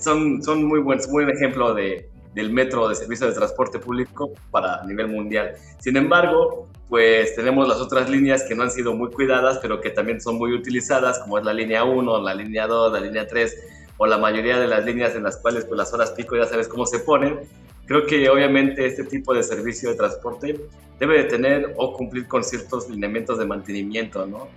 son, 0.00 0.42
son 0.42 0.64
muy 0.64 0.80
buenos, 0.80 1.08
muy 1.08 1.24
buen 1.24 1.36
ejemplo 1.36 1.74
de, 1.74 2.08
del 2.34 2.52
metro 2.52 2.88
de 2.88 2.94
servicio 2.94 3.26
de 3.26 3.32
transporte 3.32 3.78
público 3.78 4.32
para 4.50 4.84
nivel 4.84 5.08
mundial. 5.08 5.54
Sin 5.78 5.96
embargo, 5.96 6.68
pues 6.88 7.34
tenemos 7.34 7.66
las 7.68 7.78
otras 7.78 8.10
líneas 8.10 8.42
que 8.44 8.54
no 8.54 8.64
han 8.64 8.70
sido 8.70 8.94
muy 8.94 9.10
cuidadas, 9.10 9.58
pero 9.58 9.80
que 9.80 9.90
también 9.90 10.20
son 10.20 10.36
muy 10.36 10.52
utilizadas, 10.52 11.20
como 11.20 11.38
es 11.38 11.44
la 11.44 11.54
línea 11.54 11.84
1, 11.84 12.20
la 12.22 12.34
línea 12.34 12.66
2, 12.66 12.92
la 12.92 13.00
línea 13.00 13.26
3, 13.26 13.56
o 13.96 14.06
la 14.06 14.18
mayoría 14.18 14.58
de 14.58 14.66
las 14.66 14.84
líneas 14.84 15.14
en 15.14 15.22
las 15.22 15.36
cuales 15.36 15.64
pues 15.64 15.78
las 15.78 15.92
horas 15.94 16.10
pico 16.10 16.36
ya 16.36 16.44
sabes 16.44 16.68
cómo 16.68 16.86
se 16.86 16.98
ponen. 16.98 17.40
Creo 17.86 18.06
que 18.06 18.28
obviamente 18.28 18.86
este 18.86 19.04
tipo 19.04 19.34
de 19.34 19.42
servicio 19.42 19.90
de 19.90 19.96
transporte 19.96 20.60
debe 20.98 21.22
de 21.22 21.24
tener 21.24 21.74
o 21.76 21.92
cumplir 21.92 22.26
con 22.26 22.42
ciertos 22.42 22.88
lineamientos 22.88 23.38
de 23.38 23.46
mantenimiento, 23.46 24.26
¿no? 24.26 24.48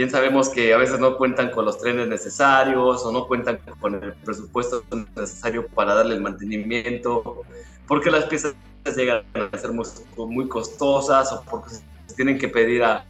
Bien 0.00 0.08
sabemos 0.08 0.48
que 0.48 0.72
a 0.72 0.78
veces 0.78 0.98
no 0.98 1.18
cuentan 1.18 1.50
con 1.50 1.66
los 1.66 1.76
trenes 1.76 2.08
necesarios 2.08 3.04
o 3.04 3.12
no 3.12 3.26
cuentan 3.26 3.58
con 3.78 4.02
el 4.02 4.14
presupuesto 4.14 4.82
necesario 5.14 5.66
para 5.68 5.92
darle 5.92 6.14
el 6.14 6.22
mantenimiento, 6.22 7.42
porque 7.86 8.10
las 8.10 8.24
piezas 8.24 8.54
llegan 8.96 9.24
a 9.34 9.58
ser 9.58 9.72
muy, 10.16 10.48
costosas 10.48 11.30
o 11.34 11.42
porque 11.42 11.74
se 12.06 12.14
tienen 12.16 12.38
que 12.38 12.48
pedir 12.48 12.82
a, 12.82 13.04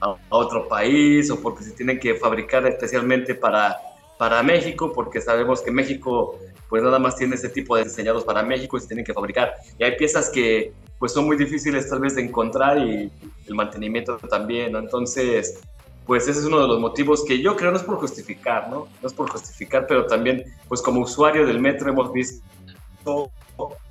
a, 0.00 0.14
otro 0.28 0.68
país 0.68 1.28
o 1.32 1.40
porque 1.40 1.64
se 1.64 1.72
tienen 1.72 1.98
que 1.98 2.14
fabricar 2.14 2.64
especialmente 2.64 3.34
para, 3.34 3.78
para 4.16 4.40
México, 4.44 4.92
porque 4.94 5.20
sabemos 5.20 5.60
que 5.62 5.72
México 5.72 6.38
pues 6.68 6.80
nada 6.80 7.00
más 7.00 7.16
tiene 7.16 7.34
ese 7.34 7.48
tipo 7.48 7.74
de 7.74 7.82
diseñados 7.82 8.22
para 8.22 8.44
México 8.44 8.76
y 8.76 8.80
se 8.80 8.86
tienen 8.86 9.04
que 9.04 9.14
fabricar. 9.14 9.54
Y 9.80 9.82
hay 9.82 9.96
piezas 9.96 10.30
que 10.30 10.72
pues 11.00 11.10
son 11.10 11.26
muy 11.26 11.36
difíciles 11.36 11.90
tal 11.90 11.98
vez 11.98 12.14
de 12.14 12.22
encontrar 12.22 12.78
y 12.78 13.10
el 13.48 13.54
mantenimiento 13.56 14.16
también, 14.18 14.70
¿no? 14.70 14.78
Entonces, 14.78 15.60
pues 16.06 16.26
ese 16.28 16.40
es 16.40 16.44
uno 16.44 16.60
de 16.60 16.68
los 16.68 16.80
motivos 16.80 17.24
que 17.24 17.40
yo 17.40 17.56
creo 17.56 17.70
no 17.70 17.76
es 17.76 17.82
por 17.82 17.96
justificar, 17.96 18.68
¿no? 18.68 18.88
No 19.00 19.08
es 19.08 19.14
por 19.14 19.30
justificar, 19.30 19.86
pero 19.86 20.06
también, 20.06 20.44
pues 20.68 20.82
como 20.82 21.02
usuario 21.02 21.46
del 21.46 21.60
metro 21.60 21.90
hemos 21.90 22.12
visto 22.12 22.42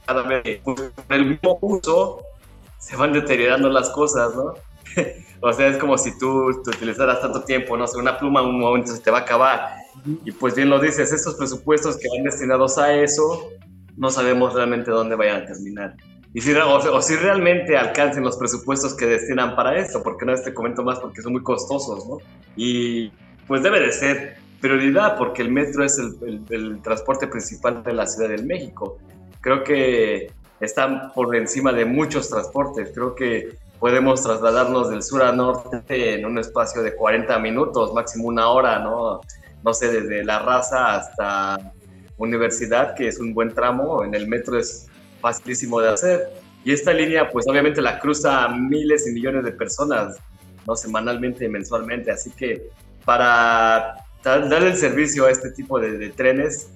cada 0.05 0.23
vez 0.23 0.61
con 0.63 0.75
el 1.09 1.25
mismo 1.25 1.57
uso 1.61 2.21
se 2.77 2.95
van 2.95 3.13
deteriorando 3.13 3.69
las 3.69 3.89
cosas, 3.91 4.33
¿no? 4.35 4.53
o 5.41 5.53
sea, 5.53 5.67
es 5.67 5.77
como 5.77 5.97
si 5.97 6.17
tú, 6.17 6.61
tú, 6.63 6.71
utilizaras 6.71 7.21
tanto 7.21 7.43
tiempo, 7.43 7.77
no 7.77 7.85
sé, 7.85 7.97
una 7.97 8.17
pluma 8.17 8.41
un 8.41 8.59
momento 8.59 8.91
se 8.93 9.01
te 9.01 9.11
va 9.11 9.19
a 9.19 9.21
acabar. 9.21 9.75
Y 10.25 10.31
pues 10.31 10.55
bien 10.55 10.69
lo 10.69 10.79
dices, 10.79 11.11
estos 11.11 11.35
presupuestos 11.35 11.97
que 11.97 12.07
van 12.09 12.23
destinados 12.23 12.77
a 12.77 12.93
eso, 12.93 13.49
no 13.97 14.09
sabemos 14.09 14.53
realmente 14.53 14.89
dónde 14.91 15.15
vayan 15.15 15.43
a 15.43 15.45
terminar 15.45 15.95
y 16.33 16.41
si, 16.41 16.53
o, 16.53 17.01
si 17.01 17.15
realmente 17.15 17.75
alcancen 17.75 18.23
los 18.23 18.37
presupuestos 18.37 18.93
que 18.95 19.07
destinan 19.07 19.55
para 19.55 19.77
esto, 19.79 20.03
porque 20.03 20.25
no 20.25 20.35
te 20.35 20.53
comento 20.53 20.83
más 20.83 20.99
porque 20.99 21.21
son 21.21 21.31
muy 21.31 21.41
costosos, 21.41 22.07
¿no? 22.07 22.17
Y 22.55 23.11
pues 23.47 23.63
debe 23.63 23.79
de 23.79 23.91
ser 23.91 24.37
prioridad 24.61 25.17
porque 25.17 25.41
el 25.41 25.51
metro 25.51 25.83
es 25.83 25.97
el, 25.97 26.43
el, 26.49 26.81
transporte 26.81 27.27
principal 27.27 27.83
de 27.83 27.93
la 27.93 28.05
Ciudad 28.05 28.29
de 28.29 28.43
México. 28.43 28.99
Creo 29.41 29.63
que 29.63 30.31
están 30.59 31.11
por 31.13 31.35
encima 31.35 31.73
de 31.73 31.85
muchos 31.85 32.29
transportes. 32.29 32.91
Creo 32.93 33.15
que 33.15 33.57
podemos 33.79 34.21
trasladarnos 34.21 34.91
del 34.91 35.01
sur 35.01 35.23
a 35.23 35.31
norte 35.31 36.13
en 36.13 36.25
un 36.25 36.37
espacio 36.37 36.83
de 36.83 36.93
40 36.93 37.39
minutos, 37.39 37.93
máximo 37.93 38.27
una 38.27 38.49
hora, 38.49 38.77
¿no? 38.79 39.21
No 39.63 39.73
sé, 39.73 39.91
desde 39.91 40.23
la 40.23 40.39
raza 40.39 40.97
hasta 40.97 41.73
universidad, 42.17 42.93
que 42.93 43.07
es 43.07 43.19
un 43.19 43.33
buen 43.33 43.53
tramo. 43.53 44.03
En 44.03 44.13
el 44.13 44.27
metro 44.27 44.59
es 44.59 44.88
facilísimo 45.21 45.81
de 45.81 45.89
hacer. 45.89 46.29
Y 46.63 46.73
esta 46.73 46.93
línea, 46.93 47.29
pues 47.29 47.47
obviamente 47.47 47.81
la 47.81 47.99
cruza 47.99 48.47
miles 48.49 49.07
y 49.07 49.11
millones 49.11 49.43
de 49.43 49.51
personas, 49.51 50.17
¿no? 50.67 50.75
Semanalmente 50.75 51.45
y 51.45 51.49
mensualmente. 51.49 52.11
Así 52.11 52.31
que 52.31 52.69
para 53.05 54.05
dar 54.23 54.63
el 54.63 54.75
servicio 54.75 55.25
a 55.25 55.31
este 55.31 55.51
tipo 55.51 55.79
de, 55.79 56.09
trenes, 56.09 56.71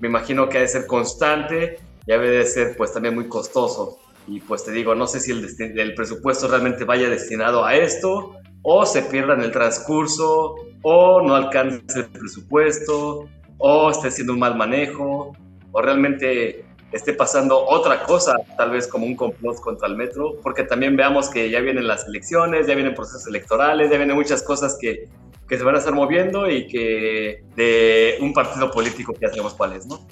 me 0.00 0.08
imagino 0.08 0.48
que 0.48 0.58
ha 0.58 0.60
de 0.62 0.68
ser 0.68 0.86
constante 0.86 1.78
y 2.06 2.12
ha 2.12 2.18
de 2.18 2.44
ser 2.44 2.76
pues 2.76 2.92
también 2.92 3.14
muy 3.14 3.28
costoso. 3.28 3.98
Y 4.26 4.40
pues 4.40 4.64
te 4.64 4.72
digo, 4.72 4.94
no 4.94 5.06
sé 5.06 5.20
si 5.20 5.30
el, 5.30 5.46
el 5.78 5.94
presupuesto 5.94 6.48
realmente 6.48 6.84
vaya 6.84 7.08
destinado 7.08 7.64
a 7.64 7.74
esto 7.74 8.36
o 8.62 8.84
se 8.84 9.02
pierda 9.02 9.34
en 9.34 9.42
el 9.42 9.52
transcurso 9.52 10.56
o 10.82 11.22
no 11.22 11.34
alcance 11.34 12.00
el 12.00 12.06
presupuesto 12.06 13.28
o 13.58 13.90
esté 13.90 14.08
haciendo 14.08 14.34
un 14.34 14.40
mal 14.40 14.56
manejo 14.56 15.32
o 15.72 15.82
realmente 15.82 16.64
esté 16.92 17.12
pasando 17.12 17.66
otra 17.66 18.02
cosa, 18.04 18.34
tal 18.56 18.70
vez 18.70 18.86
como 18.86 19.06
un 19.06 19.14
complot 19.14 19.60
contra 19.60 19.88
el 19.88 19.96
metro, 19.96 20.36
porque 20.42 20.62
también 20.62 20.96
veamos 20.96 21.28
que 21.28 21.50
ya 21.50 21.60
vienen 21.60 21.86
las 21.86 22.06
elecciones, 22.06 22.66
ya 22.66 22.74
vienen 22.74 22.94
procesos 22.94 23.26
electorales, 23.26 23.90
ya 23.90 23.98
vienen 23.98 24.16
muchas 24.16 24.42
cosas 24.42 24.78
que, 24.80 25.08
que 25.46 25.58
se 25.58 25.64
van 25.64 25.74
a 25.74 25.78
estar 25.78 25.94
moviendo 25.94 26.50
y 26.50 26.66
que 26.66 27.44
de 27.56 28.16
un 28.20 28.32
partido 28.32 28.70
político 28.70 29.12
que 29.12 29.20
ya 29.22 29.28
sabemos 29.28 29.54
cuál 29.54 29.74
es, 29.74 29.86
¿no? 29.86 30.06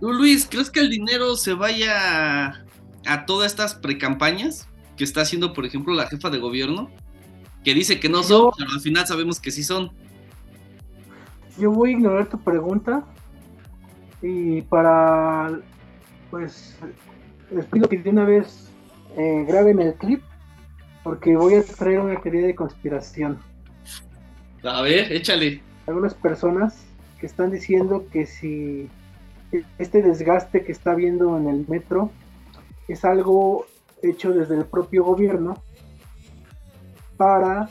Luis, 0.00 0.46
¿crees 0.48 0.70
que 0.70 0.80
el 0.80 0.90
dinero 0.90 1.36
se 1.36 1.54
vaya 1.54 2.64
a 3.06 3.26
todas 3.26 3.50
estas 3.50 3.74
precampañas 3.74 4.68
que 4.96 5.04
está 5.04 5.22
haciendo, 5.22 5.52
por 5.52 5.64
ejemplo, 5.64 5.94
la 5.94 6.06
jefa 6.06 6.30
de 6.30 6.38
gobierno? 6.38 6.90
Que 7.64 7.74
dice 7.74 7.98
que 7.98 8.08
no 8.08 8.22
son, 8.22 8.50
pero 8.56 8.70
al 8.70 8.80
final 8.80 9.06
sabemos 9.06 9.40
que 9.40 9.50
sí 9.50 9.64
son. 9.64 9.90
Yo 11.58 11.72
voy 11.72 11.90
a 11.90 11.92
ignorar 11.94 12.26
tu 12.28 12.38
pregunta 12.38 13.04
y 14.22 14.62
para, 14.62 15.60
pues, 16.30 16.78
les 17.50 17.64
pido 17.66 17.88
que 17.88 17.98
de 17.98 18.10
una 18.10 18.24
vez 18.24 18.70
eh, 19.16 19.44
graben 19.46 19.80
el 19.80 19.94
clip, 19.94 20.22
porque 21.02 21.36
voy 21.36 21.54
a 21.54 21.62
traer 21.62 22.00
una 22.00 22.20
teoría 22.20 22.46
de 22.46 22.54
conspiración. 22.54 23.38
A 24.64 24.82
ver, 24.82 25.12
échale. 25.12 25.62
Algunas 25.86 26.14
personas 26.14 26.84
que 27.20 27.26
están 27.26 27.50
diciendo 27.50 28.06
que 28.10 28.26
si 28.26 28.88
este 29.78 30.02
desgaste 30.02 30.64
que 30.64 30.72
está 30.72 30.94
viendo 30.94 31.36
en 31.38 31.48
el 31.48 31.64
metro 31.68 32.10
es 32.88 33.04
algo 33.04 33.66
hecho 34.02 34.32
desde 34.32 34.56
el 34.56 34.64
propio 34.64 35.04
gobierno 35.04 35.62
para 37.16 37.70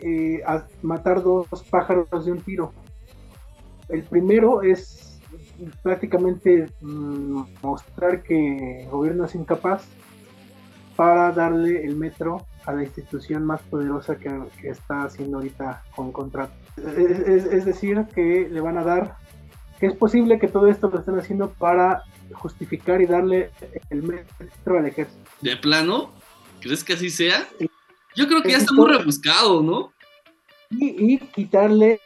eh, 0.00 0.42
matar 0.82 1.22
dos 1.22 1.48
pájaros 1.70 2.26
de 2.26 2.32
un 2.32 2.40
tiro. 2.40 2.72
El 3.88 4.02
primero 4.02 4.62
es 4.62 5.05
prácticamente 5.82 6.70
mm, 6.80 7.42
mostrar 7.62 8.22
que 8.22 8.82
el 8.82 8.88
gobierno 8.88 9.24
es 9.24 9.34
incapaz 9.34 9.86
para 10.96 11.30
darle 11.32 11.84
el 11.84 11.96
metro 11.96 12.46
a 12.64 12.72
la 12.72 12.82
institución 12.82 13.44
más 13.44 13.62
poderosa 13.62 14.16
que, 14.16 14.30
está 14.64 15.04
haciendo 15.04 15.38
ahorita 15.38 15.84
con 15.94 16.10
contrato. 16.10 16.52
Es, 16.76 17.64
decir, 17.64 18.04
que 18.14 18.48
le 18.50 18.60
van 18.60 18.78
a 18.78 18.84
dar 18.84 19.16
que 19.78 19.86
es 19.86 19.94
posible 19.94 20.38
que 20.38 20.48
todo 20.48 20.68
esto 20.68 20.88
lo 20.88 20.98
estén 20.98 21.18
haciendo 21.18 21.50
para 21.50 22.02
justificar 22.32 23.00
y 23.02 23.06
darle 23.06 23.50
el 23.90 24.02
metro 24.02 24.78
al 24.78 24.86
ejército. 24.86 25.20
¿De 25.42 25.56
plano? 25.56 26.12
¿Crees 26.60 26.82
que 26.82 26.94
así 26.94 27.10
sea? 27.10 27.46
Yo 28.16 28.26
creo 28.26 28.42
que 28.42 28.52
ya 28.52 28.58
está 28.58 28.72
muy 28.72 28.90
rebuscado, 28.90 29.62
¿no? 29.62 29.92
Y, 30.70 31.18
quitarle, 31.18 32.00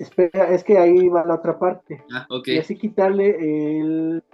espera, 0.00 0.50
es 0.50 0.64
que 0.64 0.78
ahí 0.78 1.08
va 1.08 1.24
la 1.24 1.34
otra 1.34 1.58
parte. 1.58 2.02
Ah, 2.12 2.26
ok. 2.28 2.48
Y 2.48 2.58
así 2.58 2.76
quitarle 2.76 3.78
el 3.78 4.24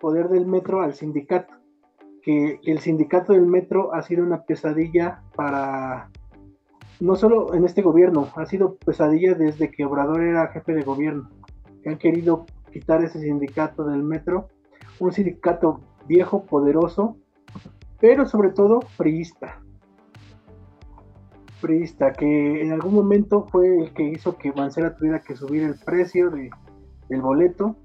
poder 0.00 0.28
del 0.28 0.46
metro 0.46 0.82
al 0.82 0.94
sindicato. 0.94 1.54
Que 2.22 2.60
el 2.64 2.80
sindicato 2.80 3.32
del 3.32 3.46
metro 3.46 3.94
ha 3.94 4.02
sido 4.02 4.24
una 4.24 4.42
pesadilla 4.42 5.22
para, 5.34 6.10
no 7.00 7.16
solo 7.16 7.54
en 7.54 7.64
este 7.64 7.82
gobierno, 7.82 8.28
ha 8.34 8.46
sido 8.46 8.76
pesadilla 8.76 9.34
desde 9.34 9.70
que 9.70 9.84
Obrador 9.84 10.22
era 10.22 10.48
jefe 10.48 10.74
de 10.74 10.82
gobierno. 10.82 11.30
Que 11.82 11.90
han 11.90 11.98
querido 11.98 12.46
quitar 12.72 13.02
ese 13.02 13.20
sindicato 13.20 13.84
del 13.84 14.02
metro. 14.02 14.48
Un 14.98 15.12
sindicato 15.12 15.80
viejo, 16.06 16.44
poderoso, 16.44 17.16
pero 18.00 18.26
sobre 18.26 18.50
todo 18.50 18.80
priista 18.96 19.60
priista, 21.60 22.12
que 22.12 22.62
en 22.62 22.72
algún 22.72 22.94
momento 22.94 23.46
fue 23.50 23.78
el 23.78 23.92
que 23.92 24.04
hizo 24.04 24.36
que 24.36 24.52
Mancera 24.52 24.94
tuviera 24.96 25.20
que 25.20 25.36
subir 25.36 25.62
el 25.62 25.74
precio 25.74 26.30
de, 26.30 26.50
del 27.08 27.22
boleto. 27.22 27.76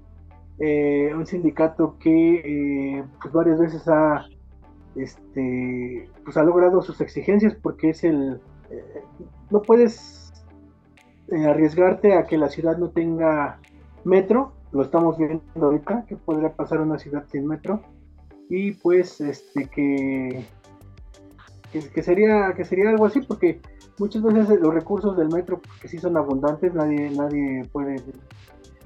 Eh, 0.58 1.12
un 1.14 1.26
sindicato 1.26 1.96
que 1.98 2.98
eh, 2.98 3.04
pues 3.20 3.32
varias 3.32 3.58
veces 3.58 3.88
ha, 3.88 4.26
este, 4.94 6.08
pues 6.24 6.36
ha 6.36 6.42
logrado 6.42 6.82
sus 6.82 7.00
exigencias 7.00 7.54
porque 7.54 7.90
es 7.90 8.04
el... 8.04 8.40
Eh, 8.70 9.02
no 9.50 9.62
puedes 9.62 10.32
arriesgarte 11.46 12.14
a 12.14 12.26
que 12.26 12.36
la 12.36 12.48
ciudad 12.48 12.76
no 12.76 12.90
tenga 12.90 13.58
metro, 14.04 14.52
lo 14.72 14.82
estamos 14.82 15.16
viendo 15.16 15.42
ahorita, 15.54 16.04
que 16.06 16.16
podría 16.16 16.52
pasar 16.52 16.80
una 16.80 16.98
ciudad 16.98 17.24
sin 17.30 17.46
metro, 17.46 17.82
y 18.48 18.72
pues 18.72 19.20
este 19.20 19.66
que 19.66 20.44
que, 21.80 22.02
sería 22.02 22.52
que 22.54 22.64
sería 22.64 22.90
algo 22.90 23.06
así 23.06 23.20
porque 23.20 23.60
muchas 23.98 24.22
veces 24.22 24.60
los 24.60 24.74
recursos 24.74 25.16
del 25.16 25.28
metro 25.28 25.60
que 25.80 25.88
sí 25.88 25.98
son 25.98 26.16
abundantes 26.16 26.74
nadie 26.74 27.10
nadie 27.10 27.62
puede 27.72 27.96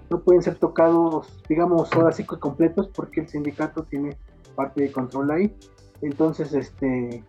no 0.09 0.20
pueden 0.20 0.43
ser 0.43 0.55
tocados 0.57 1.43
digamos 1.49 1.93
ahora 1.93 2.12
sí 2.12 2.24
completos 2.24 2.89
porque 2.95 3.20
el 3.20 3.28
sindicato 3.28 3.82
tiene 3.84 4.16
parte 4.57 4.82
de 4.82 4.91
control 4.91 5.30
ahí. 5.30 5.55
Entonces 6.03 6.53
este 6.53 7.22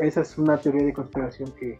esa 0.00 0.22
es 0.22 0.38
una 0.38 0.56
teoría 0.56 0.86
de 0.86 0.92
conspiración 0.92 1.52
que, 1.52 1.76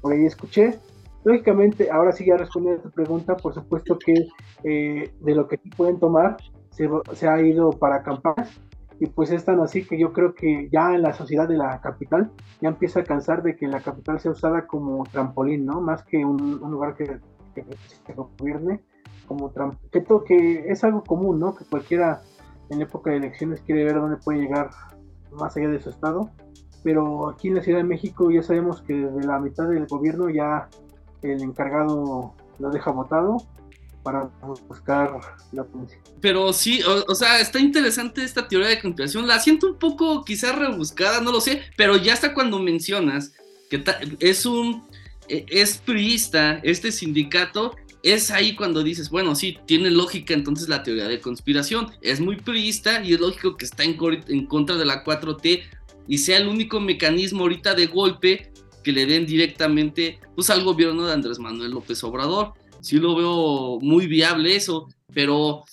por 0.00 0.12
ahí 0.12 0.24
escuché. 0.24 0.78
Lógicamente 1.24 1.90
ahora 1.90 2.12
sí 2.12 2.24
ya 2.24 2.38
respondiendo 2.38 2.80
a 2.80 2.82
tu 2.84 2.90
pregunta 2.90 3.36
por 3.36 3.52
supuesto 3.52 3.98
que 3.98 4.14
eh, 4.64 5.12
de 5.20 5.34
lo 5.34 5.46
que 5.48 5.58
pueden 5.76 5.98
tomar 5.98 6.38
se, 6.70 6.88
se 7.12 7.28
ha 7.28 7.42
ido 7.42 7.70
para 7.70 8.02
campañas 8.02 8.58
y 9.00 9.06
pues 9.06 9.30
es 9.30 9.46
tan 9.46 9.60
así 9.60 9.84
que 9.84 9.98
yo 9.98 10.12
creo 10.12 10.34
que 10.34 10.68
ya 10.70 10.94
en 10.94 11.00
la 11.00 11.14
sociedad 11.14 11.48
de 11.48 11.56
la 11.56 11.80
capital 11.80 12.30
ya 12.60 12.68
empieza 12.68 13.00
a 13.00 13.04
cansar 13.04 13.42
de 13.42 13.56
que 13.56 13.66
la 13.66 13.80
capital 13.80 14.20
sea 14.20 14.30
usada 14.30 14.66
como 14.66 15.04
trampolín, 15.04 15.64
¿no? 15.64 15.80
Más 15.80 16.04
que 16.04 16.22
un, 16.22 16.60
lugar 16.60 16.94
que, 16.94 17.18
se 17.56 18.12
gobierne 18.12 18.82
como 19.26 19.50
que, 19.90 20.04
que 20.26 20.70
es 20.70 20.84
algo 20.84 21.02
común, 21.02 21.40
¿no? 21.40 21.54
Que 21.54 21.64
cualquiera 21.64 22.20
en 22.68 22.82
época 22.82 23.10
de 23.10 23.16
elecciones 23.16 23.62
quiere 23.62 23.84
ver 23.84 23.94
dónde 23.94 24.18
puede 24.18 24.40
llegar 24.40 24.68
más 25.32 25.56
allá 25.56 25.68
de 25.68 25.80
su 25.80 25.88
estado, 25.88 26.30
pero 26.84 27.30
aquí 27.30 27.48
en 27.48 27.54
la 27.54 27.62
Ciudad 27.62 27.78
de 27.78 27.84
México 27.84 28.30
ya 28.30 28.42
sabemos 28.42 28.82
que 28.82 28.92
desde 28.94 29.26
la 29.26 29.38
mitad 29.38 29.66
del 29.66 29.86
gobierno 29.86 30.28
ya 30.28 30.68
el 31.22 31.42
encargado 31.42 32.34
lo 32.58 32.70
deja 32.70 32.90
votado 32.90 33.38
para 34.02 34.30
buscar 34.68 35.20
la 35.52 35.62
atención. 35.62 36.00
Pero 36.20 36.52
sí, 36.52 36.80
o, 36.82 37.14
sea, 37.14 37.40
está 37.40 37.58
interesante 37.58 38.22
esta 38.22 38.48
teoría 38.48 38.68
de 38.68 38.80
conspiración. 38.80 39.26
La 39.26 39.38
siento 39.38 39.68
un 39.68 39.78
poco 39.78 40.24
quizás 40.24 40.56
rebuscada, 40.56 41.20
no 41.20 41.32
lo 41.32 41.40
sé, 41.40 41.62
pero 41.76 41.96
ya 41.96 42.14
hasta 42.14 42.34
cuando 42.34 42.58
mencionas 42.58 43.32
que 43.68 43.82
es 44.20 44.46
un 44.46 44.82
e, 45.28 45.46
es 45.48 45.78
priista 45.78 46.60
este 46.62 46.90
sindicato, 46.92 47.76
es 48.02 48.30
ahí 48.30 48.56
cuando 48.56 48.82
dices, 48.82 49.10
bueno, 49.10 49.34
sí, 49.34 49.58
tiene 49.66 49.90
lógica 49.90 50.34
entonces 50.34 50.68
la 50.68 50.82
teoría 50.82 51.06
de 51.06 51.20
conspiración. 51.20 51.92
Es 52.00 52.20
muy 52.20 52.36
priista 52.36 53.04
y 53.04 53.12
es 53.12 53.20
lógico 53.20 53.56
que 53.56 53.66
está 53.66 53.84
en, 53.84 53.96
en 54.28 54.46
contra 54.46 54.76
de 54.76 54.86
la 54.86 55.04
4T 55.04 55.62
y 56.08 56.18
sea 56.18 56.38
el 56.38 56.48
único 56.48 56.80
mecanismo 56.80 57.42
ahorita 57.42 57.74
de 57.74 57.86
golpe 57.86 58.52
que 58.82 58.92
le 58.92 59.06
den 59.06 59.26
directamente 59.26 60.18
pues, 60.34 60.50
al 60.50 60.64
gobierno 60.64 61.06
de 61.06 61.12
Andrés 61.12 61.38
Manuel 61.38 61.72
López 61.72 62.02
Obrador 62.02 62.54
sí 62.80 62.98
lo 62.98 63.14
veo 63.14 63.78
muy 63.80 64.06
viable 64.06 64.56
eso, 64.56 64.88
pero 65.12 65.64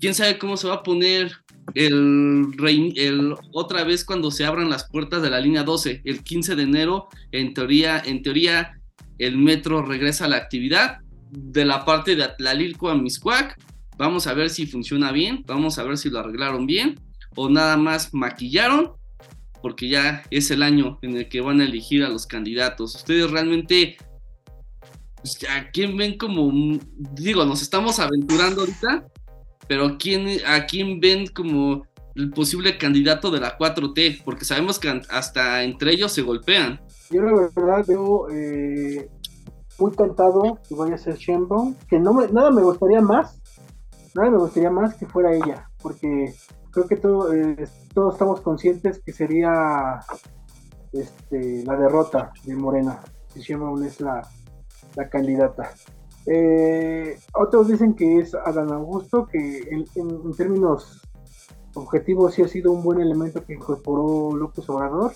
quién 0.00 0.14
sabe 0.14 0.38
cómo 0.38 0.56
se 0.56 0.68
va 0.68 0.74
a 0.74 0.82
poner 0.82 1.32
el, 1.74 2.46
el, 2.96 3.34
otra 3.52 3.84
vez 3.84 4.04
cuando 4.04 4.30
se 4.30 4.44
abran 4.44 4.70
las 4.70 4.88
puertas 4.88 5.22
de 5.22 5.30
la 5.30 5.40
línea 5.40 5.62
12, 5.62 6.02
el 6.04 6.22
15 6.22 6.56
de 6.56 6.62
enero, 6.62 7.08
en 7.32 7.54
teoría, 7.54 8.02
en 8.04 8.22
teoría 8.22 8.80
el 9.18 9.36
metro 9.36 9.82
regresa 9.82 10.24
a 10.24 10.28
la 10.28 10.36
actividad 10.36 10.98
de 11.30 11.64
la 11.64 11.84
parte 11.84 12.16
de 12.16 12.24
Atlalilco 12.24 12.88
a 12.88 12.94
Miscuac. 12.94 13.60
Vamos 13.96 14.26
a 14.26 14.34
ver 14.34 14.48
si 14.48 14.66
funciona 14.66 15.12
bien, 15.12 15.44
vamos 15.46 15.78
a 15.78 15.82
ver 15.82 15.98
si 15.98 16.08
lo 16.08 16.20
arreglaron 16.20 16.66
bien 16.66 17.00
o 17.34 17.48
nada 17.48 17.76
más 17.76 18.14
maquillaron, 18.14 18.92
porque 19.60 19.88
ya 19.88 20.22
es 20.30 20.50
el 20.50 20.62
año 20.62 20.98
en 21.02 21.16
el 21.16 21.28
que 21.28 21.40
van 21.40 21.60
a 21.60 21.64
elegir 21.64 22.04
a 22.04 22.08
los 22.08 22.26
candidatos. 22.26 22.94
¿Ustedes 22.94 23.30
realmente 23.30 23.96
pues, 25.36 25.50
¿a 25.50 25.70
quién 25.70 25.96
ven 25.96 26.16
como, 26.16 26.50
digo, 27.14 27.44
nos 27.44 27.62
estamos 27.62 27.98
aventurando 27.98 28.62
ahorita, 28.62 29.06
pero 29.66 29.86
¿a 29.86 29.98
quién, 29.98 30.26
¿a 30.46 30.66
quién 30.66 31.00
ven 31.00 31.26
como 31.26 31.84
el 32.14 32.30
posible 32.30 32.78
candidato 32.78 33.30
de 33.30 33.40
la 33.40 33.58
4T? 33.58 34.22
Porque 34.24 34.44
sabemos 34.44 34.78
que 34.78 34.88
hasta 35.10 35.62
entre 35.64 35.92
ellos 35.92 36.12
se 36.12 36.22
golpean. 36.22 36.80
Yo 37.10 37.22
la 37.22 37.32
verdad 37.32 37.84
veo 37.86 38.28
eh, 38.30 39.08
muy 39.78 39.92
tentado 39.92 40.58
que 40.68 40.74
vaya 40.74 40.94
a 40.94 40.98
ser 40.98 41.16
Shenbone, 41.16 41.74
que 41.88 41.98
no 41.98 42.12
me, 42.12 42.28
nada 42.28 42.50
me 42.50 42.62
gustaría 42.62 43.00
más, 43.00 43.40
nada 44.14 44.30
me 44.30 44.38
gustaría 44.38 44.70
más 44.70 44.94
que 44.94 45.06
fuera 45.06 45.34
ella, 45.34 45.70
porque 45.82 46.34
creo 46.70 46.86
que 46.86 46.96
todo, 46.96 47.32
eh, 47.32 47.68
todos 47.94 48.14
estamos 48.14 48.40
conscientes 48.40 49.00
que 49.04 49.12
sería 49.12 50.00
este, 50.92 51.64
la 51.64 51.76
derrota 51.76 52.32
de 52.44 52.54
Morena, 52.54 53.00
si 53.32 53.40
Shenbone 53.40 53.86
es 53.86 54.00
la, 54.00 54.26
la 54.96 55.08
candidata. 55.08 55.72
Eh, 56.26 57.18
otros 57.34 57.68
dicen 57.68 57.94
que 57.94 58.18
es 58.18 58.34
Adán 58.34 58.70
Augusto, 58.70 59.26
que 59.26 59.60
en, 59.70 60.34
términos 60.36 61.00
objetivos 61.74 62.34
sí 62.34 62.42
ha 62.42 62.48
sido 62.48 62.72
un 62.72 62.82
buen 62.82 63.00
elemento 63.00 63.44
que 63.44 63.54
incorporó 63.54 64.36
López 64.36 64.68
Obrador. 64.68 65.12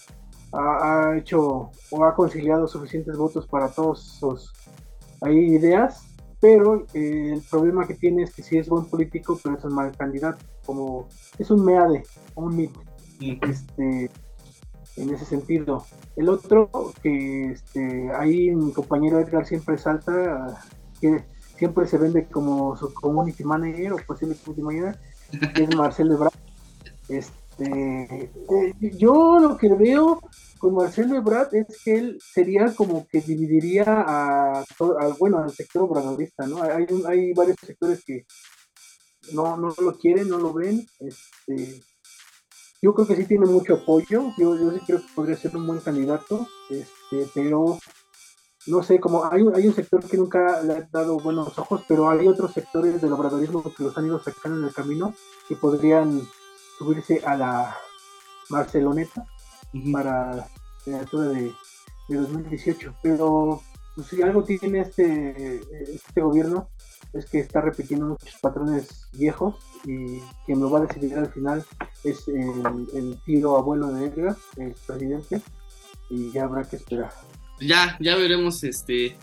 Ha, 0.55 1.17
hecho 1.17 1.71
o 1.91 2.05
ha 2.05 2.15
conciliado 2.15 2.67
suficientes 2.67 3.17
votos 3.17 3.47
para 3.47 3.69
todos 3.69 4.03
sus 4.03 4.53
ideas, 5.27 6.05
pero 6.41 6.85
eh, 6.93 7.33
el 7.33 7.43
problema 7.43 7.87
que 7.87 7.95
tiene 7.95 8.25
es 8.25 8.35
que 8.35 8.43
sí 8.43 8.59
es 8.59 8.69
buen 8.69 8.85
político, 8.87 9.39
pero 9.43 9.57
es 9.57 9.65
un 9.65 9.75
mal 9.75 9.97
candidato, 9.97 10.45
como 10.67 11.09
es 11.39 11.51
un 11.51 11.65
MEADE, 11.65 12.03
un 12.35 12.57
MIT. 12.57 12.77
Este, 13.43 14.11
en 14.97 15.15
ese 15.15 15.25
sentido. 15.25 15.85
El 16.17 16.29
otro, 16.29 16.71
que 17.03 17.53
este, 17.53 18.11
ahí 18.15 18.55
mi 18.55 18.73
compañero 18.73 19.21
Edgar 19.21 19.47
siempre 19.47 19.79
salta, 19.79 20.65
que 21.01 21.25
siempre 21.57 21.87
se 21.87 21.99
vende 21.99 22.27
como 22.27 22.77
su 22.77 22.93
community 22.93 23.45
manager 23.45 23.93
o 23.93 23.97
posible 24.07 24.37
community 24.37 24.63
manager, 24.63 25.01
es 25.55 25.77
Marcelo 25.77 26.15
Ebrard. 26.15 26.33
Este, 27.09 28.31
yo 28.97 29.39
lo 29.39 29.57
que 29.57 29.69
veo 29.75 30.21
con 30.59 30.75
Marcelo 30.75 31.17
Ebrard 31.17 31.55
es 31.55 31.67
que 31.85 31.95
él 31.97 32.19
sería 32.21 32.75
como 32.75 33.07
que 33.09 33.21
dividiría 33.21 33.85
a, 33.87 34.65
bueno, 35.19 35.39
al 35.39 35.53
sector 35.53 35.83
obradorista, 35.83 36.47
¿no? 36.47 36.63
Hay, 36.63 36.87
hay 37.07 37.33
varios 37.33 37.57
sectores 37.65 38.05
que 38.05 38.25
no, 39.33 39.57
no 39.57 39.75
lo 39.81 39.99
quieren, 39.99 40.29
no 40.29 40.39
lo 40.39 40.53
ven, 40.53 40.85
este, 41.01 41.83
yo 42.83 42.95
creo 42.95 43.07
que 43.07 43.17
sí 43.17 43.25
tiene 43.27 43.47
mucho 43.47 43.75
apoyo, 43.75 44.33
yo, 44.37 44.57
yo 44.57 44.73
sí 44.73 44.81
creo 44.85 44.99
que 44.99 45.13
podría 45.15 45.37
ser 45.37 45.57
un 45.57 45.67
buen 45.67 45.81
candidato, 45.81 46.49
este, 46.69 47.31
pero 47.33 47.79
no 48.67 48.83
sé, 48.83 48.99
como 48.99 49.25
hay, 49.25 49.45
hay 49.55 49.67
un 49.69 49.75
sector 49.75 50.05
que 50.05 50.17
nunca 50.17 50.61
le 50.63 50.73
ha 50.75 50.89
dado 50.93 51.19
buenos 51.19 51.57
ojos, 51.59 51.83
pero 51.87 52.11
hay 52.11 52.27
otros 52.27 52.53
sectores 52.53 53.01
del 53.01 53.13
obradorismo 53.13 53.63
que 53.63 53.85
los 53.85 53.97
han 53.97 54.07
ido 54.07 54.21
sacando 54.21 54.59
en 54.59 54.65
el 54.65 54.75
camino 54.75 55.15
que 55.49 55.55
podrían 55.55 56.23
subirse 56.79 57.23
a 57.25 57.37
la 57.37 57.77
Barceloneta 58.51 59.27
para 59.93 60.49
la 60.87 60.99
altura 60.99 61.29
de, 61.29 61.53
de 62.09 62.17
2018. 62.17 62.95
Pero 63.03 63.63
pues, 63.95 64.07
si 64.09 64.23
algo 64.23 64.43
tiene 64.45 64.81
este, 64.81 65.61
este 65.93 66.21
gobierno 66.21 66.69
es 67.13 67.27
que 67.27 67.41
está 67.41 67.61
repitiendo 67.61 68.07
muchos 68.07 68.39
patrones 68.41 69.09
viejos 69.13 69.57
y 69.85 70.21
quien 70.47 70.61
lo 70.61 70.71
va 70.71 70.81
a 70.81 70.87
decidir 70.87 71.15
al 71.15 71.31
final 71.31 71.65
es 72.05 72.27
el, 72.29 73.19
tío 73.25 73.57
abuelo 73.57 73.89
de 73.89 74.07
Edgar, 74.07 74.37
el 74.57 74.75
presidente, 74.87 75.43
y 76.09 76.33
ya 76.33 76.45
habrá 76.45 76.65
que 76.65 76.77
esperar. 76.77 77.13
Ya, 77.61 77.97
ya 78.01 78.17
veremos 78.17 78.65
este 78.65 79.17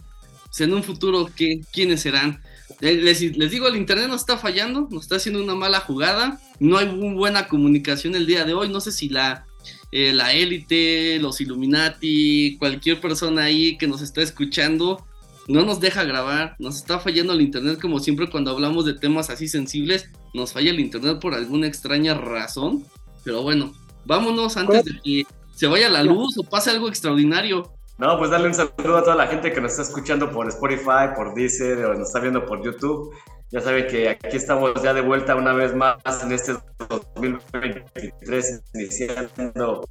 pues, 0.45 0.61
en 0.61 0.73
un 0.73 0.83
futuro 0.83 1.29
quiénes 1.71 2.01
serán. 2.01 2.41
Eh, 2.81 2.93
les, 2.93 3.21
les, 3.21 3.51
digo, 3.51 3.67
el 3.67 3.75
internet 3.75 4.07
nos 4.07 4.21
está 4.21 4.37
fallando, 4.37 4.87
nos 4.89 5.03
está 5.03 5.15
haciendo 5.15 5.43
una 5.43 5.55
mala 5.55 5.79
jugada. 5.79 6.39
No 6.59 6.77
hay 6.77 6.87
buena 7.13 7.47
comunicación 7.47 8.15
el 8.15 8.25
día 8.25 8.45
de 8.45 8.53
hoy. 8.53 8.69
No 8.69 8.79
sé 8.79 8.91
si 8.91 9.09
la 9.09 9.45
eh, 9.91 10.13
la 10.13 10.33
élite, 10.33 11.19
los 11.19 11.41
Illuminati, 11.41 12.57
cualquier 12.57 13.01
persona 13.01 13.43
ahí 13.43 13.77
que 13.77 13.87
nos 13.87 14.01
está 14.01 14.21
escuchando, 14.21 15.05
no 15.47 15.65
nos 15.65 15.79
deja 15.79 16.03
grabar, 16.03 16.55
nos 16.59 16.77
está 16.77 16.99
fallando 16.99 17.33
el 17.33 17.41
internet 17.41 17.79
como 17.81 17.99
siempre 17.99 18.29
cuando 18.29 18.51
hablamos 18.51 18.85
de 18.85 18.93
temas 18.93 19.29
así 19.29 19.47
sensibles, 19.47 20.09
nos 20.33 20.53
falla 20.53 20.69
el 20.69 20.79
internet 20.79 21.19
por 21.19 21.33
alguna 21.33 21.67
extraña 21.67 22.13
razón, 22.13 22.85
pero 23.23 23.41
bueno, 23.41 23.73
vámonos 24.05 24.57
antes 24.57 24.85
de 24.85 24.99
que 25.03 25.25
se 25.55 25.67
vaya 25.67 25.89
la 25.89 26.03
luz 26.03 26.37
o 26.37 26.43
pase 26.43 26.69
algo 26.69 26.87
extraordinario. 26.87 27.73
No, 27.97 28.17
pues 28.17 28.29
darle 28.29 28.47
un 28.47 28.53
saludo 28.53 28.97
a 28.97 29.03
toda 29.03 29.15
la 29.15 29.27
gente 29.27 29.51
que 29.51 29.59
nos 29.59 29.71
está 29.71 29.83
escuchando 29.83 30.31
por 30.31 30.47
Spotify, 30.47 31.13
por 31.15 31.33
Deezer 31.33 31.83
o 31.85 31.95
nos 31.95 32.07
está 32.07 32.19
viendo 32.19 32.45
por 32.45 32.63
YouTube. 32.63 33.13
Ya 33.51 33.61
saben 33.61 33.87
que 33.87 34.09
aquí 34.09 34.37
estamos 34.37 34.81
ya 34.81 34.93
de 34.93 35.01
vuelta 35.01 35.35
una 35.35 35.53
vez 35.53 35.73
más 35.75 35.97
en 36.23 36.31
este 36.31 36.53
2023, 36.89 38.61
iniciando 38.75 39.87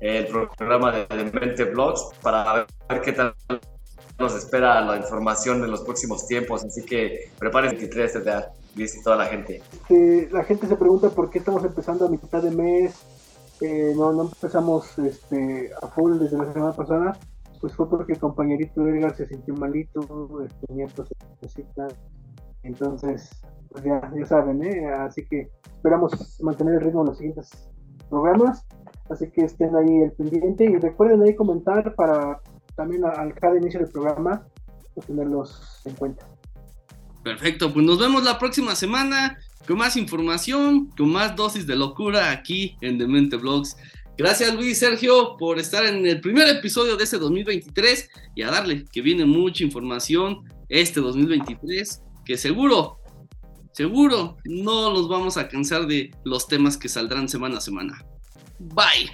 el 0.00 0.26
programa 0.26 0.92
de 0.92 1.24
Mente 1.32 1.64
Blogs 1.64 2.10
para 2.22 2.66
ver 2.88 3.00
qué 3.02 3.12
tal 3.12 3.34
nos 4.18 4.34
espera 4.34 4.80
la 4.82 4.96
información 4.96 5.64
en 5.64 5.70
los 5.70 5.82
próximos 5.82 6.26
tiempos. 6.26 6.64
Así 6.64 6.84
que 6.84 7.30
preparen 7.38 7.70
23 7.70 8.24
de 8.24 8.44
dice 8.74 9.00
toda 9.02 9.16
la 9.16 9.26
gente. 9.26 9.62
la 10.30 10.44
gente 10.44 10.66
se 10.66 10.76
pregunta 10.76 11.08
por 11.10 11.30
qué 11.30 11.38
estamos 11.38 11.64
empezando 11.64 12.06
a 12.06 12.08
mitad 12.10 12.42
de 12.42 12.50
mes 12.50 12.94
eh, 13.60 13.92
no, 13.94 14.12
no 14.12 14.22
empezamos 14.22 14.98
este, 14.98 15.70
a 15.82 15.86
full 15.88 16.18
desde 16.18 16.38
la 16.38 16.50
semana 16.50 16.72
pasada, 16.72 17.18
pues 17.60 17.74
fue 17.74 17.90
porque 17.90 18.14
el 18.14 18.18
compañerito 18.18 18.86
Edgar 18.88 19.14
se 19.14 19.26
sintió 19.26 19.54
malito, 19.54 20.00
tenía 20.66 20.86
cositas, 21.40 21.94
entonces, 22.62 23.30
pues 23.70 23.84
ya, 23.84 24.10
ya 24.16 24.26
saben, 24.26 24.62
¿eh? 24.64 24.86
así 24.86 25.24
que 25.24 25.48
esperamos 25.76 26.40
mantener 26.40 26.74
el 26.74 26.80
ritmo 26.80 27.00
en 27.02 27.06
los 27.06 27.18
siguientes 27.18 27.50
programas, 28.08 28.66
así 29.08 29.30
que 29.30 29.44
estén 29.44 29.74
ahí 29.76 30.02
el 30.02 30.12
pendiente 30.12 30.64
y 30.64 30.76
recuerden 30.76 31.22
ahí 31.22 31.34
comentar 31.34 31.94
para 31.94 32.40
también 32.76 33.04
al 33.04 33.34
cada 33.34 33.56
inicio 33.56 33.80
del 33.80 33.90
programa, 33.90 34.46
pues 34.94 35.06
tenerlos 35.06 35.82
en 35.84 35.94
cuenta. 35.94 36.26
Perfecto, 37.22 37.72
pues 37.72 37.84
nos 37.84 37.98
vemos 37.98 38.24
la 38.24 38.38
próxima 38.38 38.74
semana 38.74 39.38
con 39.66 39.78
más 39.78 39.96
información, 39.96 40.90
con 40.96 41.12
más 41.12 41.36
dosis 41.36 41.66
de 41.66 41.76
locura 41.76 42.30
aquí 42.30 42.76
en 42.80 42.98
Demente 42.98 43.36
Vlogs. 43.36 43.76
Gracias 44.16 44.54
Luis 44.54 44.78
Sergio 44.78 45.36
por 45.38 45.58
estar 45.58 45.84
en 45.84 46.06
el 46.06 46.20
primer 46.20 46.48
episodio 46.48 46.96
de 46.96 47.04
este 47.04 47.18
2023 47.18 48.10
y 48.34 48.42
a 48.42 48.50
darle 48.50 48.84
que 48.90 49.00
viene 49.00 49.24
mucha 49.24 49.64
información 49.64 50.44
este 50.68 51.00
2023 51.00 52.02
que 52.30 52.36
seguro, 52.36 53.00
seguro 53.72 54.36
no 54.44 54.92
nos 54.94 55.08
vamos 55.08 55.36
a 55.36 55.48
cansar 55.48 55.88
de 55.88 56.14
los 56.24 56.46
temas 56.46 56.76
que 56.76 56.88
saldrán 56.88 57.28
semana 57.28 57.58
a 57.58 57.60
semana. 57.60 58.04
Bye. 58.60 59.10